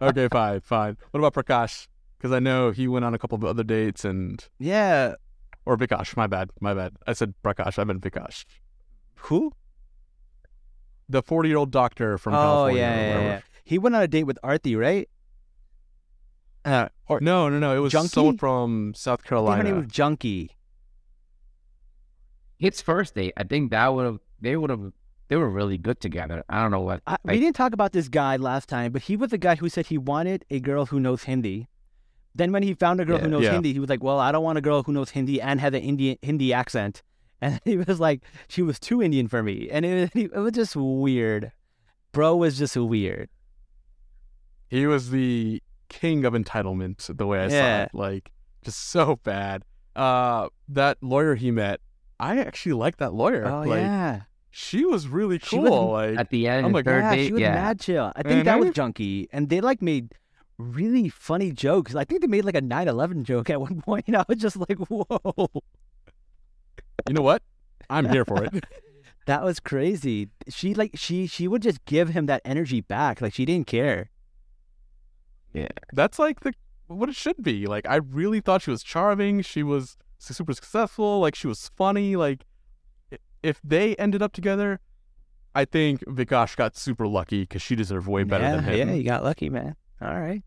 okay, 0.02 0.28
fine, 0.30 0.62
fine. 0.62 0.98
What 1.12 1.20
about 1.24 1.34
Prakash? 1.34 1.88
Because 2.18 2.34
I 2.34 2.40
know 2.40 2.72
he 2.72 2.88
went 2.90 3.06
on 3.06 3.14
a 3.14 3.18
couple 3.18 3.38
of 3.38 3.46
other 3.46 3.64
dates 3.64 4.04
and 4.04 4.46
Yeah. 4.60 5.16
Or 5.70 5.78
Vikash. 5.78 6.18
My 6.18 6.26
bad, 6.26 6.50
my 6.60 6.74
bad. 6.74 6.94
I 7.06 7.14
said 7.14 7.36
Prakash. 7.44 7.78
I 7.78 7.84
meant 7.84 8.02
Vikash. 8.02 8.44
Who? 9.30 9.54
The 11.08 11.22
forty-year-old 11.22 11.70
doctor 11.70 12.18
from 12.18 12.34
oh 12.34 12.38
California. 12.38 12.82
yeah, 12.82 12.96
yeah, 12.98 13.22
yeah. 13.22 13.40
He 13.64 13.78
went 13.78 13.96
on 13.96 14.02
a 14.02 14.08
date 14.08 14.24
with 14.24 14.40
Arti, 14.42 14.76
right? 14.76 15.08
Uh, 16.66 16.90
or 17.08 17.20
No, 17.22 17.50
no, 17.50 17.60
no. 17.60 17.76
It 17.76 17.80
was 17.80 17.92
Junkie? 17.92 18.08
someone 18.10 18.38
from 18.38 18.94
South 18.96 19.20
I 19.20 19.22
think 19.22 19.26
her 19.26 19.30
Carolina. 19.30 19.64
name 19.64 19.76
was 19.78 19.88
Junkie. 19.88 20.52
His 22.58 22.82
first 22.82 23.14
date, 23.16 23.34
I 23.38 23.44
think 23.44 23.70
that 23.72 23.94
would 23.94 24.06
have, 24.06 24.20
they 24.42 24.56
would 24.58 24.70
have, 24.72 24.92
they 25.30 25.36
were 25.38 25.50
really 25.50 25.78
good 25.78 26.02
together. 26.02 26.44
I 26.50 26.62
don't 26.62 26.72
know 26.72 26.82
what. 26.82 27.02
I, 27.08 27.18
we 27.24 27.40
didn't 27.40 27.56
talk 27.56 27.74
about 27.74 27.92
this 27.94 28.10
guy 28.10 28.36
last 28.36 28.68
time, 28.68 28.92
but 28.92 29.04
he 29.04 29.16
was 29.16 29.30
the 29.30 29.38
guy 29.38 29.56
who 29.56 29.70
said 29.70 29.86
he 29.88 29.98
wanted 29.98 30.46
a 30.50 30.60
girl 30.60 30.88
who 30.88 31.00
knows 31.00 31.24
Hindi. 31.24 31.68
Then 32.40 32.52
when 32.52 32.64
he 32.64 32.74
found 32.74 33.00
a 33.02 33.06
girl 33.06 33.20
who 33.20 33.28
knows 33.28 33.44
Yeah. 33.44 33.52
Hindi, 33.54 33.74
he 33.74 33.80
was 33.80 33.90
like, 33.90 34.02
"Well, 34.04 34.20
I 34.20 34.32
don't 34.32 34.44
want 34.44 34.58
a 34.58 34.62
girl 34.62 34.82
who 34.84 34.94
knows 34.94 35.12
Hindi 35.12 35.40
and 35.42 35.60
has 35.60 35.74
an 35.74 35.82
Indian 35.82 36.18
Hindi 36.22 36.54
accent." 36.54 37.04
And 37.42 37.62
he 37.64 37.78
was 37.78 38.00
like, 38.02 38.20
"She 38.50 38.62
was 38.62 38.80
too 38.80 39.02
Indian 39.02 39.28
for 39.30 39.42
me," 39.44 39.70
and 39.72 39.86
it, 39.86 40.12
it 40.16 40.36
was 40.36 40.54
just 40.54 40.76
weird. 40.76 41.52
Bro 42.12 42.38
was 42.38 42.58
just 42.58 42.76
weird. 42.76 43.30
He 44.70 44.86
was 44.88 45.10
the 45.12 45.62
king 45.90 46.26
of 46.26 46.34
entitlement, 46.34 47.16
the 47.18 47.26
way 47.26 47.40
I 47.46 47.48
saw 47.50 47.82
it. 47.84 47.90
Like, 47.94 48.32
just 48.64 48.90
so 48.90 49.20
bad. 49.24 49.64
Uh, 49.96 50.50
that 50.68 50.98
lawyer 51.02 51.36
he 51.36 51.50
met, 51.52 51.80
I 52.20 52.40
actually 52.40 52.74
like 52.74 52.98
that 52.98 53.14
lawyer. 53.14 53.46
Oh 53.48 53.62
like, 53.62 53.80
yeah, 53.82 54.22
she 54.52 54.86
was 54.86 55.08
really 55.08 55.40
cool. 55.40 55.64
was- 55.92 56.12
like, 56.12 56.20
At 56.20 56.30
the 56.30 56.48
end, 56.48 56.66
I'm 56.66 56.72
like, 56.74 56.86
yeah, 56.86 57.16
date, 57.16 57.28
she 57.28 57.34
was 57.34 57.42
yeah. 57.42 57.54
mad 57.56 57.80
chill. 57.80 58.12
I 58.16 58.22
think 58.24 58.46
that 58.46 58.60
was 58.60 58.70
Mhm. 58.70 58.74
Junkie, 58.74 59.28
and 59.32 59.50
they 59.50 59.62
like 59.62 59.82
made 59.82 60.14
really 60.60 61.10
funny 61.10 61.52
jokes. 61.52 61.96
I 61.96 62.04
think 62.04 62.22
they 62.22 62.28
made 62.28 62.46
like 62.46 62.56
a 62.56 62.62
9/11 62.62 63.24
joke 63.24 63.50
at 63.50 63.60
one 63.60 63.82
point. 63.86 64.14
I 64.14 64.26
was 64.28 64.38
just 64.38 64.58
like, 64.58 64.78
"Whoa." 64.78 65.50
you 67.08 67.14
know 67.14 67.24
what? 67.24 67.42
I'm 67.90 68.08
here 68.10 68.26
for 68.26 68.44
it. 68.44 68.64
That 69.26 69.44
was 69.44 69.60
crazy. 69.60 70.30
She 70.48 70.74
like 70.74 70.94
she 70.96 71.28
she 71.28 71.48
would 71.48 71.62
just 71.62 71.86
give 71.86 72.10
him 72.10 72.26
that 72.26 72.42
energy 72.44 72.82
back. 72.82 73.22
Like 73.22 73.32
she 73.32 73.46
didn't 73.46 73.68
care. 73.68 74.10
Yeah. 75.54 75.68
That's 75.94 76.18
like 76.18 76.40
the 76.40 76.54
what 76.90 77.10
it 77.10 77.16
should 77.16 77.42
be. 77.42 77.66
Like, 77.66 77.88
I 77.88 77.98
really 77.98 78.42
thought 78.42 78.64
she 78.64 78.72
was 78.72 78.84
charming. 78.84 79.42
She 79.42 79.64
was 79.64 79.98
super 80.18 80.54
successful. 80.54 81.20
Like, 81.20 81.36
she 81.36 81.48
was 81.48 81.70
funny. 81.76 82.16
Like, 82.16 82.46
if 83.44 83.60
they 83.64 83.96
ended 83.96 84.22
up 84.22 84.34
together, 84.34 84.80
I 85.56 85.66
think 85.66 86.04
Vikash 86.06 86.56
got 86.56 86.76
super 86.76 87.08
lucky 87.08 87.42
because 87.42 87.62
she 87.62 87.76
deserved 87.76 88.08
way 88.08 88.24
better 88.24 88.44
yeah, 88.44 88.56
than 88.56 88.64
him. 88.64 88.90
Yeah, 88.90 88.96
you 88.96 89.04
got 89.04 89.24
lucky, 89.24 89.50
man. 89.50 89.76
All 90.02 90.20
right. 90.20 90.42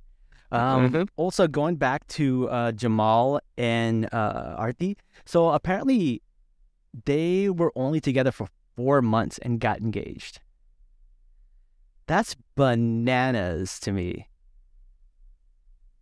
Um, 0.53 0.91
Mhm. 0.93 1.09
Also, 1.17 1.49
going 1.49 1.77
back 1.77 2.07
to 2.19 2.49
uh, 2.51 2.73
Jamal 2.73 3.41
and 3.57 4.07
uh, 4.13 4.55
Arti. 4.59 4.97
So 5.25 5.49
apparently, 5.51 6.21
they 7.07 7.49
were 7.49 7.73
only 7.75 8.01
together 8.01 8.31
for 8.31 8.49
four 8.77 9.01
months 9.01 9.39
and 9.39 9.59
got 9.59 9.81
engaged. 9.81 10.41
That's 12.07 12.37
bananas 12.55 13.81
to 13.81 13.93
me. 13.93 14.29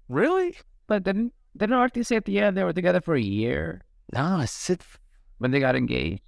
Really? 0.09 0.57
But 0.87 1.05
didn't 1.05 1.33
didn't 1.57 1.77
Arti 1.77 2.03
say 2.03 2.17
at 2.17 2.25
the 2.25 2.41
end 2.41 2.57
they 2.57 2.65
were 2.65 2.73
together 2.73 3.01
for 3.01 3.15
a 3.15 3.21
year 3.23 3.83
No, 4.13 4.25
I 4.43 4.45
sit. 4.47 4.83
when 5.39 5.51
they 5.53 5.61
got 5.61 5.77
engaged? 5.77 6.23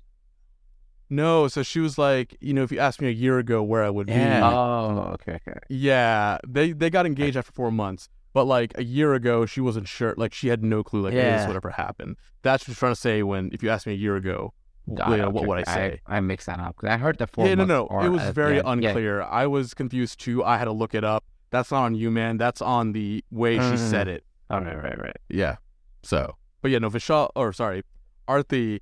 No, 1.13 1.47
so 1.49 1.63
she 1.63 1.79
was 1.79 1.99
like, 1.99 2.37
you 2.41 2.55
know, 2.55 2.63
if 2.63 2.73
you 2.73 2.79
asked 2.79 3.01
me 3.03 3.09
a 3.09 3.13
year 3.25 3.39
ago 3.39 3.63
where 3.63 3.85
I 3.85 3.91
would 3.91 4.09
Yeah. 4.09 4.41
be, 4.41 4.57
Oh, 4.57 5.11
okay, 5.15 5.39
okay. 5.47 5.59
yeah, 5.69 6.39
they 6.47 6.73
they 6.73 6.89
got 6.89 7.05
engaged 7.05 7.37
after 7.37 7.53
four 7.53 7.71
months, 7.71 8.09
but 8.33 8.45
like 8.47 8.73
a 8.79 8.83
year 8.85 9.13
ago, 9.13 9.45
she 9.45 9.61
wasn't 9.61 9.89
sure, 9.89 10.15
like 10.17 10.33
she 10.33 10.49
had 10.49 10.63
no 10.65 10.83
clue, 10.83 11.03
like 11.03 11.13
hey, 11.13 11.21
this 11.21 11.27
Yeah. 11.33 11.41
is 11.43 11.47
whatever 11.49 11.71
happened. 11.71 12.17
That's 12.43 12.63
what 12.63 12.73
she's 12.73 12.79
trying 12.79 12.95
to 12.95 13.01
say 13.01 13.23
when 13.23 13.51
if 13.53 13.63
you 13.63 13.69
asked 13.69 13.87
me 13.87 13.93
a 13.93 13.97
year 13.97 14.17
ago, 14.17 14.55
Got 14.95 15.09
you 15.11 15.15
it, 15.15 15.19
know, 15.19 15.31
what 15.31 15.47
would 15.47 15.59
I 15.59 15.65
say? 15.75 16.01
I, 16.07 16.19
mixed 16.21 16.47
that 16.47 16.59
up 16.59 16.77
because 16.77 16.89
I 16.95 16.97
heard 16.97 17.19
the 17.19 17.27
four. 17.27 17.47
yeah, 17.47 17.55
no, 17.55 17.67
months 17.67 17.69
no, 17.69 17.83
or 17.95 18.05
it 18.07 18.09
was 18.09 18.23
very 18.35 18.59
the 18.61 18.67
end. 18.67 18.83
Yeah. 18.83 18.89
unclear. 18.91 19.23
I 19.23 19.47
was 19.47 19.75
confused 19.75 20.19
too. 20.19 20.43
I 20.43 20.57
had 20.57 20.65
to 20.65 20.73
look 20.73 20.95
it 20.95 21.05
up. 21.05 21.25
That's 21.51 21.71
not 21.71 21.83
on 21.85 21.95
you, 21.95 22.11
man. 22.11 22.39
That's 22.39 22.63
on 22.63 22.93
the 22.93 23.23
way 23.31 23.57
she 23.59 23.77
Mhm. 23.77 23.91
said 23.91 24.09
it. 24.09 24.25
Oh, 24.49 24.59
right, 24.61 24.83
right, 24.83 24.99
right. 24.99 25.17
Yeah. 25.29 25.57
So, 26.03 26.37
but 26.63 26.71
yeah, 26.71 26.79
no, 26.79 26.89
Vishal, 26.91 27.29
or 27.37 27.53
sorry, 27.53 27.83
Arti 28.27 28.81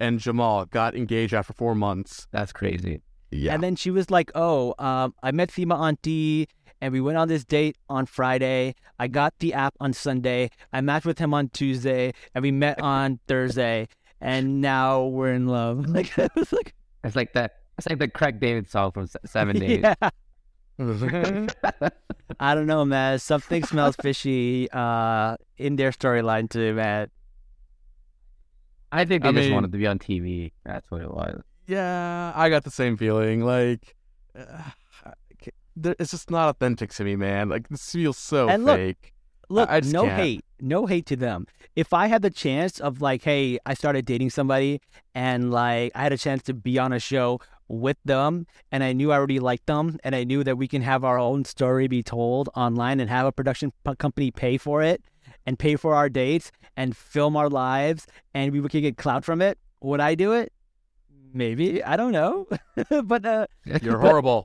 and 0.00 0.18
Jamal 0.18 0.64
got 0.64 0.96
engaged 0.96 1.32
after 1.34 1.52
four 1.52 1.74
months. 1.76 2.26
That's 2.32 2.52
crazy. 2.52 3.02
Yeah. 3.30 3.54
And 3.54 3.62
then 3.62 3.76
she 3.76 3.90
was 3.92 4.10
like, 4.10 4.32
"Oh, 4.34 4.74
um, 4.78 5.14
I 5.22 5.30
met 5.30 5.50
Sima 5.50 5.78
Auntie, 5.78 6.48
and 6.80 6.92
we 6.92 7.00
went 7.00 7.16
on 7.18 7.28
this 7.28 7.44
date 7.44 7.76
on 7.88 8.06
Friday. 8.06 8.74
I 8.98 9.06
got 9.06 9.38
the 9.38 9.54
app 9.54 9.74
on 9.78 9.92
Sunday. 9.92 10.50
I 10.72 10.80
matched 10.80 11.06
with 11.06 11.18
him 11.20 11.32
on 11.32 11.48
Tuesday, 11.50 12.12
and 12.34 12.42
we 12.42 12.50
met 12.50 12.80
on 12.82 13.20
Thursday. 13.28 13.86
And 14.20 14.60
now 14.60 15.04
we're 15.04 15.32
in 15.32 15.46
love." 15.46 15.86
Like 15.94 16.18
it 16.18 16.32
was 16.34 16.52
like, 16.52 16.74
It's 17.04 17.14
like 17.14 17.32
that. 17.34 17.52
It's 17.78 17.88
like 17.88 17.98
the 18.00 18.08
Craig 18.08 18.40
David 18.40 18.68
song 18.68 18.90
from 18.92 19.06
Se- 19.06 19.18
Seven 19.26 19.58
Days. 19.60 19.80
yeah. 19.82 19.94
I 22.40 22.54
don't 22.54 22.66
know, 22.66 22.84
man. 22.84 23.18
Something 23.18 23.64
smells 23.64 23.96
fishy 23.96 24.68
uh, 24.72 25.36
in 25.56 25.76
their 25.76 25.90
storyline 25.90 26.48
too, 26.50 26.74
man. 26.74 27.10
I 28.92 29.04
think 29.04 29.22
they 29.22 29.28
I 29.28 29.32
just 29.32 29.44
mean- 29.46 29.54
wanted 29.54 29.72
to 29.72 29.78
be 29.78 29.86
on 29.86 29.98
TV. 29.98 30.52
That's 30.64 30.90
what 30.90 31.02
it 31.02 31.10
was. 31.12 31.42
yeah, 31.66 32.32
I 32.34 32.48
got 32.50 32.64
the 32.64 32.70
same 32.70 32.96
feeling. 32.96 33.42
Like, 33.44 33.94
uh, 34.38 34.70
it's 35.76 36.10
just 36.10 36.30
not 36.30 36.48
authentic 36.50 36.90
to 36.94 37.04
me, 37.04 37.16
man. 37.16 37.48
Like, 37.48 37.68
this 37.68 37.90
feels 37.92 38.18
so 38.18 38.48
And 38.48 38.64
look, 38.64 38.76
fake. 38.76 39.14
Look, 39.48 39.68
I 39.68 39.80
just 39.80 39.92
no 39.92 40.04
can't. 40.04 40.20
hate, 40.20 40.44
no 40.60 40.86
hate 40.86 41.06
to 41.06 41.16
them. 41.16 41.46
If 41.74 41.92
I 41.92 42.06
had 42.06 42.22
the 42.22 42.30
chance 42.30 42.78
of 42.78 43.00
like, 43.00 43.22
hey, 43.24 43.58
I 43.66 43.74
started 43.74 44.04
dating 44.06 44.30
somebody 44.30 44.80
and 45.12 45.50
like 45.50 45.90
I 45.96 46.02
had 46.04 46.12
a 46.12 46.16
chance 46.18 46.42
to 46.44 46.54
be 46.54 46.78
on 46.78 46.92
a 46.92 47.00
show 47.00 47.40
with 47.66 47.96
them 48.04 48.46
and 48.70 48.84
I 48.84 48.92
knew 48.92 49.10
I 49.10 49.16
already 49.16 49.40
liked 49.40 49.66
them 49.66 49.98
and 50.04 50.14
I 50.14 50.22
knew 50.22 50.44
that 50.44 50.56
we 50.56 50.68
can 50.68 50.82
have 50.82 51.04
our 51.04 51.18
own 51.18 51.44
story 51.44 51.88
be 51.88 52.00
told 52.02 52.48
online 52.54 53.00
and 53.00 53.10
have 53.10 53.26
a 53.26 53.32
production 53.32 53.72
p- 53.84 53.96
company 53.96 54.30
pay 54.30 54.56
for 54.56 54.82
it 54.82 55.02
and 55.46 55.58
pay 55.58 55.76
for 55.76 55.94
our 55.94 56.08
dates 56.08 56.52
and 56.76 56.96
film 56.96 57.36
our 57.36 57.48
lives 57.48 58.06
and 58.34 58.52
we 58.52 58.60
could 58.62 58.82
get 58.82 58.96
clout 58.96 59.24
from 59.24 59.42
it, 59.42 59.58
would 59.80 60.00
I 60.00 60.14
do 60.14 60.32
it? 60.32 60.52
Maybe. 61.32 61.82
I 61.82 61.96
don't 61.96 62.12
know. 62.12 62.46
but 63.04 63.24
uh, 63.24 63.46
You're 63.82 63.98
horrible. 63.98 64.44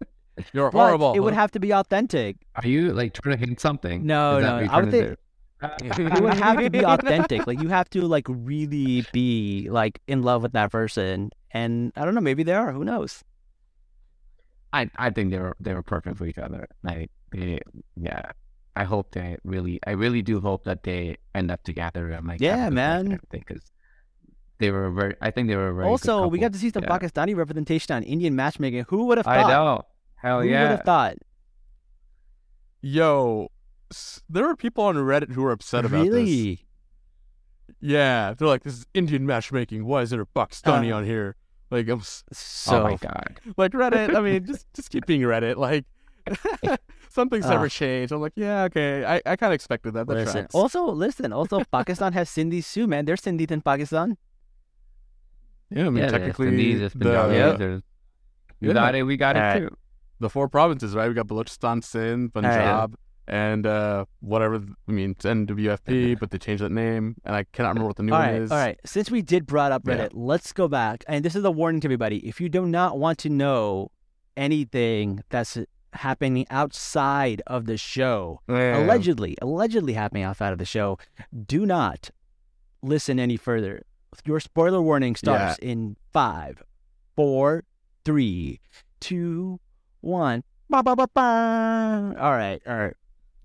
You're 0.54 0.70
horrible. 0.70 1.14
it 1.14 1.20
would 1.20 1.34
have 1.34 1.52
to 1.52 1.60
be 1.60 1.72
authentic. 1.74 2.38
Are 2.56 2.68
you 2.68 2.93
like 2.93 3.14
trying 3.14 3.38
to 3.39 3.46
hit 3.48 3.60
something? 3.60 4.06
No, 4.06 4.38
Is 4.38 4.43
that 4.43 4.50
no, 4.50 4.56
what 4.56 4.64
you're 4.64 4.72
I 4.74 4.82
would 4.82 4.89
trying 4.91 5.02
to 5.02 5.10
do? 5.10 5.16
it 5.62 6.22
would 6.22 6.34
have 6.34 6.60
to 6.60 6.70
be 6.70 6.86
authentic. 6.86 7.48
Like 7.48 7.62
you 7.62 7.70
have 7.70 7.89
to 7.91 8.02
like 8.02 8.26
really 8.28 9.06
be 9.14 9.70
like 9.70 10.02
in 10.08 10.22
love 10.24 10.43
with 10.43 10.52
that 10.54 10.72
person. 10.72 11.32
And 11.52 11.93
I 11.96 12.04
don't 12.04 12.14
know, 12.16 12.22
maybe 12.22 12.43
they 12.43 12.54
are. 12.54 12.72
Who 12.72 12.84
knows? 12.84 13.24
I 14.74 14.89
I 14.98 15.10
think 15.10 15.32
they 15.32 15.39
were 15.39 15.56
they 15.60 15.74
were 15.74 15.84
perfect 15.84 16.18
for 16.18 16.26
each 16.26 16.38
other. 16.38 16.68
Like 16.84 17.10
they, 17.32 17.60
yeah. 17.96 18.32
I 18.76 18.84
hope 18.84 19.11
they 19.11 19.38
really, 19.43 19.80
I 19.88 19.91
really 19.91 20.21
do 20.21 20.41
hope 20.41 20.63
that 20.65 20.84
they 20.84 21.17
end 21.34 21.49
up 21.51 21.63
together. 21.63 22.11
I'm 22.11 22.28
like, 22.28 22.41
Yeah, 22.41 22.57
happy 22.57 22.69
for 22.71 22.76
them 22.76 22.99
and 22.99 23.09
man. 23.09 23.19
because 23.32 23.61
they 24.59 24.71
were 24.71 24.89
very. 24.91 25.15
I 25.21 25.32
think 25.32 25.47
they 25.47 25.55
were 25.55 25.69
a 25.69 25.73
very. 25.73 25.86
good 25.86 25.91
Also, 25.91 26.28
we 26.28 26.39
got 26.39 26.53
to 26.53 26.59
see 26.59 26.69
some 26.71 26.84
Yeah. 26.84 26.89
Pakistani 26.97 27.36
representation 27.36 27.95
on 27.95 28.03
Indian 28.03 28.36
matchmaking. 28.36 28.86
Who 28.89 29.05
would 29.05 29.17
have 29.17 29.28
I 29.28 29.41
thought? 29.41 29.49
know. 29.49 29.82
Hell 30.15 30.39
Who 30.41 30.45
would 30.47 30.51
yeah. 30.51 30.69
have 30.69 30.82
thought? 30.84 31.15
Yo, 32.82 33.49
there 34.30 34.47
are 34.47 34.55
people 34.55 34.84
on 34.84 34.95
Reddit 34.95 35.32
who 35.32 35.43
are 35.45 35.51
upset 35.51 35.86
about 35.86 36.03
this. 36.03 36.13
really? 36.13 36.65
Yeah, 37.82 38.34
they're 38.38 38.47
like, 38.47 38.63
"This 38.63 38.73
is 38.73 38.86
Indian 38.93 39.26
matchmaking. 39.26 39.86
Why 39.86 40.01
is 40.01 40.11
there 40.11 40.21
a 40.21 40.26
Pakistani 40.26 40.91
Uh, 40.91 40.97
on 40.97 41.03
here?" 41.05 41.36
Like, 41.71 41.88
I'm 41.89 42.01
So 42.32 42.80
oh 42.80 42.84
my 42.84 42.95
god. 42.97 43.39
like 43.57 43.71
Reddit. 43.71 44.15
I 44.15 44.21
mean, 44.21 44.45
just 44.51 44.71
just 44.73 44.89
keep 44.91 45.05
being 45.05 45.21
Reddit. 45.21 45.57
Like, 45.57 45.86
something's 47.09 47.45
never 47.47 47.65
Ah. 47.65 47.69
changed. 47.69 48.11
I'm 48.13 48.21
like, 48.21 48.34
yeah, 48.36 48.63
okay. 48.63 49.03
I, 49.05 49.21
I 49.26 49.36
kind 49.36 49.51
of 49.51 49.55
expected 49.55 49.93
that. 49.93 50.07
That 50.07 50.13
listen. 50.13 50.34
tracks. 50.34 50.55
Also, 50.55 50.86
listen. 50.86 51.34
Also, 51.34 51.61
Pakistan 51.71 52.13
has 52.13 52.30
Sindhi 52.30 52.61
too, 52.73 52.88
man. 52.88 53.05
There's 53.05 53.21
Sindhi 53.21 53.49
in 53.51 53.61
Pakistan. 53.61 54.17
yeah, 55.69 55.88
I 55.88 55.89
mean, 55.89 56.03
yeah, 56.03 56.09
technically, 56.09 56.49
there's 56.78 56.91
Sindhis, 56.93 56.99
the, 56.99 57.05
there's 57.05 57.15
Punjabis, 57.15 57.38
Yep. 57.38 57.57
there's- 57.59 57.82
Yeah. 58.61 58.73
got 58.73 58.95
it. 58.95 59.03
We 59.03 59.17
got 59.17 59.36
it 59.36 59.39
Alright. 59.39 59.61
too. 59.69 59.78
the 60.19 60.30
four 60.30 60.47
provinces, 60.47 60.95
right? 60.95 61.07
We 61.09 61.13
got 61.13 61.28
Balochistan, 61.28 61.84
Sindh, 61.84 62.34
Punjab, 62.34 62.95
and 63.28 63.65
uh, 63.67 64.05
whatever. 64.21 64.61
I 64.88 64.91
mean, 64.91 65.11
it's 65.11 65.26
NWFP, 65.26 66.17
but 66.19 66.32
they 66.32 66.38
changed 66.38 66.63
that 66.63 66.71
name, 66.71 67.15
and 67.26 67.36
I 67.36 67.43
cannot 67.51 67.69
remember 67.69 67.88
what 67.88 67.97
the 67.97 68.03
new 68.03 68.13
All 68.13 68.19
one 68.19 68.30
right, 68.30 68.41
is. 68.41 68.51
all 68.51 68.57
right. 68.57 68.80
Since 68.86 69.11
we 69.11 69.21
did 69.21 69.45
brought 69.45 69.71
up 69.73 69.82
Yeah. 69.86 69.95
Reddit, 69.97 70.09
let's 70.13 70.53
go 70.53 70.67
back. 70.69 71.03
And 71.07 71.26
this 71.26 71.36
is 71.36 71.43
a 71.43 71.51
warning 71.51 71.82
to 71.82 71.88
everybody: 71.88 72.17
if 72.26 72.39
you 72.39 72.47
do 72.49 72.65
not 72.65 72.97
want 72.97 73.17
to 73.19 73.30
know 73.30 73.91
anything 74.38 75.21
that's 75.30 75.57
happening 75.96 76.46
outside 76.50 77.41
of 77.48 77.66
the 77.66 77.78
show, 77.78 78.41
Yeah. 78.48 78.80
allegedly, 78.80 79.36
allegedly 79.41 79.93
happening 79.93 80.24
outside 80.24 80.52
of 80.54 80.60
the 80.60 80.66
show, 80.66 80.98
do 81.46 81.66
not 81.66 82.10
listen 82.82 83.20
any 83.20 83.38
further. 83.38 83.84
Your 84.26 84.39
spoiler 84.39 84.82
warning 84.82 85.16
starts 85.16 85.58
in 85.60 85.98
five, 86.14 86.62
four, 87.16 87.64
three, 88.06 88.60
two, 89.00 89.60
one. 90.02 90.43
Ba, 90.70 90.82
ba, 90.84 90.96
ba, 90.96 91.08
ba. 91.14 92.16
All 92.20 92.32
right, 92.32 92.62
all 92.66 92.78
right. 92.78 92.93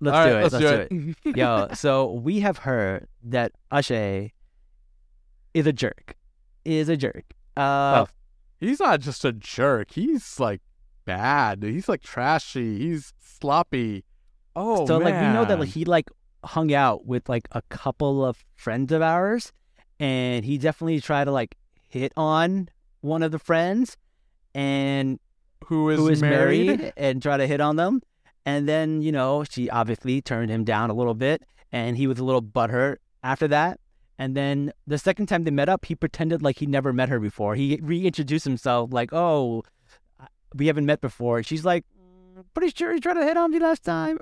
Let's 0.03 0.17
All 0.17 0.25
do 0.25 0.33
right, 0.33 0.39
it. 0.39 0.43
Let's, 0.43 0.53
Let's, 0.53 0.89
do 0.89 0.97
do 0.97 1.09
it. 1.25 1.29
it. 1.29 1.35
Yo, 1.37 1.67
so 1.73 2.11
we 2.13 2.39
have 2.39 2.57
heard 2.59 3.07
that 3.23 3.51
Aashay 3.71 4.31
is 5.53 5.67
a 5.67 5.73
jerk. 5.73 6.15
Is 6.65 6.89
a 6.89 6.97
jerk. 6.97 7.25
Uh, 7.55 8.05
Oh, 8.05 8.07
He's 8.59 8.79
not 8.79 9.01
just 9.01 9.25
a 9.25 9.31
jerk. 9.31 9.91
He's 9.91 10.39
like 10.39 10.61
bad. 11.05 11.63
He's 11.63 11.89
like 11.89 12.01
trashy. 12.01 12.79
He's 12.79 13.13
sloppy. 13.19 14.03
Oh, 14.55 14.85
so 14.85 14.97
like 14.97 15.13
we 15.13 15.33
know 15.33 15.45
that 15.45 15.59
like, 15.59 15.69
he 15.69 15.85
like 15.85 16.09
hung 16.43 16.73
out 16.73 17.05
with 17.05 17.29
like 17.29 17.47
a 17.51 17.61
couple 17.63 18.25
of 18.25 18.43
friends 18.55 18.91
of 18.91 19.01
ours, 19.01 19.53
and 19.99 20.43
he 20.45 20.57
definitely 20.57 20.99
tried 21.01 21.25
to 21.25 21.31
like 21.31 21.55
hit 21.87 22.11
on 22.17 22.69
one 23.01 23.23
of 23.23 23.31
the 23.31 23.39
friends, 23.39 23.97
and 24.53 25.19
who 25.65 25.89
is, 25.89 25.99
who 25.99 26.07
is 26.09 26.21
married? 26.21 26.79
married 26.79 26.93
and 26.97 27.21
try 27.21 27.37
to 27.37 27.47
hit 27.47 27.61
on 27.61 27.75
them. 27.75 28.01
And 28.45 28.67
then, 28.67 29.01
you 29.01 29.11
know, 29.11 29.43
she 29.43 29.69
obviously 29.69 30.21
turned 30.21 30.49
him 30.49 30.63
down 30.63 30.89
a 30.89 30.93
little 30.93 31.13
bit 31.13 31.43
and 31.71 31.97
he 31.97 32.07
was 32.07 32.19
a 32.19 32.23
little 32.23 32.41
butthurt 32.41 32.97
after 33.23 33.47
that. 33.49 33.79
And 34.17 34.35
then 34.35 34.71
the 34.85 34.97
second 34.97 35.27
time 35.27 35.43
they 35.43 35.51
met 35.51 35.69
up, 35.69 35.85
he 35.85 35.95
pretended 35.95 36.41
like 36.41 36.59
he 36.59 36.65
never 36.65 36.93
met 36.93 37.09
her 37.09 37.19
before. 37.19 37.55
He 37.55 37.79
reintroduced 37.81 38.45
himself 38.45 38.91
like, 38.91 39.13
oh, 39.13 39.63
we 40.55 40.67
haven't 40.67 40.85
met 40.85 41.01
before. 41.01 41.43
She's 41.43 41.63
like, 41.65 41.85
"Mm, 42.37 42.43
pretty 42.53 42.73
sure 42.75 42.93
he 42.93 42.99
tried 42.99 43.15
to 43.15 43.23
hit 43.23 43.37
on 43.37 43.51
me 43.51 43.59
last 43.59 43.83
time. 43.83 44.17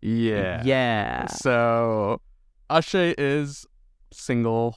Yeah. 0.00 0.62
yeah. 0.64 1.26
So, 1.26 2.20
Aashay 2.70 3.14
is 3.16 3.66
single. 4.12 4.76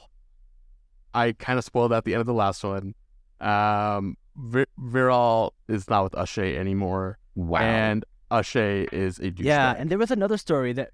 I 1.14 1.34
kind 1.34 1.60
of 1.60 1.66
spoiled 1.66 1.92
that 1.92 1.98
at 1.98 2.04
the 2.06 2.14
end 2.14 2.22
of 2.22 2.28
the 2.28 2.34
last 2.34 2.64
one. 2.64 2.94
Um, 3.42 4.16
Vir- 4.36 4.68
Viral 4.80 5.52
is 5.68 5.90
not 5.90 6.04
with 6.06 6.14
Aashay 6.14 6.56
anymore, 6.58 7.18
Wow. 7.36 7.60
and 7.60 8.06
Aashay 8.32 8.92
is 8.94 9.20
a 9.20 9.24
douchebag. 9.32 9.44
Yeah. 9.44 9.76
And 9.78 9.90
there 9.90 9.98
was 9.98 10.12
another 10.12 10.38
story 10.38 10.74
that 10.74 10.92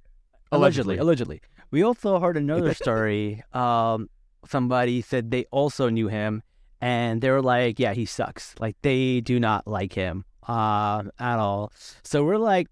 Allegedly. 0.51 0.97
allegedly, 0.97 1.37
allegedly. 1.37 1.41
We 1.71 1.83
also 1.83 2.19
heard 2.19 2.37
another 2.37 2.73
story. 2.83 3.43
um, 3.53 4.09
somebody 4.47 5.01
said 5.01 5.31
they 5.31 5.45
also 5.51 5.89
knew 5.89 6.07
him, 6.07 6.41
and 6.83 7.21
they 7.21 7.29
were 7.29 7.41
like, 7.41 7.79
"Yeah, 7.79 7.93
he 7.93 8.05
sucks. 8.05 8.55
Like 8.59 8.75
they 8.81 9.21
do 9.21 9.39
not 9.39 9.65
like 9.65 9.93
him 9.93 10.25
uh, 10.45 11.03
at 11.17 11.39
all." 11.39 11.71
So 12.03 12.25
we're 12.25 12.37
like, 12.53 12.67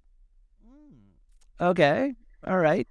"Hmm, 0.61 1.65
"Okay, 1.69 2.15
all 2.45 2.57
right." 2.57 2.89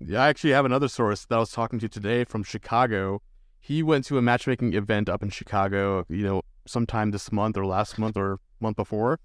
Yeah, 0.00 0.22
I 0.22 0.28
actually 0.28 0.54
have 0.54 0.64
another 0.64 0.88
source 0.88 1.26
that 1.26 1.36
I 1.36 1.38
was 1.38 1.52
talking 1.52 1.78
to 1.80 1.88
today 1.88 2.24
from 2.24 2.44
Chicago. 2.44 3.20
He 3.60 3.82
went 3.82 4.06
to 4.06 4.16
a 4.16 4.22
matchmaking 4.22 4.72
event 4.72 5.10
up 5.10 5.22
in 5.22 5.28
Chicago, 5.28 6.06
you 6.08 6.24
know, 6.24 6.40
sometime 6.66 7.10
this 7.10 7.30
month 7.30 7.58
or 7.58 7.66
last 7.66 7.98
month 7.98 8.16
or 8.16 8.38
month 8.58 8.76
before. 8.76 9.20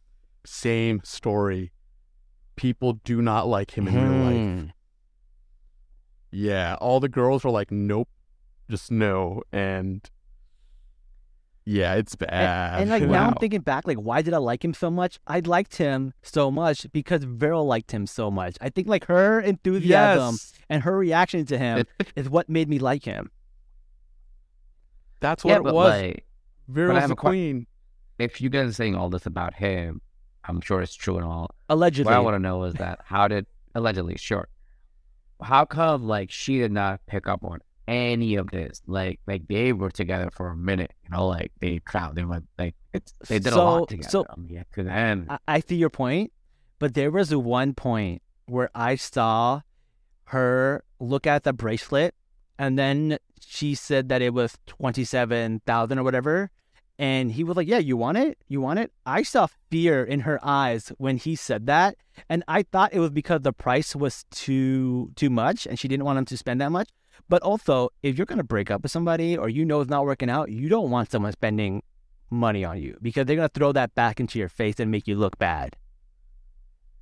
Same 0.45 0.99
story. 1.05 1.71
People 2.57 2.99
do 3.05 3.21
not 3.21 3.47
like 3.47 3.77
him 3.77 3.87
in 3.87 3.93
real 3.95 4.23
life. 4.25 4.35
Hmm. 4.35 4.65
Yeah, 6.31 6.75
all 6.81 6.99
the 6.99 7.07
girls 7.07 7.45
were 7.45 7.51
like, 7.59 7.71
"Nope, 7.71 8.09
just 8.69 8.91
no," 8.91 9.41
and 9.53 10.09
yeah, 11.65 11.95
it's 11.95 12.15
bad. 12.15 12.81
And 12.81 12.89
like 12.89 13.03
now 13.03 13.27
I'm 13.27 13.35
thinking 13.35 13.61
back, 13.61 13.87
like 13.87 13.97
why 13.97 14.21
did 14.21 14.33
I 14.33 14.37
like 14.37 14.63
him 14.63 14.73
so 14.73 14.89
much? 14.91 15.19
I 15.27 15.39
liked 15.39 15.77
him 15.77 16.13
so 16.21 16.51
much 16.51 16.85
because 16.91 17.25
Viral 17.25 17.65
liked 17.65 17.91
him 17.91 18.05
so 18.07 18.29
much. 18.29 18.57
I 18.61 18.69
think 18.69 18.87
like 18.87 19.05
her 19.05 19.39
enthusiasm 19.39 20.33
yes, 20.33 20.53
and 20.69 20.83
her 20.83 20.97
reaction 20.97 21.45
to 21.47 21.57
him 21.57 21.85
is 22.15 22.29
what 22.29 22.49
made 22.49 22.67
me 22.69 22.79
like 22.79 23.05
him. 23.05 23.31
that's 25.19 25.43
what 25.43 25.51
yeah, 25.51 25.57
it 25.57 25.63
was. 25.63 26.01
like, 26.01 26.25
Viral's 26.71 26.99
have 26.99 27.09
the 27.09 27.13
a 27.13 27.15
que- 27.15 27.29
queen. 27.29 27.67
if 28.19 28.41
you 28.41 28.49
guys 28.49 28.69
are 28.69 28.73
saying 28.73 28.95
all 28.95 29.09
this 29.09 29.25
about 29.25 29.53
him, 29.53 30.01
I'm 30.45 30.59
sure 30.61 30.81
it's 30.81 30.95
true 30.95 31.15
and 31.17 31.25
all. 31.25 31.51
Allegedly, 31.69 32.09
What 32.09 32.15
I 32.17 32.19
want 32.19 32.35
to 32.35 32.39
know 32.39 32.63
is 32.63 32.73
that 32.75 32.99
how 33.05 33.27
did 33.27 33.45
allegedly, 33.75 34.17
sure. 34.17 34.47
How 35.41 35.65
come 35.65 36.03
like 36.07 36.31
she 36.31 36.59
did 36.59 36.71
not 36.71 37.01
pick 37.07 37.27
up 37.27 37.43
on 37.43 37.59
any 37.87 38.35
of 38.35 38.49
this? 38.51 38.81
Like 38.87 39.19
like 39.27 39.47
they 39.47 39.73
were 39.73 39.91
together 39.91 40.29
for 40.33 40.49
a 40.49 40.55
minute, 40.55 40.91
you 41.03 41.09
know, 41.09 41.27
like 41.27 41.51
they 41.59 41.79
traveled, 41.79 42.15
they 42.17 42.23
went 42.25 42.47
like 42.57 42.75
it's 42.93 43.13
they 43.27 43.39
did 43.39 43.47
a 43.53 43.55
So- 43.55 43.65
lot 43.65 43.89
together. 43.89 44.09
so- 44.09 44.25
yeah, 44.47 44.63
to 44.73 44.83
them. 44.83 45.27
I, 45.29 45.37
I 45.47 45.59
see 45.59 45.75
your 45.75 45.89
point, 45.89 46.31
but 46.79 46.93
there 46.93 47.11
was 47.11 47.33
one 47.35 47.73
point 47.73 48.21
where 48.45 48.69
I 48.75 48.95
saw 48.95 49.61
her 50.25 50.83
look 50.99 51.27
at 51.27 51.43
the 51.43 51.53
bracelet, 51.53 52.15
and 52.57 52.77
then 52.77 53.17
she 53.39 53.75
said 53.75 54.09
that 54.09 54.21
it 54.21 54.33
was 54.33 54.57
twenty 54.65 55.03
seven 55.03 55.61
thousand 55.65 55.99
or 55.99 56.03
whatever, 56.03 56.49
and 56.97 57.31
he 57.31 57.43
was 57.43 57.57
like, 57.57 57.67
"Yeah, 57.67 57.79
you 57.79 57.97
want 57.97 58.17
it? 58.17 58.37
You 58.47 58.61
want 58.61 58.79
it?" 58.79 58.91
I 59.05 59.23
saw 59.23 59.47
fear 59.69 60.03
in 60.03 60.21
her 60.21 60.39
eyes 60.43 60.91
when 60.97 61.17
he 61.17 61.35
said 61.35 61.65
that, 61.67 61.95
and 62.29 62.43
I 62.47 62.63
thought 62.63 62.93
it 62.93 62.99
was 62.99 63.11
because 63.11 63.41
the 63.41 63.53
price 63.53 63.95
was 63.95 64.25
too 64.31 65.11
too 65.15 65.29
much, 65.29 65.65
and 65.67 65.77
she 65.77 65.87
didn't 65.87 66.05
want 66.05 66.17
him 66.19 66.25
to 66.25 66.37
spend 66.37 66.61
that 66.61 66.71
much. 66.71 66.89
But 67.29 67.41
also, 67.41 67.89
if 68.01 68.17
you're 68.17 68.25
gonna 68.25 68.43
break 68.43 68.69
up 68.71 68.83
with 68.83 68.91
somebody 68.91 69.37
or 69.37 69.49
you 69.49 69.65
know 69.65 69.81
it's 69.81 69.89
not 69.89 70.05
working 70.05 70.29
out, 70.29 70.49
you 70.51 70.69
don't 70.69 70.89
want 70.91 71.09
someone 71.11 71.31
spending 71.31 71.81
money 72.29 72.65
on 72.65 72.81
you 72.81 72.97
because 73.01 73.25
they're 73.25 73.35
gonna 73.35 73.49
throw 73.49 73.71
that 73.71 73.93
back 73.95 74.19
into 74.19 74.39
your 74.39 74.49
face 74.49 74.79
and 74.79 74.89
make 74.91 75.07
you 75.07 75.15
look 75.15 75.37
bad. 75.37 75.75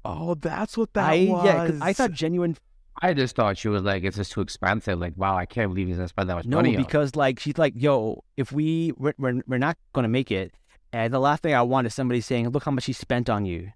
Oh, 0.03 0.33
that's 0.35 0.77
what 0.77 0.93
that 0.93 1.09
I 1.11 1.25
was. 1.29 1.45
yeah, 1.45 1.67
'cause 1.67 1.79
I 1.81 1.93
thought 1.93 2.11
genuine 2.11 2.57
I 3.01 3.13
just 3.13 3.35
thought 3.35 3.57
she 3.57 3.67
was 3.69 3.83
like, 3.83 4.03
it's 4.03 4.17
just 4.17 4.31
too 4.33 4.41
expensive. 4.41 4.99
Like, 4.99 5.13
wow, 5.15 5.35
I 5.37 5.45
can't 5.45 5.69
believe 5.69 5.87
he's 5.87 5.95
gonna 5.95 6.07
spend 6.09 6.29
that 6.29 6.35
much 6.35 6.45
no 6.45 6.57
money 6.57 6.75
on. 6.75 6.81
it. 6.81 6.85
because 6.85 7.15
like 7.15 7.39
she's 7.39 7.57
like, 7.57 7.73
yo, 7.75 8.23
if 8.37 8.51
we 8.51 8.91
we're, 8.97 9.13
we're 9.17 9.41
we're 9.47 9.57
not 9.57 9.77
gonna 9.93 10.07
make 10.09 10.31
it, 10.31 10.53
and 10.91 11.13
the 11.13 11.19
last 11.19 11.41
thing 11.43 11.53
I 11.53 11.61
want 11.61 11.87
is 11.87 11.95
somebody 11.95 12.19
saying, 12.21 12.49
look 12.49 12.63
how 12.65 12.71
much 12.71 12.85
he 12.85 12.93
spent 12.93 13.29
on 13.29 13.45
you. 13.45 13.71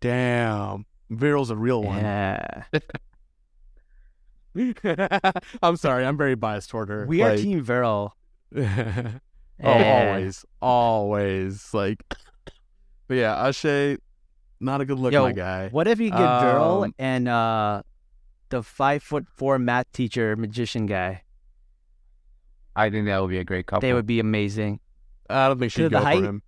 Damn, 0.00 0.86
Viral's 1.10 1.50
a 1.50 1.56
real 1.56 1.82
one. 1.82 1.98
Yeah, 1.98 2.64
I'm 5.62 5.76
sorry, 5.76 6.04
I'm 6.04 6.16
very 6.16 6.34
biased 6.34 6.70
toward 6.70 6.88
her. 6.88 7.06
we 7.06 7.22
are 7.22 7.36
Team 7.36 7.64
Viral. 7.64 8.12
oh, 8.56 9.20
always, 9.64 10.44
always. 10.60 11.72
Like, 11.72 12.02
but 13.06 13.16
yeah, 13.16 13.36
Aashay, 13.36 13.98
not 14.60 14.80
a 14.80 14.84
good 14.84 14.98
look, 14.98 15.12
Yo, 15.12 15.22
my 15.22 15.32
guy. 15.32 15.68
What 15.68 15.86
if 15.86 16.00
you 16.00 16.10
get 16.10 16.18
Viral 16.18 16.84
Um, 16.84 16.94
and 16.98 17.28
uh 17.28 17.82
the 18.50 18.62
five 18.62 19.02
foot 19.02 19.26
four 19.28 19.58
math 19.58 19.90
teacher 19.92 20.36
magician 20.36 20.86
guy? 20.86 21.22
I 22.74 22.90
think 22.90 23.06
that 23.06 23.20
would 23.20 23.30
be 23.30 23.38
a 23.38 23.44
great 23.44 23.66
couple. 23.66 23.80
They 23.80 23.92
would 23.92 24.06
be 24.06 24.20
amazing. 24.20 24.80
I 25.28 25.48
don't 25.48 25.58
think 25.58 25.72
she'd 25.72 25.84
the 25.84 25.90
go 25.90 26.00
height? 26.00 26.20
for 26.20 26.24
him. 26.24 26.42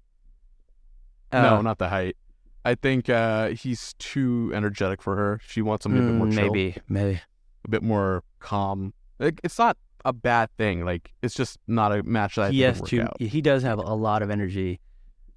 Uh, 1.32 1.42
no, 1.42 1.61
not 1.62 1.78
the 1.78 1.88
height. 1.88 2.16
I 2.64 2.74
think 2.74 3.08
uh, 3.08 3.48
he's 3.48 3.94
too 3.98 4.52
energetic 4.54 5.02
for 5.02 5.16
her. 5.16 5.40
She 5.46 5.62
wants 5.62 5.82
somebody 5.82 6.04
a 6.04 6.08
bit 6.08 6.16
more 6.16 6.26
mm, 6.26 6.34
chill, 6.34 6.52
maybe, 6.52 6.76
maybe. 6.88 7.20
A 7.64 7.68
bit 7.68 7.82
more 7.82 8.22
calm. 8.38 8.92
Like, 9.18 9.40
it's 9.44 9.58
not 9.58 9.76
a 10.04 10.12
bad 10.12 10.48
thing. 10.56 10.84
Like, 10.84 11.12
it's 11.22 11.34
just 11.34 11.58
not 11.66 11.92
a 11.92 12.02
match 12.02 12.36
that 12.36 12.42
I 12.46 12.50
He 12.50 12.61
think 12.62 12.66
has 12.74 12.80
would 12.80 12.82
work 12.82 12.90
too. 13.18 13.24
out. 13.24 13.30
He 13.30 13.40
does 13.42 13.62
have 13.62 13.78
a 13.78 13.94
lot 13.94 14.22
of 14.22 14.30
energy. 14.30 14.80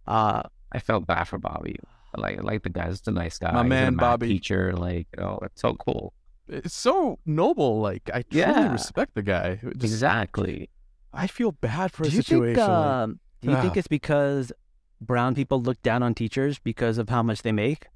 Uh 0.08 0.44
I 0.72 0.80
felt 0.80 1.06
bad 1.06 1.26
for 1.26 1.38
Bobby. 1.38 1.76
I 2.16 2.22
like 2.22 2.38
I 2.40 2.42
like 2.42 2.64
the 2.64 2.70
guy. 2.70 2.88
He's 2.88 3.02
a 3.08 3.12
nice 3.12 3.38
guy. 3.38 3.52
My 3.52 3.64
He's 3.64 3.70
man, 3.70 3.96
math 3.96 4.02
Bobby. 4.02 4.28
Teacher, 4.28 4.74
like, 4.74 5.08
you 5.16 5.24
know, 5.24 5.40
it's 5.44 5.62
so 5.62 5.74
cool. 5.76 6.14
it's 6.48 6.74
so 6.74 7.20
noble. 7.26 7.80
Like 7.82 8.10
I 8.14 8.22
truly 8.24 8.40
Yeah. 8.46 8.72
respect 8.72 9.16
the 9.16 9.22
guy. 9.24 9.56
Just- 9.78 9.84
Exactly. 9.84 10.70
I 11.14 11.28
feel 11.28 11.52
bad 11.52 11.92
for 11.92 12.04
Do 12.04 12.10
his 12.10 12.16
you 12.18 12.24
situation. 12.24 12.56
think? 12.56 12.68
like- 12.68 12.78
Um, 12.88 13.20
do 13.42 13.52
you 13.52 13.58
think 13.62 13.78
it's 13.78 13.88
because 13.88 14.52
brown 15.02 15.36
people 15.36 15.62
look 15.62 15.82
down 15.84 16.02
on 16.02 16.14
teachers 16.16 16.58
because 16.60 16.98
of 16.98 17.10
how 17.10 17.22
much 17.22 17.42
they 17.44 17.52
make? 17.52 17.88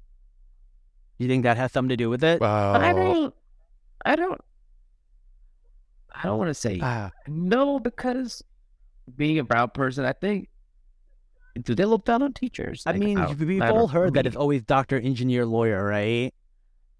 Do 1.18 1.24
you 1.24 1.28
think 1.28 1.42
that 1.42 1.56
has 1.56 1.72
something 1.72 1.88
to 1.88 1.96
do 1.96 2.08
with 2.10 2.22
it? 2.22 2.40
I 2.42 2.46
Wow. 2.46 2.92
don't. 2.92 3.34
I 4.04 4.16
don't. 4.16 4.40
I 6.14 6.22
don't 6.24 6.38
want 6.38 6.48
to 6.48 6.54
say 6.54 6.80
Ah, 6.82 7.10
no 7.26 7.78
because 7.78 8.42
being 9.16 9.38
a 9.38 9.44
brown 9.44 9.70
person, 9.70 10.04
I 10.04 10.12
think. 10.12 10.48
Do 11.62 11.74
they 11.74 11.84
look 11.84 12.04
down 12.04 12.22
on 12.22 12.32
teachers? 12.32 12.82
I 12.86 12.92
mean, 12.92 13.16
don't- 13.18 13.38
we've 13.40 13.62
I 13.62 13.70
all 13.70 13.88
heard 13.88 14.14
that 14.14 14.26
it's 14.26 14.36
always 14.36 14.62
doctor, 14.62 14.98
engineer, 14.98 15.44
lawyer, 15.44 15.84
right? 15.84 16.32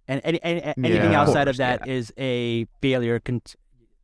And 0.09 0.20
any, 0.24 0.42
any, 0.42 0.62
anything 0.62 1.12
Yeah. 1.12 1.22
Of 1.22 1.28
outside 1.28 1.49
of 1.49 1.53
course, 1.53 1.59
that 1.59 1.86
is 1.88 2.12
a 2.18 2.66
failure. 2.80 3.20
Con- 3.20 3.42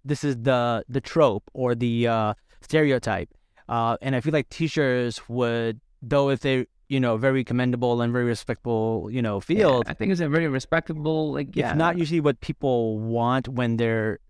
this 0.04 0.22
is 0.22 0.36
the 0.42 0.84
the 0.88 1.00
trope 1.00 1.44
or 1.54 1.74
the 1.74 2.06
uh, 2.08 2.34
stereotype. 2.60 3.30
Uh, 3.68 3.96
and 4.02 4.14
I 4.14 4.20
feel 4.20 4.32
like 4.32 4.48
teachers 4.50 5.20
would, 5.28 5.80
though, 6.02 6.28
if 6.28 6.40
they 6.40 6.66
you 6.88 7.00
know 7.00 7.16
very 7.16 7.44
commendable 7.44 8.00
and 8.02 8.12
very 8.12 8.24
respectable, 8.24 9.08
you 9.10 9.22
know, 9.22 9.36
Yeah, 9.36 9.40
field, 9.40 9.84
I 9.88 9.94
think 9.94 10.12
it's 10.12 10.20
a 10.20 10.28
very 10.28 10.48
respectable. 10.48 11.32
Like, 11.32 11.54
yeah, 11.54 11.70
it's 11.70 11.78
not 11.78 11.98
usually 11.98 12.20
what 12.20 12.40
people 12.40 12.98
want 12.98 13.48
when 13.48 13.76
they're 13.76 14.20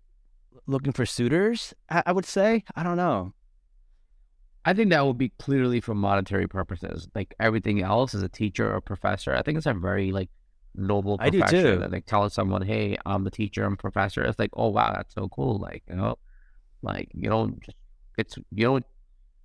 looking 0.67 0.93
for 0.93 1.05
suitors. 1.05 1.73
I, 1.89 2.03
I 2.07 2.11
would 2.11 2.25
say. 2.25 2.63
I 2.75 2.83
don't 2.83 2.97
know. 2.97 3.33
I 4.67 4.73
think 4.73 4.89
that 4.89 5.05
would 5.05 5.17
be 5.17 5.29
clearly 5.37 5.79
for 5.79 5.93
monetary 5.93 6.47
purposes. 6.47 7.07
Like 7.13 7.35
everything 7.39 7.83
else, 7.83 8.15
as 8.15 8.23
a 8.23 8.29
teacher 8.29 8.73
or 8.73 8.81
professor, 8.81 9.35
I 9.35 9.43
think 9.43 9.57
it's 9.57 9.67
a 9.67 9.73
very 9.73 10.11
like 10.11 10.29
noble 10.73 11.17
I 11.19 11.29
do 11.29 11.41
too. 11.43 11.81
And, 11.83 11.91
like 11.91 12.05
telling 12.05 12.31
someone, 12.31 12.63
"Hey, 12.63 12.97
I'm 13.05 13.23
the 13.23 13.31
teacher, 13.31 13.63
I'm 13.63 13.73
a 13.73 13.77
professor." 13.77 14.23
It's 14.23 14.39
like, 14.39 14.51
oh 14.53 14.69
wow, 14.69 14.93
that's 14.95 15.13
so 15.13 15.29
cool. 15.29 15.59
Like 15.59 15.83
you 15.87 15.95
know, 15.95 16.17
like 16.81 17.09
you 17.13 17.29
don't 17.29 17.61
just 17.61 17.77
it's 18.17 18.37
you 18.51 18.65
don't 18.65 18.85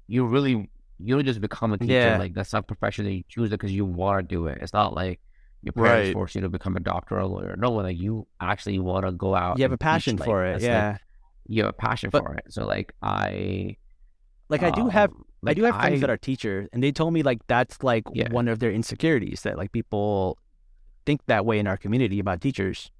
you 0.06 0.26
really 0.26 0.70
you 1.03 1.14
don't 1.16 1.24
just 1.24 1.40
become 1.40 1.72
a 1.72 1.78
teacher. 1.78 1.92
Yeah. 1.92 2.18
Like 2.18 2.34
that's 2.34 2.53
not 2.53 2.61
a 2.61 2.66
profession 2.66 3.05
that 3.07 3.12
you 3.12 3.22
choose 3.28 3.48
it 3.48 3.53
because 3.53 3.72
you 3.72 3.84
want 3.84 4.28
to 4.28 4.34
do 4.34 4.46
it. 4.46 4.59
It's 4.61 4.72
not 4.72 4.94
like 4.94 5.20
your 5.62 5.72
parents 5.72 6.09
Right. 6.09 6.12
force 6.14 6.34
you 6.34 6.40
to 6.42 6.48
become 6.48 6.76
a 6.76 6.80
doctor 6.80 7.16
or 7.16 7.20
a 7.20 7.26
lawyer. 7.26 7.55
No, 7.57 7.70
like 7.72 7.98
you 7.98 8.26
actually 8.40 8.78
want 8.78 9.07
to 9.07 9.12
go 9.12 9.34
out. 9.34 9.59
You 9.59 9.64
have 9.64 9.72
a 9.72 9.78
passion 9.78 10.14
teach, 10.16 10.20
like, 10.20 10.26
for 10.26 10.44
it. 10.44 10.53
that's, 10.53 10.64
like, 10.64 10.70
Yeah. 10.70 10.96
you 11.48 11.62
have 11.62 11.70
a 11.70 11.72
passion 11.74 12.11
But- 12.11 12.22
for 12.24 12.34
it. 12.34 12.44
So 12.48 12.66
like 12.66 12.92
I 13.03 13.76
Like 14.48 14.62
I 14.62 14.70
do 14.70 14.88
have 14.88 15.11
um, 15.11 15.24
I 15.46 15.55
do 15.55 15.62
have 15.64 15.76
friends 15.76 15.98
I- 15.98 16.01
that 16.01 16.11
are 16.11 16.16
teachers, 16.18 16.68
and 16.72 16.82
they 16.82 16.92
told 16.92 17.12
me 17.14 17.22
like 17.22 17.38
that's 17.46 17.82
like 17.82 18.05
Yeah. 18.12 18.30
one 18.32 18.48
of 18.48 18.59
their 18.59 18.72
insecurities 18.72 19.42
that 19.42 19.57
like 19.57 19.70
people 19.72 20.38
think 21.07 21.20
that 21.26 21.46
way 21.46 21.59
in 21.59 21.66
our 21.66 21.76
community 21.78 22.18
about 22.18 22.40
teachers. 22.40 22.90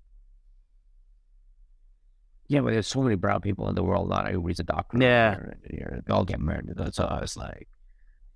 Yeah, 2.48 2.61
but 2.62 2.72
there's 2.72 2.88
so 2.88 3.03
many 3.03 3.14
brown 3.14 3.40
people 3.40 3.68
in 3.68 3.74
the 3.76 3.82
world. 3.84 4.09
Not 4.09 4.26
everybody's 4.26 4.59
a 4.59 4.64
doctor. 4.64 4.98
Yeah. 4.98 5.36
or 5.36 5.40
an 5.40 5.61
engineer. 5.64 6.03
They 6.05 6.12
all 6.12 6.24
get 6.24 6.40
married. 6.40 6.70
So 6.92 7.18
it's 7.22 7.36
like, 7.36 7.68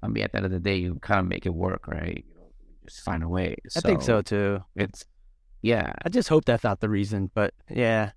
I 0.04 0.08
mean, 0.08 0.22
at 0.24 0.32
the 0.32 0.36
end 0.38 0.46
of 0.46 0.52
the 0.52 0.60
day, 0.60 0.76
you 0.76 0.96
kind 1.00 1.20
of 1.20 1.26
make 1.26 1.46
it 1.46 1.54
work, 1.54 1.86
right? 1.88 2.24
You 2.28 2.34
know, 2.36 2.46
just 2.86 3.00
find 3.00 3.22
a 3.22 3.28
way. 3.28 3.56
I 3.76 3.80
think 3.80 4.02
so 4.02 4.20
too. 4.22 4.60
It's, 4.76 5.04
yeah. 5.62 5.92
I 6.04 6.08
just 6.10 6.28
hope 6.28 6.44
that's 6.44 6.62
not 6.64 6.80
the 6.80 6.88
reason, 6.90 7.30
but 7.34 7.54
yeah, 7.70 8.10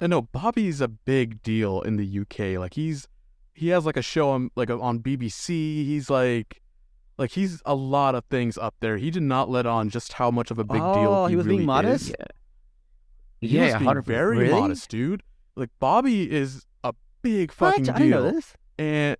I 0.00 0.06
know 0.06 0.22
Bobby's 0.22 0.80
a 0.80 0.88
big 0.88 1.42
deal 1.42 1.80
in 1.82 1.96
the 1.96 2.20
UK. 2.20 2.58
Like 2.58 2.74
he's 2.74 3.06
he 3.54 3.68
has 3.68 3.84
like 3.84 3.96
a 3.96 4.02
show 4.02 4.30
on 4.30 4.50
like 4.56 4.70
on 4.70 5.00
BBC. 5.00 5.48
He's 5.48 6.08
like 6.10 6.60
like 7.18 7.30
he's 7.32 7.62
a 7.66 7.74
lot 7.74 8.14
of 8.14 8.24
things 8.30 8.56
up 8.58 8.74
there. 8.80 8.96
He 8.96 9.10
did 9.10 9.22
not 9.22 9.48
let 9.50 9.66
on 9.66 9.90
just 9.90 10.14
how 10.14 10.30
much 10.30 10.50
of 10.50 10.58
a 10.58 10.64
big 10.64 10.78
deal 10.80 10.84
Oh, 11.12 11.26
he, 11.26 11.32
he 11.32 11.36
was 11.36 11.46
being 11.46 11.64
modest? 11.66 12.10
is. 12.10 12.14
Yeah. 12.18 12.26
He 13.40 13.46
Yeah, 13.48 13.78
was 13.78 13.82
being 13.82 14.02
very 14.02 14.38
Really? 14.38 14.60
modest, 14.60 14.88
dude. 14.90 15.22
Like 15.56 15.70
Bobby 15.80 16.30
is 16.30 16.64
a 16.82 16.94
big 17.22 17.50
what? 17.52 17.74
fucking 17.74 17.90
I 17.90 17.98
didn't 17.98 18.10
know 18.10 18.22
deal. 18.22 18.32
this. 18.32 18.56
And 18.78 19.16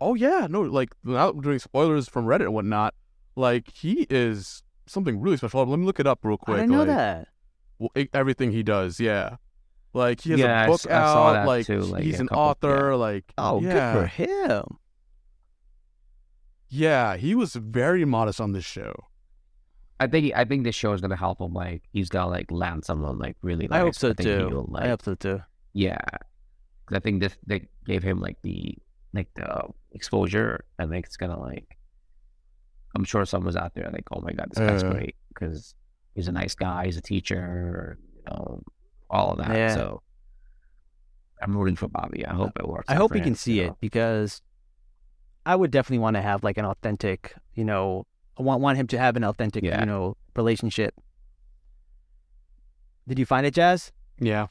oh 0.00 0.14
yeah, 0.14 0.46
no, 0.48 0.62
like 0.62 0.94
without 1.04 1.40
doing 1.42 1.58
spoilers 1.58 2.08
from 2.08 2.26
Reddit 2.26 2.42
and 2.44 2.54
whatnot, 2.54 2.94
like 3.36 3.70
he 3.72 4.06
is 4.10 4.62
something 4.86 5.20
really 5.20 5.36
special. 5.36 5.64
Let 5.66 5.78
me 5.78 5.84
look 5.86 6.00
it 6.00 6.06
up 6.06 6.20
real 6.22 6.38
I 6.40 6.44
quick. 6.44 6.56
didn't 6.58 6.70
know 6.70 6.78
like, 6.78 6.86
that. 6.88 7.28
well, 7.78 7.90
e- 7.96 8.08
everything 8.14 8.52
he 8.52 8.62
does, 8.62 8.98
yeah. 9.00 9.36
Like 9.94 10.20
he 10.20 10.30
has 10.32 10.40
Yeah, 10.40 10.60
I 10.60 10.64
a 10.64 10.68
book 10.68 10.80
I 10.88 10.92
out, 10.94 11.32
that 11.32 11.46
like 11.46 11.68
like, 11.68 12.02
he's 12.04 12.20
an 12.20 12.28
couple- 12.28 12.42
author, 12.42 12.96
like 12.96 13.24
Oh, 13.38 13.60
yeah, 13.60 13.92
good 13.94 14.00
for 14.00 14.06
him. 14.06 14.64
yeah. 16.68 17.16
He 17.16 17.34
was 17.34 17.54
very 17.54 18.04
modest 18.04 18.40
on 18.40 18.52
this 18.52 18.64
show. 18.64 18.94
I 20.00 20.06
think 20.06 20.32
I 20.36 20.44
think 20.44 20.62
this 20.64 20.74
show 20.76 20.92
is 20.92 21.00
gonna 21.00 21.16
help 21.16 21.40
him. 21.40 21.52
Like 21.52 21.82
he's 21.92 22.08
gonna 22.08 22.30
like 22.30 22.50
land 22.52 22.84
someone 22.84 23.18
like 23.18 23.36
really. 23.42 23.66
Nice. 23.66 23.76
I 23.76 23.80
hope 23.80 23.94
so 23.94 24.08
think 24.14 24.28
too. 24.28 24.66
like, 24.68 24.84
I 24.84 24.88
hope 24.88 25.02
so 25.02 25.14
too. 25.16 25.42
Yeah, 25.72 25.98
I 26.92 26.98
think 27.00 27.20
this 27.20 27.36
they 27.46 27.66
gave 27.84 28.02
him 28.02 28.20
like 28.20 28.36
the 28.42 28.76
like 29.14 29.28
the 29.34 29.64
exposure. 29.92 30.64
I 30.78 30.86
think 30.86 31.06
it's 31.06 31.16
gonna 31.16 31.38
like. 31.40 31.66
I'm 32.96 33.04
sure 33.04 33.24
someone's 33.26 33.56
out 33.56 33.74
there 33.74 33.88
like, 33.92 34.04
oh 34.12 34.20
my 34.20 34.32
god, 34.32 34.48
this 34.50 34.58
guy's 34.58 34.82
Uh. 34.82 34.90
great 34.90 35.14
because 35.28 35.74
he's 36.14 36.28
a 36.28 36.32
nice 36.32 36.54
guy, 36.54 36.86
he's 36.86 36.96
a 36.96 37.02
teacher, 37.02 37.98
you 38.16 38.22
know, 38.28 38.62
all 39.10 39.32
of 39.32 39.38
that. 39.38 39.54
Yeah. 39.56 39.74
So 39.74 40.02
I'm 41.42 41.56
rooting 41.56 41.76
for 41.76 41.86
Bobby. 41.88 42.26
I 42.26 42.32
hope 42.34 42.52
it 42.58 42.66
works. 42.66 42.86
I 42.88 42.94
out 42.94 42.98
hope 42.98 43.10
for 43.10 43.14
he 43.16 43.20
him, 43.20 43.24
can 43.24 43.32
you 43.32 43.36
see 43.36 43.60
it 43.60 43.74
because 43.80 44.42
I 45.46 45.54
would 45.54 45.70
definitely 45.70 45.98
want 46.00 46.16
to 46.16 46.22
have 46.22 46.42
like 46.42 46.58
an 46.58 46.64
authentic, 46.64 47.34
you 47.54 47.64
know, 47.64 48.06
I 48.38 48.42
want 48.42 48.60
want 48.62 48.78
him 48.78 48.86
to 48.88 48.98
have 48.98 49.16
an 49.16 49.24
authentic, 49.24 49.62
Yeah. 49.64 49.80
you 49.80 49.86
know, 49.86 50.16
relationship. 50.34 50.94
Did 53.06 53.18
you 53.18 53.26
find 53.26 53.46
it, 53.46 53.54
Jazz? 53.54 53.92
Yeah, 54.20 54.48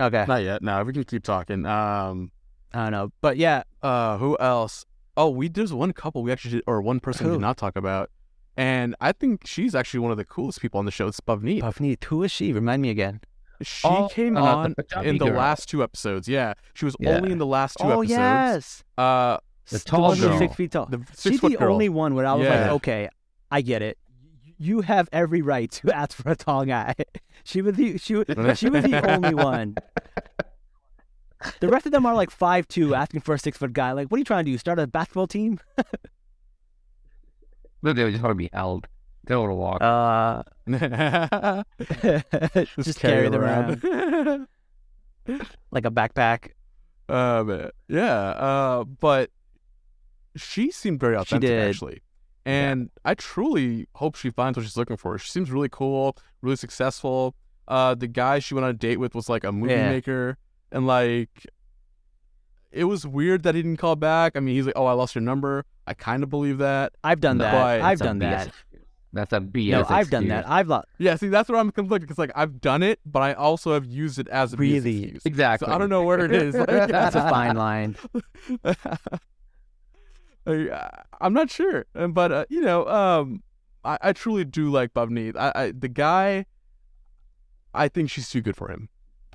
Okay, 0.00 0.24
not 0.26 0.42
yet. 0.42 0.62
No, 0.62 0.82
we 0.84 0.92
can 0.92 1.04
keep 1.04 1.22
talking. 1.24 1.66
Um, 1.66 2.30
I 2.74 2.82
don't 2.84 2.92
know, 2.92 3.12
but 3.20 3.36
yeah, 3.36 3.62
uh, 3.82 4.18
who 4.18 4.36
else? 4.38 4.84
Oh, 5.16 5.30
we 5.30 5.48
there's 5.48 5.72
one 5.72 5.92
couple 5.92 6.22
we 6.22 6.30
actually 6.32 6.52
did, 6.52 6.64
or 6.66 6.80
one 6.82 7.00
person 7.00 7.26
we 7.26 7.30
Who? 7.32 7.36
did 7.38 7.42
not 7.42 7.56
talk 7.56 7.76
about, 7.76 8.10
and 8.56 8.94
I 9.00 9.12
think 9.12 9.46
she's 9.46 9.74
actually 9.74 10.00
one 10.00 10.10
of 10.10 10.16
the 10.18 10.24
coolest 10.24 10.60
people 10.60 10.78
on 10.78 10.84
the 10.84 10.90
show. 10.90 11.06
It's 11.08 11.20
Pavneet. 11.20 11.60
Puffneet, 11.60 12.02
who 12.04 12.22
is 12.22 12.30
she? 12.30 12.52
Remind 12.52 12.82
me 12.82 12.90
again. 12.90 13.20
She 13.62 13.88
Oh, 13.88 14.08
came 14.08 14.36
uh, 14.36 14.42
on 14.42 14.74
Punjabi 14.74 15.08
in 15.08 15.18
the 15.18 15.24
girl. 15.26 15.34
last 15.36 15.68
two 15.68 15.82
episodes. 15.82 16.28
Yeah, 16.28 16.54
she 16.74 16.84
was 16.84 16.94
Yeah. 17.00 17.16
only 17.16 17.32
in 17.32 17.38
the 17.38 17.46
last 17.46 17.76
two 17.80 17.86
oh 17.88 18.02
episodes. 18.02 18.12
Oh 18.18 18.22
yes, 18.22 18.84
Uh, 18.96 19.38
The 19.70 19.78
the 19.78 19.84
tall 19.84 20.02
one 20.10 20.18
girl. 20.20 20.38
six 20.38 20.54
feet 20.54 20.70
tall. 20.72 20.86
the 20.86 21.00
She's 21.18 21.40
foot 21.40 21.52
the 21.52 21.58
girl. 21.58 21.72
only 21.72 21.88
one 21.88 22.14
where 22.14 22.26
I 22.26 22.34
was 22.34 22.46
like, 22.48 22.70
okay, 22.78 23.08
I 23.50 23.62
get 23.62 23.82
it. 23.82 23.98
You 24.58 24.82
have 24.82 25.08
every 25.12 25.40
right 25.42 25.70
to 25.72 25.90
ask 25.96 26.16
for 26.16 26.30
a 26.30 26.36
tall 26.36 26.64
guy. 26.66 26.94
She 27.44 27.62
was 27.62 27.76
the 27.76 27.96
she 27.98 28.14
was, 28.14 28.26
she 28.58 28.68
was 28.68 28.84
the 28.84 29.00
only 29.14 29.32
one. 29.34 29.74
The 31.60 31.68
rest 31.68 31.86
of 31.86 31.92
them 31.92 32.04
are 32.06 32.14
like 32.14 32.30
five 32.30 32.66
two, 32.68 32.94
asking 32.94 33.20
for 33.20 33.34
a 33.34 33.38
six 33.38 33.58
foot 33.58 33.72
guy. 33.72 33.92
Like, 33.92 34.08
what 34.08 34.16
are 34.16 34.18
you 34.18 34.24
trying 34.24 34.44
to 34.44 34.50
do? 34.50 34.58
Start 34.58 34.78
a 34.78 34.86
basketball 34.86 35.26
team? 35.26 35.60
Look, 37.82 37.96
they 37.96 38.10
just 38.10 38.22
want 38.22 38.32
to 38.32 38.34
be 38.36 38.50
held. 38.52 38.88
They 39.24 39.34
don't 39.34 39.48
want 39.48 39.80
to 39.80 39.82
walk. 39.82 39.82
Uh, 39.82 40.42
just, 42.82 42.98
carry 42.98 43.28
them 43.28 43.40
around 43.40 44.48
like 45.70 45.84
a 45.84 45.90
backpack. 45.90 46.50
um, 47.08 47.70
yeah, 47.88 48.14
uh, 48.30 48.84
but 48.84 49.30
she 50.34 50.70
seemed 50.70 50.98
very 50.98 51.14
authentic 51.16 51.48
did. 51.50 51.68
actually, 51.68 52.02
and 52.44 52.90
I 53.04 53.14
truly 53.14 53.86
hope 53.94 54.16
she 54.16 54.30
finds 54.30 54.56
what 54.56 54.64
she's 54.64 54.76
looking 54.76 54.96
for. 54.96 55.16
She 55.18 55.30
seems 55.30 55.50
really 55.50 55.68
cool, 55.68 56.16
really 56.42 56.56
successful. 56.56 57.34
Uh, 57.68 57.94
the 57.94 58.08
guy 58.08 58.38
she 58.38 58.54
went 58.54 58.64
on 58.64 58.70
a 58.70 58.74
date 58.74 58.96
with 58.98 59.14
was 59.14 59.28
like 59.28 59.44
a 59.44 59.52
movie 59.52 59.74
Yeah. 59.74 59.90
maker, 59.90 60.38
and 60.72 60.86
like, 60.86 61.46
it 62.70 62.84
was 62.84 63.06
weird 63.06 63.42
that 63.44 63.54
he 63.54 63.62
didn't 63.62 63.78
call 63.78 63.96
back. 63.96 64.36
I 64.36 64.40
mean, 64.40 64.54
he's 64.54 64.66
like, 64.66 64.76
"Oh, 64.76 64.86
I 64.86 64.92
lost 64.92 65.14
your 65.14 65.22
number." 65.22 65.64
I 65.86 65.94
kind 65.94 66.22
of 66.22 66.28
believe 66.30 66.58
that. 66.58 66.92
I've 67.02 67.20
done 67.20 67.38
that. 67.38 67.52
but- 67.52 67.80
I've 67.82 67.98
done 67.98 68.18
that. 68.18 68.48
excuse. 68.48 68.82
That's 69.14 69.32
a 69.32 69.40
BS. 69.40 69.70
No, 69.70 69.84
I've 69.88 70.10
done 70.10 70.28
that. 70.28 70.46
I've 70.46 70.68
lost. 70.68 70.86
Yeah, 70.98 71.16
see, 71.16 71.28
that's 71.28 71.48
where 71.48 71.58
I'm 71.58 71.70
conflicted 71.72 72.06
because 72.06 72.18
like 72.18 72.30
I've 72.36 72.60
done 72.60 72.82
it, 72.82 73.00
but 73.06 73.20
I 73.22 73.32
also 73.32 73.72
have 73.72 73.86
used 73.86 74.18
it 74.18 74.28
as 74.28 74.52
a 74.52 74.56
BS 74.56 74.60
Really? 74.60 75.02
excuse. 75.04 75.22
Exactly. 75.24 75.66
So 75.66 75.72
I 75.74 75.78
don't 75.78 75.88
know 75.88 76.02
where 76.04 76.20
it 76.26 76.30
is. 76.32 76.54
Like, 76.58 76.66
that's 76.90 77.16
a 77.16 77.22
fine 77.30 77.56
line. 77.56 77.96
Like, 80.46 80.70
I- 80.70 81.02
I'm 81.20 81.32
not 81.34 81.50
sure, 81.50 81.86
but 81.94 82.32
uh, 82.32 82.44
you 82.48 82.60
know, 82.60 82.86
um, 82.88 83.42
I, 83.84 83.98
I 84.00 84.12
truly 84.12 84.44
do 84.44 84.70
like 84.70 84.94
Pavneet. 84.94 85.36
I, 85.36 85.52
I 85.54 85.72
the 85.72 85.88
guy, 85.88 86.46
I 87.74 87.88
think 87.88 88.10
she's 88.10 88.30
too 88.30 88.40
good 88.40 88.56
for 88.56 88.70
him. 88.70 88.88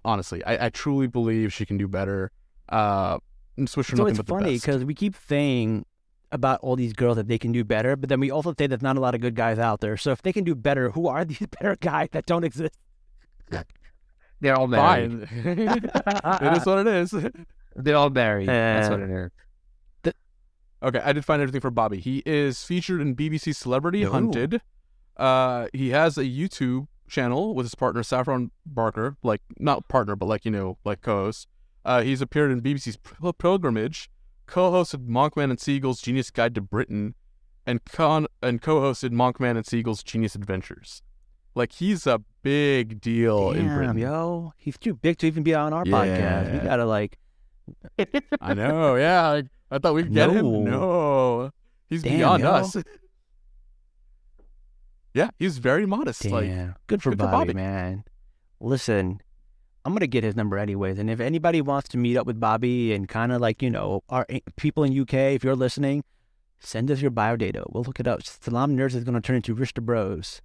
Honestly, 0.06 0.44
I, 0.46 0.66
I 0.66 0.70
truly 0.70 1.08
believe 1.08 1.54
she 1.54 1.66
can 1.66 1.78
do 1.78 1.88
better. 1.88 2.32
Uh, 2.70 3.18
and 3.58 3.70
switch 3.70 3.88
for 3.88 3.96
So 3.96 4.04
nothing 4.04 4.12
it's 4.12 4.18
but 4.18 4.26
the 4.28 4.34
funny 4.34 4.54
because 4.56 4.84
we 4.84 4.94
keep 4.96 5.16
saying 5.28 5.86
about 6.32 6.60
all 6.62 6.76
these 6.76 6.94
girls 6.94 7.16
that 7.18 7.28
they 7.28 7.38
can 7.38 7.52
do 7.52 7.64
better, 7.64 7.96
but 7.96 8.10
then 8.10 8.20
we 8.20 8.32
also 8.32 8.54
say 8.58 8.66
there's 8.68 8.82
not 8.82 8.98
a 8.98 9.00
lot 9.00 9.14
of 9.14 9.22
good 9.22 9.36
guys 9.36 9.60
out 9.60 9.80
there. 9.82 9.96
So 9.98 10.12
if 10.12 10.22
they 10.24 10.34
can 10.34 10.44
do 10.44 10.56
better, 10.56 10.90
who 10.92 11.08
are 11.08 11.24
these 11.32 11.46
better 11.60 11.76
guys 11.80 12.10
that 12.14 12.26
don't 12.26 12.44
exist? 12.44 12.78
They're 14.42 14.58
all 14.58 14.68
married. 14.68 15.30
fine. 15.30 15.46
it 15.62 16.58
is 16.58 16.66
what 16.66 16.80
it 16.80 16.88
is. 16.88 17.16
They're 17.76 17.96
all 17.96 18.10
married. 18.10 18.50
That's 18.50 18.90
what 18.90 19.00
Uh, 19.00 19.04
it 19.04 19.10
is. 19.12 19.32
Okay, 20.84 21.00
I 21.00 21.14
did 21.14 21.24
find 21.24 21.42
everything 21.42 21.62
for 21.62 21.72
Bobby. 21.72 22.02
He 22.02 22.22
is 22.26 22.62
featured 22.66 23.00
in 23.00 23.16
BBC 23.16 23.56
Celebrity 23.56 24.04
Ooh. 24.04 24.12
Hunted. 24.12 24.60
Uh, 25.16 25.68
he 25.72 25.92
has 25.92 26.18
a 26.18 26.26
YouTube 26.26 26.88
channel 27.14 27.54
with 27.54 27.66
his 27.66 27.76
partner 27.76 28.02
Saffron 28.04 28.52
Barker, 28.66 29.16
like 29.24 29.42
not 29.60 29.88
partner, 29.88 30.16
but 30.16 30.26
like 30.28 30.44
you 30.46 30.52
know, 30.52 30.78
like 30.84 31.02
co-host. 31.02 31.48
Uh, 31.86 32.02
he's 32.02 32.22
appeared 32.22 32.52
in 32.52 32.62
BBC's 32.62 32.98
Pilgrimage, 33.38 34.10
co-hosted 34.48 35.08
Monkman 35.08 35.50
and 35.50 35.60
Seagull's 35.60 36.02
Genius 36.02 36.32
Guide 36.32 36.56
to 36.56 36.62
Britain, 36.62 37.14
and 37.66 37.84
con 37.86 38.26
and 38.42 38.62
co-hosted 38.62 39.12
Monkman 39.12 39.56
and 39.58 39.66
Seagull's 39.66 40.02
Genius 40.04 40.34
Adventures. 40.36 41.02
Like 41.56 41.74
he's 41.74 42.08
a 42.08 42.22
big 42.42 43.00
deal 43.00 43.52
in 43.52 43.68
Damn, 43.68 43.78
Britain. 43.78 43.98
yo, 44.00 44.54
he's 44.58 44.78
too 44.78 44.96
big 44.96 45.20
to 45.20 45.28
even 45.28 45.44
be 45.44 45.54
on 45.54 45.72
our 45.72 45.84
podcast. 45.86 46.52
We 46.54 46.60
gotta 46.60 46.86
like, 46.86 47.20
I 48.42 48.54
know, 48.54 48.96
yeah. 48.96 49.22
I, 49.30 49.44
I 49.70 49.78
thought 49.78 49.94
we'd 49.94 50.12
get 50.14 50.32
No. 50.32 50.34
him. 50.34 50.64
No, 50.64 51.52
he's 51.90 52.02
Damn, 52.02 52.18
beyond 52.18 52.44
yo. 52.44 52.50
us. 52.50 52.76
Yeah, 55.14 55.30
he's 55.38 55.58
very 55.60 55.86
modest. 55.86 56.24
damn, 56.24 56.32
Like, 56.32 56.50
good 56.88 57.04
for 57.04 57.12
good 57.12 57.20
for 57.20 57.26
Bobby, 57.26 57.32
Bobby. 57.50 57.54
man. 57.54 58.04
Listen, 58.60 59.20
I'm 59.86 59.94
gonna 59.94 60.08
get 60.08 60.24
his 60.24 60.36
number 60.36 60.58
anyways, 60.58 60.98
and 60.98 61.10
if 61.10 61.20
anybody 61.20 61.62
wants 61.62 61.90
to 61.90 61.98
meet 61.98 62.18
up 62.18 62.26
with 62.26 62.40
Bobby 62.40 62.94
and 62.94 63.08
kind 63.08 63.32
of 63.32 63.42
like 63.42 63.62
you 63.62 63.70
know, 63.70 64.02
our 64.10 64.26
people 64.56 64.84
in 64.84 64.98
UK, 65.00 65.14
if 65.36 65.44
you're 65.44 65.56
listening, 65.56 66.04
send 66.60 66.90
us 66.90 67.02
your 67.02 67.12
bio 67.12 67.36
data. 67.36 67.64
We'll 67.70 67.84
look 67.84 68.00
it 68.00 68.08
up. 68.08 68.24
Salaam 68.24 68.76
Nerds 68.78 68.96
is 68.96 69.04
gonna 69.04 69.22
turn 69.22 69.36
into 69.36 69.54
Rishta 69.56 69.82
Bros. 69.86 70.42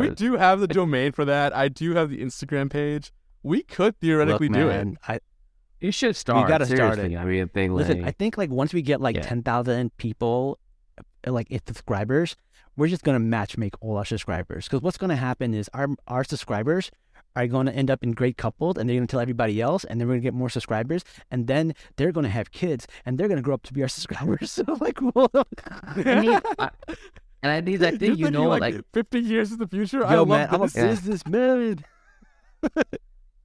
We 0.00 0.10
do 0.10 0.36
have 0.36 0.60
the 0.60 0.66
domain 0.68 1.12
for 1.12 1.24
that. 1.24 1.54
I 1.56 1.68
do 1.68 1.94
have 1.94 2.10
the 2.10 2.18
Instagram 2.18 2.70
page. 2.70 3.12
We 3.42 3.62
could 3.62 3.98
theoretically 4.00 4.48
Look, 4.48 4.58
do 4.58 4.66
man, 4.66 4.98
I, 5.06 5.20
You 5.80 5.92
should 5.92 6.16
start. 6.16 6.44
We 6.44 6.48
gotta 6.48 6.66
start 6.66 6.98
it. 6.98 7.16
I 7.16 7.24
mean, 7.24 7.48
they 7.54 7.68
Listen, 7.68 8.04
I 8.04 8.10
think 8.10 8.36
like 8.36 8.50
once 8.50 8.74
we 8.74 8.82
get 8.82 9.00
like 9.00 9.16
Yeah. 9.16 9.22
ten 9.22 9.42
thousand 9.42 9.96
people, 9.96 10.58
Uh, 11.26 11.32
like 11.32 11.46
if 11.50 11.62
subscribers, 11.66 12.36
we're 12.76 12.88
just 12.88 13.02
gonna 13.04 13.18
match 13.18 13.56
make 13.58 13.74
all 13.80 13.96
our 13.96 14.04
subscribers. 14.04 14.66
Because 14.66 14.82
what's 14.82 14.98
gonna 14.98 15.16
happen 15.16 15.54
is 15.54 15.68
our 15.74 15.88
our 16.06 16.24
subscribers 16.24 16.90
are 17.34 17.46
going 17.46 17.66
to 17.66 17.72
end 17.74 17.90
up 17.90 18.02
in 18.02 18.12
great 18.12 18.38
couples, 18.38 18.78
and 18.78 18.88
they're 18.88 18.96
gonna 18.96 19.06
tell 19.06 19.20
everybody 19.20 19.60
else, 19.60 19.84
and 19.84 20.00
then 20.00 20.08
we're 20.08 20.14
gonna 20.14 20.22
get 20.22 20.32
more 20.32 20.48
subscribers, 20.48 21.04
and 21.30 21.46
then 21.46 21.74
they're 21.96 22.10
gonna 22.12 22.30
have 22.30 22.50
kids, 22.50 22.86
and 23.04 23.18
they're 23.18 23.28
gonna 23.28 23.42
grow 23.42 23.52
up 23.54 23.62
to 23.64 23.74
be 23.74 23.82
our 23.82 23.88
subscribers. 23.98 24.50
So 24.52 24.64
like, 24.80 24.98
well, 25.14 25.30
I 25.34 26.20
need- 26.20 26.40
I- 26.58 26.70
and 27.42 27.52
I 27.52 27.60
need. 27.60 27.84
I 27.84 27.90
think 27.98 28.18
you 28.18 28.30
know, 28.30 28.48
like, 28.48 28.60
like, 28.74 28.84
50 28.94 29.20
years 29.20 29.52
in 29.52 29.58
the 29.58 29.68
future. 29.68 30.04
I 30.04 30.12
yo 30.14 30.20
love 30.20 30.28
man, 30.28 30.48
I'm 30.50 30.62
a 30.62 30.64
this. 30.66 30.74
Yeah. 30.76 30.86
businessman. 30.86 31.84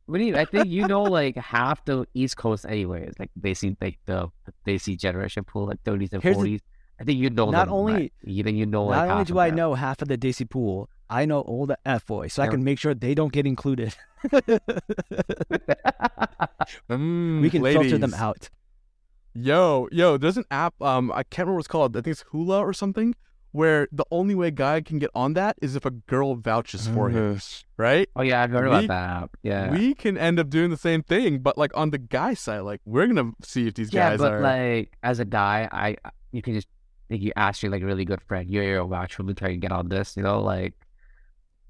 we 0.07 0.19
need. 0.19 0.35
I 0.35 0.45
think 0.45 0.67
you 0.67 0.87
know, 0.87 1.03
like 1.03 1.35
half 1.35 1.83
the 1.85 2.05
East 2.13 2.37
Coast, 2.37 2.65
anyways. 2.65 3.13
Like 3.19 3.29
they 3.35 3.53
see 3.53 3.75
like 3.81 3.99
the 4.05 4.29
they 4.65 4.77
see 4.77 4.95
generation 4.95 5.43
pool, 5.43 5.67
like 5.67 5.81
thirties 5.83 6.13
and 6.13 6.23
Here's 6.23 6.35
the- 6.35 6.39
forties. 6.39 6.61
I 7.01 7.03
think 7.03 7.19
you 7.19 7.29
know. 7.29 7.49
Not 7.49 7.65
them, 7.65 7.73
only- 7.73 7.93
right? 7.93 8.13
you 8.23 8.43
think 8.43 8.57
you 8.57 8.65
know. 8.65 8.85
Like 8.85 9.07
Not 9.07 9.13
only 9.13 9.25
do 9.25 9.39
I 9.39 9.47
them. 9.49 9.57
know 9.57 9.73
half 9.73 10.01
of 10.01 10.07
the 10.07 10.17
Desi 10.17 10.49
pool, 10.49 10.89
I 11.09 11.25
know 11.25 11.41
all 11.41 11.65
the 11.65 11.77
F 11.85 12.05
boys, 12.05 12.33
so 12.33 12.43
I 12.43 12.47
can 12.47 12.63
make 12.63 12.79
sure 12.79 12.93
they 12.93 13.13
don't 13.15 13.33
get 13.33 13.45
included. 13.45 13.95
Mm, 16.89 17.41
we 17.41 17.49
can 17.49 17.63
filter 17.63 17.97
them 17.97 18.13
out. 18.13 18.49
Yo, 19.33 19.87
yo, 19.91 20.17
there's 20.17 20.37
an 20.37 20.45
app. 20.51 20.79
Um, 20.81 21.11
I 21.11 21.23
can't 21.23 21.47
remember 21.47 21.53
what 21.55 21.59
it's 21.59 21.67
called. 21.67 21.95
I 21.95 22.01
think 22.01 22.13
it's 22.13 22.25
Hula 22.31 22.59
or 22.59 22.73
something. 22.73 23.15
Where 23.53 23.89
the 23.91 24.05
only 24.11 24.33
way 24.33 24.47
a 24.47 24.51
guy 24.51 24.79
can 24.79 24.97
get 24.97 25.09
on 25.13 25.33
that 25.33 25.57
is 25.61 25.75
if 25.75 25.85
a 25.85 25.91
girl 25.91 26.35
vouches 26.35 26.87
for 26.87 27.09
him, 27.09 27.41
right? 27.75 28.07
Oh 28.15 28.21
yeah, 28.21 28.41
I've 28.43 28.51
heard 28.51 28.63
We- 28.69 28.69
about 28.85 28.87
that. 28.87 29.23
app. 29.23 29.31
Yeah. 29.43 29.71
We 29.71 29.93
can 29.93 30.17
end 30.17 30.39
up 30.39 30.49
doing 30.49 30.69
the 30.69 30.77
same 30.77 31.03
thing, 31.03 31.39
but 31.39 31.57
like 31.57 31.75
on 31.75 31.89
the 31.89 31.97
guy 31.97 32.33
side, 32.33 32.59
like 32.61 32.79
we're 32.85 33.07
gonna 33.07 33.31
see 33.43 33.67
if 33.67 33.73
these 33.73 33.89
guys 33.89 33.95
are. 33.99 33.99
yeah, 34.03 34.09
guys 34.11 34.19
but 34.19 34.31
are. 34.33 34.41
like 34.41 34.93
as 35.03 35.19
a 35.19 35.25
guy, 35.25 35.67
I 35.69 35.97
you 36.31 36.41
can 36.41 36.53
just 36.53 36.69
like 37.11 37.21
you 37.21 37.31
ask 37.35 37.61
your 37.61 37.71
like 37.71 37.81
a 37.83 37.85
really 37.85 38.05
good 38.05 38.21
friend, 38.21 38.49
yo 38.49 38.61
yo, 38.61 38.87
vouch 38.87 39.13
for 39.15 39.23
me, 39.23 39.33
try 39.33 39.49
to 39.49 39.57
get 39.57 39.71
on 39.71 39.89
this. 39.89 40.15
You 40.17 40.23
know, 40.23 40.41
like 40.41 40.73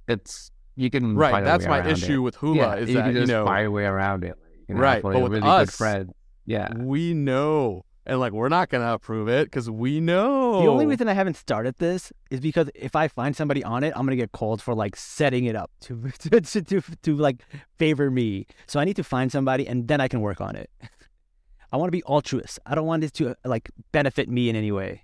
it's 0.07 0.51
you 0.75 0.89
can 0.89 1.15
right, 1.15 1.31
find 1.31 1.45
a 1.45 1.49
that's 1.49 1.65
way 1.65 1.69
my 1.81 1.87
issue 1.87 2.17
It. 2.17 2.19
with 2.19 2.35
Hula 2.35 2.55
yeah, 2.57 2.75
is 2.75 2.89
you 2.89 2.95
that 2.95 3.05
can 3.05 3.15
you 3.15 3.25
know 3.25 3.45
find 3.45 3.67
a 3.67 3.71
way 3.71 3.83
around 3.85 4.23
it. 4.23 4.35
You 4.67 4.75
know, 4.75 4.81
Right, 4.81 5.01
for 5.01 5.11
but 5.13 5.19
a 5.19 5.23
with 5.23 5.31
really 5.33 5.47
us- 5.47 5.69
good 5.69 5.73
friend. 5.75 6.13
Yeah. 6.45 6.73
we 6.75 7.13
know, 7.13 7.85
and 8.05 8.19
like 8.19 8.33
we're 8.33 8.49
not 8.49 8.69
gonna 8.69 8.93
approve 8.93 9.27
it 9.29 9.45
because 9.45 9.69
we 9.69 9.99
know. 9.99 10.61
The 10.61 10.67
only 10.67 10.85
reason 10.85 11.07
I 11.07 11.13
haven't 11.13 11.35
started 11.35 11.75
this 11.77 12.11
is 12.29 12.39
because 12.39 12.69
if 12.73 12.95
I 12.95 13.07
find 13.07 13.35
somebody 13.35 13.63
on 13.63 13.83
it, 13.83 13.93
I'm 13.95 14.05
gonna 14.05 14.15
get 14.15 14.31
called 14.31 14.61
for 14.61 14.73
like 14.73 14.95
setting 14.95 15.45
it 15.45 15.55
up 15.55 15.71
to 15.81 16.11
to 16.19 16.41
to, 16.41 16.61
to, 16.61 16.81
to 17.03 17.15
like 17.15 17.43
favor 17.77 18.09
me. 18.09 18.47
So 18.65 18.79
I 18.79 18.85
need 18.85 18.95
to 18.95 19.03
find 19.03 19.31
somebody, 19.31 19.67
and 19.67 19.87
then 19.87 20.01
I 20.01 20.07
can 20.07 20.21
work 20.21 20.41
on 20.41 20.55
it. 20.55 20.69
I 21.73 21.77
want 21.77 21.87
to 21.87 21.91
be 21.91 22.03
altruist. 22.03 22.59
I 22.65 22.75
don't 22.75 22.85
want 22.87 23.01
this 23.01 23.11
to 23.13 23.35
like 23.45 23.69
benefit 23.93 24.27
me 24.29 24.49
in 24.49 24.55
any 24.55 24.71
way. 24.71 25.03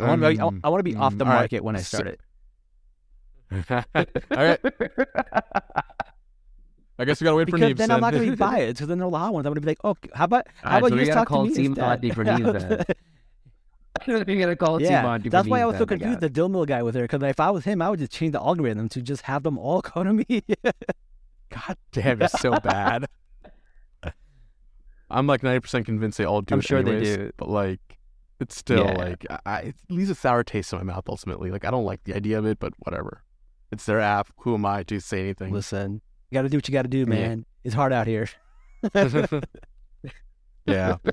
I 0.00 0.08
want 0.08 0.22
to 0.22 0.28
be, 0.30 0.40
I, 0.40 0.44
Um, 0.46 0.60
want 0.64 0.78
to 0.80 0.82
be 0.84 0.96
off 0.96 1.16
the 1.16 1.24
mm, 1.24 1.28
all 1.28 1.32
right. 1.34 1.40
market 1.40 1.64
when 1.64 1.76
I 1.76 1.80
So- 1.80 1.98
start 1.98 2.08
it. 2.08 2.20
All 4.30 4.44
right, 4.44 4.60
I 6.98 7.04
guess 7.04 7.20
we 7.20 7.24
gotta 7.24 7.36
wait 7.36 7.48
for 7.50 7.56
Because 7.56 7.72
Neebs. 7.72 7.76
then 7.78 7.90
I'm 7.90 8.00
not 8.00 8.12
gonna 8.12 8.30
be 8.30 8.34
biased. 8.36 8.74
Because 8.76 8.86
then 8.88 8.98
they're 8.98 9.08
loud 9.08 9.32
ones. 9.32 9.46
I'm 9.46 9.50
gonna 9.52 9.60
be 9.60 9.66
like, 9.66 9.78
oh, 9.82 9.96
how 10.14 10.24
about 10.26 10.46
how 10.62 10.76
Alright, 10.76 10.78
about 10.82 10.88
so 10.90 10.94
you 10.94 11.00
we 11.00 11.06
just 11.06 11.14
gotta 11.14 11.18
talk 11.20 11.26
to 11.28 11.32
call 11.34 11.44
me 11.46 11.54
Team 11.54 11.66
instead? 11.72 11.82
Monty 11.86 12.10
for 12.10 12.24
Neebs 12.26 12.68
then. 12.68 12.84
You're 14.06 14.24
gonna 14.24 14.54
call 14.56 14.78
Team 14.78 14.88
yeah, 14.90 15.02
Monty 15.02 15.24
for 15.24 15.30
that's 15.30 15.48
why 15.48 15.58
I 15.58 15.62
Neebs 15.62 15.66
was 15.66 15.78
so 15.78 15.84
then, 15.84 15.98
confused. 15.98 16.20
The 16.20 16.30
Dil 16.30 16.48
Mil 16.48 16.64
guy 16.66 16.82
with 16.84 16.94
her, 16.94 17.02
because 17.02 17.22
if 17.24 17.40
I 17.40 17.50
was 17.50 17.64
him, 17.64 17.82
I 17.82 17.90
would 17.90 17.98
just 17.98 18.12
change 18.12 18.32
the 18.32 18.40
algorithm 18.40 18.88
to 18.90 19.02
just 19.02 19.22
have 19.22 19.42
them 19.42 19.58
all 19.58 19.80
go 19.80 20.04
to 20.04 20.12
me. 20.12 20.44
God 21.50 21.76
damn, 21.90 22.22
it's 22.22 22.38
so 22.40 22.52
bad. 22.60 23.06
I'm 25.10 25.26
like 25.26 25.40
90% 25.40 25.84
convinced 25.84 26.18
they 26.18 26.24
all 26.24 26.40
do 26.40 26.54
I'm 26.54 26.60
it 26.60 26.66
sure 26.66 26.84
they 26.84 27.02
do. 27.02 27.32
But 27.36 27.48
like, 27.48 27.80
it's 28.40 28.56
still 28.56 28.84
Yeah. 28.86 28.92
like, 28.98 29.26
I, 29.30 29.38
I, 29.46 29.58
it 29.60 29.74
leaves 29.88 30.10
a 30.10 30.14
sour 30.14 30.42
taste 30.42 30.72
in 30.72 30.78
my 30.78 30.84
mouth 30.84 31.04
ultimately. 31.08 31.50
Like, 31.50 31.64
I 31.64 31.70
don't 31.70 31.84
like 31.84 32.02
the 32.04 32.14
idea 32.14 32.38
of 32.38 32.46
it, 32.46 32.58
but 32.58 32.72
whatever. 32.80 33.22
It's 33.70 33.84
their 33.86 34.00
app. 34.00 34.28
Who 34.38 34.54
am 34.54 34.66
I 34.66 34.82
to 34.84 34.98
say 35.00 35.20
anything? 35.20 35.52
Listen, 35.52 36.00
you 36.30 36.34
got 36.36 36.42
to 36.42 36.48
do 36.48 36.56
what 36.56 36.66
you 36.68 36.72
got 36.72 36.82
to 36.82 36.88
do, 36.88 36.98
Yeah. 37.00 37.04
man. 37.04 37.46
It's 37.62 37.74
hard 37.74 37.92
out 37.92 38.06
here. 38.06 38.28
yeah. 40.66 40.96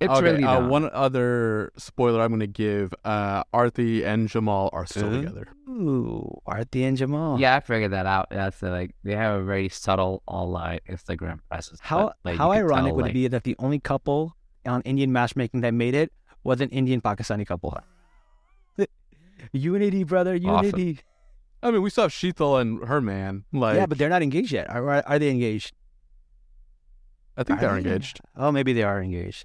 It's 0.00 0.12
okay. 0.12 0.20
really 0.22 0.44
uh, 0.44 0.68
one 0.68 0.88
other 0.92 1.72
spoiler 1.76 2.20
I'm 2.22 2.28
going 2.28 2.38
to 2.40 2.46
give 2.46 2.94
uh, 3.04 3.42
Arti 3.52 4.04
and 4.04 4.28
Jamal 4.28 4.70
are 4.72 4.86
still 4.86 5.06
Uh-huh. 5.08 5.16
together. 5.22 5.48
Ooh, 5.68 6.38
Arti 6.46 6.84
and 6.84 6.96
Jamal. 6.96 7.40
Yeah, 7.40 7.56
I 7.56 7.60
figured 7.60 7.90
that 7.92 8.06
out. 8.06 8.28
That's 8.30 8.62
like 8.62 8.94
they 9.02 9.16
have 9.16 9.40
a 9.40 9.42
very 9.42 9.68
subtle 9.68 10.22
online 10.28 10.78
Instagram 10.88 11.40
presence. 11.50 11.80
How 11.82 12.08
but, 12.08 12.16
like, 12.24 12.36
how 12.36 12.52
ironic 12.52 12.90
tell, 12.90 12.96
would 12.96 13.02
like, 13.02 13.10
it 13.10 13.14
be 13.14 13.28
that 13.28 13.42
the 13.42 13.56
only 13.58 13.80
couple 13.80 14.36
on 14.66 14.82
Indian 14.82 15.12
matchmaking 15.12 15.60
that 15.62 15.74
made 15.74 15.94
it 15.94 16.12
was 16.44 16.60
an 16.60 16.68
Indian 16.70 17.00
Pakistani 17.00 17.46
couple? 17.46 17.76
unity, 19.52 20.04
brother, 20.04 20.34
Awesome. 20.44 20.64
unity. 20.78 21.00
I 21.62 21.70
mean, 21.72 21.82
we 21.82 21.90
still 21.90 22.04
have 22.04 22.12
Sheetal 22.12 22.60
and 22.60 22.86
her 22.86 23.00
man. 23.00 23.44
Like, 23.52 23.76
yeah, 23.76 23.86
but 23.86 23.98
they're 23.98 24.08
not 24.08 24.22
engaged 24.22 24.52
yet. 24.52 24.70
Are, 24.70 24.88
are, 24.90 25.02
are 25.06 25.18
they 25.18 25.30
engaged? 25.30 25.72
I 27.36 27.42
think 27.44 27.58
Are 27.58 27.62
they're 27.62 27.82
they? 27.82 27.90
engaged. 27.90 28.20
Oh, 28.36 28.50
maybe 28.52 28.72
they 28.72 28.82
are 28.82 29.00
engaged. 29.02 29.44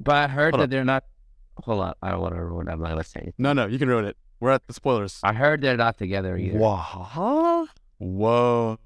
But 0.00 0.14
I 0.16 0.28
heard 0.28 0.54
Hold 0.54 0.60
that 0.60 0.64
on. 0.64 0.70
they're 0.70 0.84
not. 0.84 1.04
Hold 1.64 1.80
on, 1.80 1.94
I 2.02 2.10
don't 2.10 2.20
want 2.20 2.34
to 2.34 2.44
ruin. 2.44 2.68
I'm 2.68 2.80
not 2.80 2.90
gonna 2.90 3.04
say. 3.04 3.32
No, 3.36 3.52
no, 3.52 3.66
you 3.66 3.78
can 3.78 3.88
ruin 3.88 4.04
it. 4.04 4.16
We're 4.40 4.50
at 4.52 4.66
the 4.66 4.72
spoilers. 4.72 5.18
I 5.24 5.32
heard 5.32 5.60
they're 5.60 5.76
not 5.76 5.98
together 5.98 6.36
either. 6.36 6.58
Wow. 6.58 7.66
Whoa. 7.98 8.78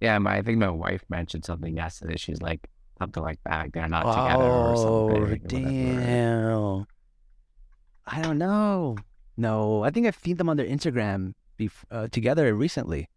Yeah, 0.00 0.18
my 0.18 0.36
I 0.36 0.42
think 0.42 0.58
my 0.58 0.68
wife 0.68 1.04
mentioned 1.08 1.44
something 1.46 1.74
yesterday. 1.74 2.16
She's 2.16 2.42
like 2.42 2.68
something 2.98 3.22
like 3.22 3.38
that. 3.44 3.72
They're 3.72 3.88
not 3.88 4.02
together 4.04 4.44
or 4.44 4.72
Oh, 4.72 4.76
something. 4.76 5.16
or 5.16 5.20
whatever. 5.22 5.36
damn. 5.36 6.86
I 8.06 8.22
don't 8.22 8.38
know. 8.38 8.96
No, 9.36 9.82
I 9.84 9.90
think 9.90 10.06
I've 10.06 10.16
seen 10.16 10.36
them 10.36 10.48
on 10.48 10.56
their 10.56 10.66
Instagram 10.66 11.34
bef- 11.58 11.84
uh, 11.90 12.08
together 12.08 12.54
recently. 12.54 13.08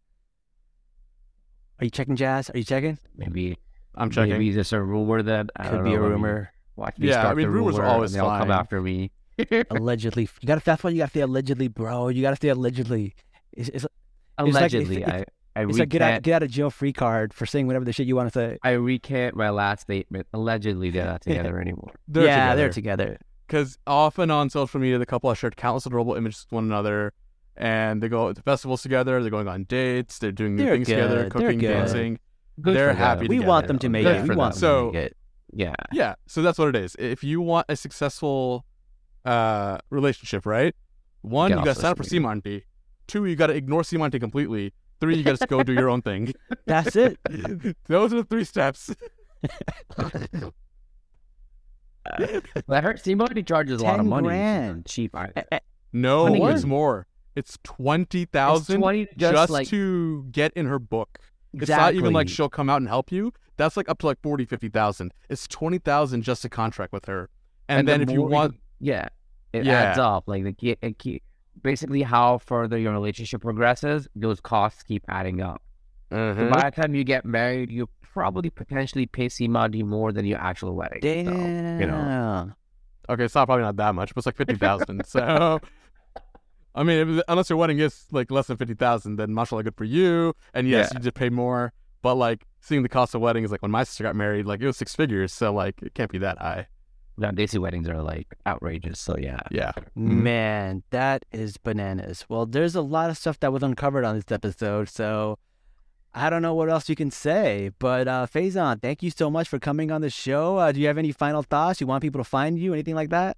Are 1.80 1.86
you 1.86 1.92
checking, 1.92 2.16
Jazz? 2.16 2.50
Are 2.50 2.58
you 2.58 2.64
checking? 2.64 2.98
Maybe 3.16 3.58
I'm 3.96 4.10
checking. 4.10 4.34
Maybe 4.34 4.52
just 4.52 4.74
a 4.74 4.82
rumor 4.82 5.22
that 5.24 5.50
I 5.56 5.70
Could 5.70 5.76
don't 5.76 5.84
be 5.86 5.92
a 5.92 5.94
know, 5.96 6.02
maybe 6.02 6.12
rumor. 6.14 6.52
Watch 6.76 6.98
me 6.98 7.08
Yeah, 7.08 7.20
I 7.20 7.22
start 7.22 7.38
mean, 7.38 7.46
the 7.48 7.52
rumors 7.52 7.78
are 7.80 7.86
always 7.86 8.12
they'll 8.14 8.26
come 8.28 8.52
after 8.52 8.82
me. 8.82 9.12
allegedly. 9.72 10.28
You 10.42 10.48
gotta. 10.48 10.62
That's 10.66 10.84
why 10.84 10.90
you 10.90 10.98
gotta 10.98 11.12
say 11.12 11.22
allegedly, 11.22 11.70
bro. 11.70 12.10
You 12.10 12.22
gotta 12.22 12.36
say 12.36 12.50
allegedly. 12.50 13.16
It's, 13.54 13.70
it's, 13.70 13.84
like- 13.86 13.92
Allegedly, 14.56 15.04
it's- 15.04 15.22
I 15.22 15.26
I 15.60 15.64
it's 15.64 15.78
like 15.80 15.90
get 15.90 16.02
out, 16.02 16.22
get 16.22 16.34
out 16.36 16.44
of 16.44 16.50
jail 16.52 16.70
free 16.70 16.94
card 16.94 17.34
for 17.34 17.46
saying 17.46 17.68
whatever 17.68 17.86
the 17.86 17.94
shit 17.94 18.08
you 18.08 18.16
want 18.16 18.32
to 18.32 18.40
say. 18.40 18.58
I 18.64 18.72
recant 18.72 19.36
my 19.36 19.50
last 19.50 19.82
statement. 19.82 20.28
Allegedly, 20.34 20.90
they're 20.90 21.06
not 21.06 21.22
together 21.24 21.60
anymore. 21.60 21.92
They're 22.08 22.26
yeah, 22.26 22.36
together. 22.48 22.62
they're 22.62 22.70
together. 22.70 23.18
Because 23.48 23.78
often 23.88 24.30
on 24.32 24.50
social 24.50 24.80
media, 24.80 24.98
the 24.98 25.06
couple 25.06 25.30
have 25.30 25.38
shared 25.38 25.58
countless 25.58 25.86
adorable 25.86 26.16
images 26.16 26.46
with 26.46 26.56
one 26.56 26.66
another, 26.66 27.14
and 27.58 28.02
they 28.02 28.08
go 28.08 28.32
to 28.32 28.42
festivals 28.42 28.82
together. 28.84 29.22
They're 29.22 29.32
going 29.32 29.48
on 29.48 29.64
dates. 29.64 30.20
They're 30.20 30.32
doing 30.32 30.56
new 30.56 30.66
They're 30.66 30.76
things 30.76 30.88
together, 30.88 31.08
good, 31.30 31.42
they're 31.42 31.50
cooking, 31.52 31.60
dancing. 31.60 32.20
Good 32.62 32.76
They're 32.76 32.94
happy 32.94 33.28
them. 33.28 33.38
We 33.38 33.44
want 33.44 33.68
them 33.68 33.80
to 33.80 33.90
make 33.90 34.04
Good 34.04 34.16
it. 34.18 34.30
We 34.30 34.36
want 34.36 34.54
them. 34.56 34.62
them 34.62 34.70
So- 34.70 34.92
to 34.92 34.94
make 34.98 35.06
it. 35.06 35.18
Yeah. 35.52 35.76
Yeah, 35.92 36.16
so 36.28 36.42
that's 36.42 36.60
what 36.60 36.70
it 36.70 36.76
is. 36.76 36.96
If 37.00 37.24
you 37.24 37.42
want 37.42 37.66
a 37.70 37.76
successful 37.76 38.66
uh, 39.26 39.80
relationship, 39.90 40.46
right? 40.46 40.76
One, 41.22 41.50
Get 41.50 41.60
you 41.60 41.66
got 41.66 41.76
to 41.76 41.82
sign 41.82 41.92
up 41.92 41.98
for 41.98 42.04
social 42.04 42.22
Monty. 42.22 42.66
Two, 43.08 43.26
you 43.26 43.36
got 43.36 43.48
to 43.48 43.54
ignore 43.56 43.84
Monty 43.94 44.20
completely. 44.20 44.74
Three, 45.00 45.16
you 45.18 45.24
got 45.24 45.40
to 45.40 45.48
go 45.48 45.64
do 45.64 45.74
your 45.74 45.90
own 45.90 46.02
thing. 46.02 46.34
That's 46.66 46.96
it. 46.96 47.18
Those 47.88 48.14
are 48.14 48.18
the 48.18 48.24
three 48.26 48.44
steps. 48.44 48.94
that 49.96 50.52
hurts. 52.18 52.70
heard 52.70 53.00
Steve 53.00 53.22
already 53.22 53.44
charges 53.44 53.82
a 53.82 53.84
lot 53.86 53.96
of 53.96 54.06
10 54.06 54.10
money. 54.10 54.28
grand. 54.28 54.86
Cheap. 54.86 55.16
I- 55.16 55.32
No, 55.94 56.32
What? 56.32 56.56
it's 56.56 56.66
more. 56.66 57.08
It's 57.36 57.58
twenty 57.64 58.24
It's 58.24 58.66
20 58.68 59.06
just, 59.18 59.34
just 59.34 59.50
like 59.50 59.68
to 59.70 60.24
get 60.32 60.52
in 60.54 60.66
her 60.66 60.80
book. 60.80 61.20
It's 61.54 61.70
not 61.70 61.94
even 61.94 62.12
like 62.14 62.28
she'll 62.28 62.50
come 62.50 62.70
out 62.70 62.78
and 62.78 62.88
help 62.88 63.12
you. 63.12 63.32
That's 63.58 63.78
like 63.78 63.88
up 63.90 64.00
to 64.00 64.08
like 64.08 64.22
40, 64.22 64.46
50,000. 64.46 65.14
It's 65.30 65.48
20,000 65.48 66.22
just 66.22 66.42
to 66.44 66.50
contract 66.50 66.92
with 66.94 67.06
her. 67.06 67.30
And, 67.68 67.88
then 67.88 68.00
the 68.00 68.04
if 68.04 68.12
you 68.12 68.20
more 68.20 68.30
want, 68.30 68.56
yeah, 68.80 69.08
it 69.54 69.64
Yeah. 69.66 69.74
adds 69.82 70.00
up. 70.00 70.24
Like 70.28 70.44
the 70.44 70.54
key, 70.54 70.76
it 70.82 70.98
key, 71.00 71.22
basically 71.64 72.02
how 72.02 72.38
further 72.40 72.78
your 72.78 72.94
relationship 72.94 73.42
progresses, 73.42 74.08
those 74.16 74.40
costs 74.40 74.84
keep 74.84 75.04
adding 75.10 75.42
up. 75.42 75.62
So 76.12 76.18
Mhm. 76.18 76.52
by 76.54 76.70
the 76.70 76.82
time 76.82 76.96
you 76.96 77.04
get 77.04 77.26
married, 77.26 77.70
you 77.72 77.88
probably 78.02 78.50
potentially 78.50 79.06
pay 79.06 79.28
Simadi 79.28 79.84
more 79.84 80.12
than 80.12 80.26
your 80.26 80.40
actual 80.40 80.76
wedding. 80.76 81.02
So, 81.26 81.32
Damn. 81.32 81.80
you 81.82 81.88
know, 81.88 82.52
okay, 83.10 83.26
it's 83.26 83.36
not 83.36 83.46
probably 83.46 83.64
not 83.64 83.76
that 83.78 83.94
much, 83.96 84.14
but 84.16 84.20
it's 84.20 84.26
like 84.26 84.36
50,000. 84.36 85.06
so, 85.06 85.60
I 86.76 86.84
mean, 86.84 87.18
if- 87.18 87.24
unless 87.28 87.50
your 87.50 87.58
wedding 87.58 87.80
is 87.80 88.06
like 88.12 88.32
less 88.32 88.48
than 88.48 88.58
50,000, 88.58 89.18
then 89.18 89.34
mashallah, 89.34 89.64
good 89.64 89.76
for 89.76 89.84
you. 89.84 90.34
And 90.54 90.68
yes, 90.68 90.90
Yeah. 90.92 90.98
you 91.00 91.04
did 91.04 91.16
pay 91.16 91.30
more. 91.30 91.74
But 92.02 92.16
like 92.16 92.46
seeing 92.62 92.82
the 92.84 92.90
cost 92.90 93.14
of 93.14 93.22
weddings, 93.22 93.52
like 93.52 93.62
when 93.62 93.72
my 93.72 93.84
sister 93.84 94.04
got 94.04 94.16
married, 94.16 94.46
like 94.46 94.62
it 94.62 94.66
was 94.66 94.78
six 94.78 94.96
figures. 94.96 95.34
So 95.34 95.54
like 95.54 95.82
it 95.84 95.94
can't 95.94 96.10
be 96.12 96.18
that 96.20 96.38
high. 96.38 96.68
Now 97.20 97.32
Desi 97.32 97.60
weddings 97.60 97.88
are 97.90 98.02
like 98.02 98.28
outrageous. 98.48 99.00
So 99.00 99.16
yeah, 99.18 99.40
Yeah. 99.52 99.72
Man, 99.96 100.84
that 100.92 101.26
is 101.32 101.58
bananas. 101.58 102.26
Well, 102.30 102.46
there's 102.46 102.76
a 102.76 102.82
lot 102.82 103.10
of 103.10 103.18
stuff 103.18 103.40
that 103.42 103.52
was 103.54 103.62
uncovered 103.64 104.06
on 104.06 104.16
this 104.16 104.32
episode, 104.32 104.90
so 104.90 105.38
I 106.14 106.30
don't 106.30 106.42
know 106.42 106.56
what 106.56 106.70
else 106.70 106.90
you 106.90 106.96
can 106.96 107.12
say. 107.12 107.72
But 107.78 108.08
uh 108.08 108.26
Faizan, 108.26 108.82
thank 108.82 109.04
you 109.04 109.12
so 109.12 109.30
much 109.30 109.48
for 109.48 109.60
coming 109.60 109.92
on 109.92 110.02
the 110.02 110.10
show. 110.10 110.58
Uh, 110.58 110.72
do 110.72 110.80
you 110.80 110.88
have 110.88 110.98
any 110.98 111.12
final 111.12 111.44
thoughts? 111.44 111.82
You 111.82 111.88
want 111.88 112.02
people 112.02 112.20
to 112.24 112.30
find 112.30 112.58
you? 112.58 112.74
Anything 112.74 112.96
like 112.96 113.10
that? 113.10 113.38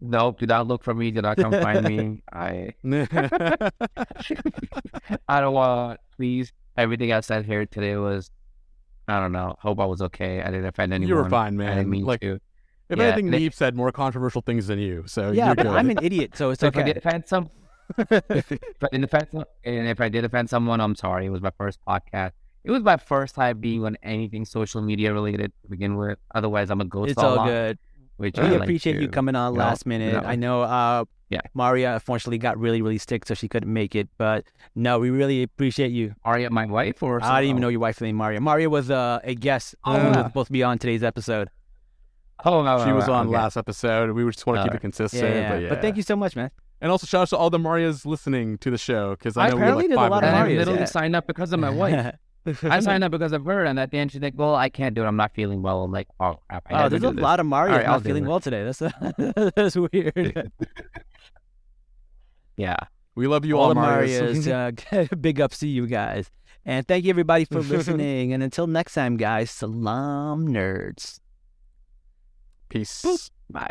nope. 0.00 0.38
Do 0.40 0.46
not 0.46 0.66
look 0.66 0.82
for 0.84 0.92
me. 0.92 1.10
Do 1.10 1.22
not 1.22 1.36
come 1.38 1.52
find 1.52 1.82
me. 1.86 2.22
I 2.32 2.74
I 5.28 5.40
don't 5.40 5.54
want. 5.54 6.00
Please, 6.16 6.52
everything 6.76 7.12
I 7.12 7.20
said 7.20 7.46
here 7.46 7.64
today 7.66 7.96
was, 7.96 8.30
I 9.08 9.18
don't 9.20 9.32
know. 9.32 9.54
Hope 9.58 9.80
I 9.80 9.86
was 9.86 10.00
okay. 10.02 10.42
I 10.42 10.46
didn't 10.50 10.66
offend 10.66 10.92
anyone. 10.92 11.08
you 11.08 11.14
were 11.16 11.28
fine, 11.30 11.54
I 11.54 11.56
man. 11.56 11.76
didn't 11.78 11.90
mean 11.90 12.04
like 12.04 12.20
to. 12.20 12.40
If 12.88 12.98
Yeah, 12.98 13.04
anything, 13.04 13.30
they- 13.30 13.38
Neep 13.38 13.54
said 13.54 13.74
more 13.74 13.90
controversial 13.92 14.42
things 14.42 14.66
than 14.66 14.78
you. 14.78 15.04
So 15.06 15.30
yeah, 15.32 15.46
you're 15.46 15.54
but 15.56 15.62
good. 15.64 15.72
I'm 15.76 15.90
an 15.90 15.98
idiot, 16.02 16.36
so 16.36 16.50
it's 16.50 16.60
So 16.60 16.66
if 16.68 16.76
I 16.76 16.82
did 16.82 16.96
offend 16.96 17.26
some, 17.26 17.50
but 17.96 18.92
in 18.92 19.00
defense, 19.02 19.30
and 19.64 19.88
if 19.88 20.00
I 20.00 20.08
did 20.08 20.24
offend 20.24 20.50
someone, 20.50 20.80
I'm 20.80 20.94
sorry. 20.94 21.26
It 21.26 21.30
was 21.30 21.42
my 21.42 21.52
first 21.56 21.78
podcast. 21.86 22.32
It 22.64 22.70
was 22.70 22.82
my 22.82 22.96
first 22.96 23.34
time 23.34 23.58
being 23.58 23.84
on 23.84 23.96
anything 24.02 24.44
social 24.46 24.80
media 24.80 25.12
related 25.12 25.52
to 25.62 25.68
begin 25.68 25.96
with. 25.96 26.18
Otherwise, 26.34 26.70
I'm 26.70 26.80
a 26.80 26.84
ghost. 26.86 27.10
It's 27.10 27.22
all 27.22 27.34
along, 27.34 27.48
good. 27.48 27.78
Which 28.16 28.36
We 28.38 28.44
I 28.44 28.50
like 28.52 28.62
appreciate 28.62 29.00
you 29.02 29.08
coming 29.08 29.34
on 29.34 29.52
you 29.52 29.58
know, 29.58 29.64
last 29.64 29.86
minute. 29.86 30.14
no. 30.14 30.20
I 30.28 30.36
know 30.36 30.62
uh 30.62 31.04
Yeah. 31.30 31.40
Maria 31.52 31.94
unfortunately 31.94 32.38
got 32.38 32.56
really, 32.58 32.80
really 32.80 32.96
sick, 32.98 33.26
so 33.26 33.34
she 33.34 33.48
couldn't 33.48 33.72
make 33.72 33.94
it. 33.96 34.08
But 34.16 34.44
no, 34.74 34.98
we 34.98 35.10
really 35.10 35.42
appreciate 35.42 35.90
you. 35.90 36.14
Aria, 36.24 36.48
my 36.48 36.64
wife, 36.64 37.02
or 37.02 37.22
I 37.22 37.40
didn't 37.40 37.50
even 37.50 37.60
know 37.62 37.68
your 37.68 37.80
wife's 37.80 38.00
name, 38.00 38.16
Maria. 38.16 38.40
Maria 38.40 38.70
was 38.70 38.88
uh, 38.90 39.18
a 39.24 39.34
guest 39.34 39.74
Oh, 39.84 39.98
who 39.98 40.08
was 40.08 40.16
supposed 40.26 40.46
to 40.46 40.52
be 40.52 40.62
on 40.62 40.78
today's 40.78 41.02
episode. 41.02 41.48
Else? 42.44 42.46
Oh, 42.46 42.62
no, 42.62 42.84
she 42.84 42.92
was 42.92 43.08
on 43.08 43.26
okay. 43.26 43.36
last 43.36 43.56
episode. 43.56 44.10
We 44.12 44.24
just 44.24 44.46
want 44.46 44.58
to 44.58 44.62
keep 44.62 44.70
Alright. 44.70 44.76
it 44.76 44.80
consistent. 44.80 45.22
Yeah, 45.22 45.34
yeah. 45.34 45.48
But 45.48 45.62
yeah. 45.62 45.68
But 45.68 45.80
thank 45.80 45.96
you 45.96 46.02
so 46.02 46.16
much, 46.16 46.36
man. 46.36 46.50
And 46.80 46.90
also 46.90 47.06
shout 47.06 47.22
out 47.22 47.28
to 47.28 47.36
all 47.36 47.50
the 47.50 47.58
Marias 47.58 48.04
listening 48.04 48.58
to 48.58 48.70
the 48.70 48.78
show 48.78 49.10
because 49.10 49.36
I 49.36 49.46
I 49.46 49.50
know 49.50 49.56
we're 49.56 49.62
apparently 49.62 49.88
like 49.88 49.88
there's 49.88 50.06
a 50.06 50.10
lot 50.10 50.24
of 50.24 50.28
And 50.28 50.36
I 50.36 50.48
literally 50.48 50.78
yeah. 50.80 50.84
signed 50.84 51.16
up 51.16 51.26
because 51.26 51.52
of 51.52 51.60
my 51.60 51.70
wife. 51.70 52.14
I 52.62 52.80
signed 52.80 53.02
up 53.02 53.10
because 53.10 53.32
of 53.32 53.46
her, 53.46 53.64
and 53.64 53.78
at 53.80 53.90
the 53.90 53.96
end 53.96 54.12
she's 54.12 54.20
like, 54.20 54.34
"Well, 54.36 54.54
I 54.54 54.68
can't 54.68 54.94
do 54.94 55.02
it. 55.02 55.06
I'm 55.06 55.16
not 55.16 55.32
feeling 55.34 55.62
well." 55.62 55.82
I'm 55.82 55.92
like, 55.92 56.08
"Oh 56.20 56.40
crap!" 56.46 56.66
I 56.68 56.74
oh, 56.74 56.76
never 56.76 56.88
there's 56.90 57.10
a 57.10 57.14
this." 57.14 57.22
lot 57.22 57.40
of 57.40 57.46
Marios 57.46 57.70
Alright, 57.70 57.86
I'll 57.86 57.92
not 57.92 58.02
feeling 58.02 58.24
it. 58.24 58.28
well 58.28 58.40
today. 58.40 58.64
That's 58.64 58.80
that's 59.56 59.76
weird. 59.76 60.52
Yeah. 62.56 62.76
We 63.16 63.26
love 63.26 63.44
you 63.44 63.58
all 63.58 63.68
all, 63.68 63.74
Marias. 63.74 64.46
Marias. 64.46 64.86
Uh, 64.92 65.06
big 65.20 65.40
ups 65.40 65.58
to 65.58 65.68
you 65.68 65.86
guys. 65.86 66.30
And 66.64 66.86
thank 66.86 67.04
you 67.04 67.10
everybody 67.10 67.44
for 67.44 67.60
listening. 67.60 68.32
and 68.32 68.42
until 68.42 68.66
next 68.66 68.94
time, 68.94 69.16
guys, 69.16 69.50
salam 69.50 70.48
nerds. 70.48 71.20
Peace. 72.68 73.30
Bye. 73.50 73.70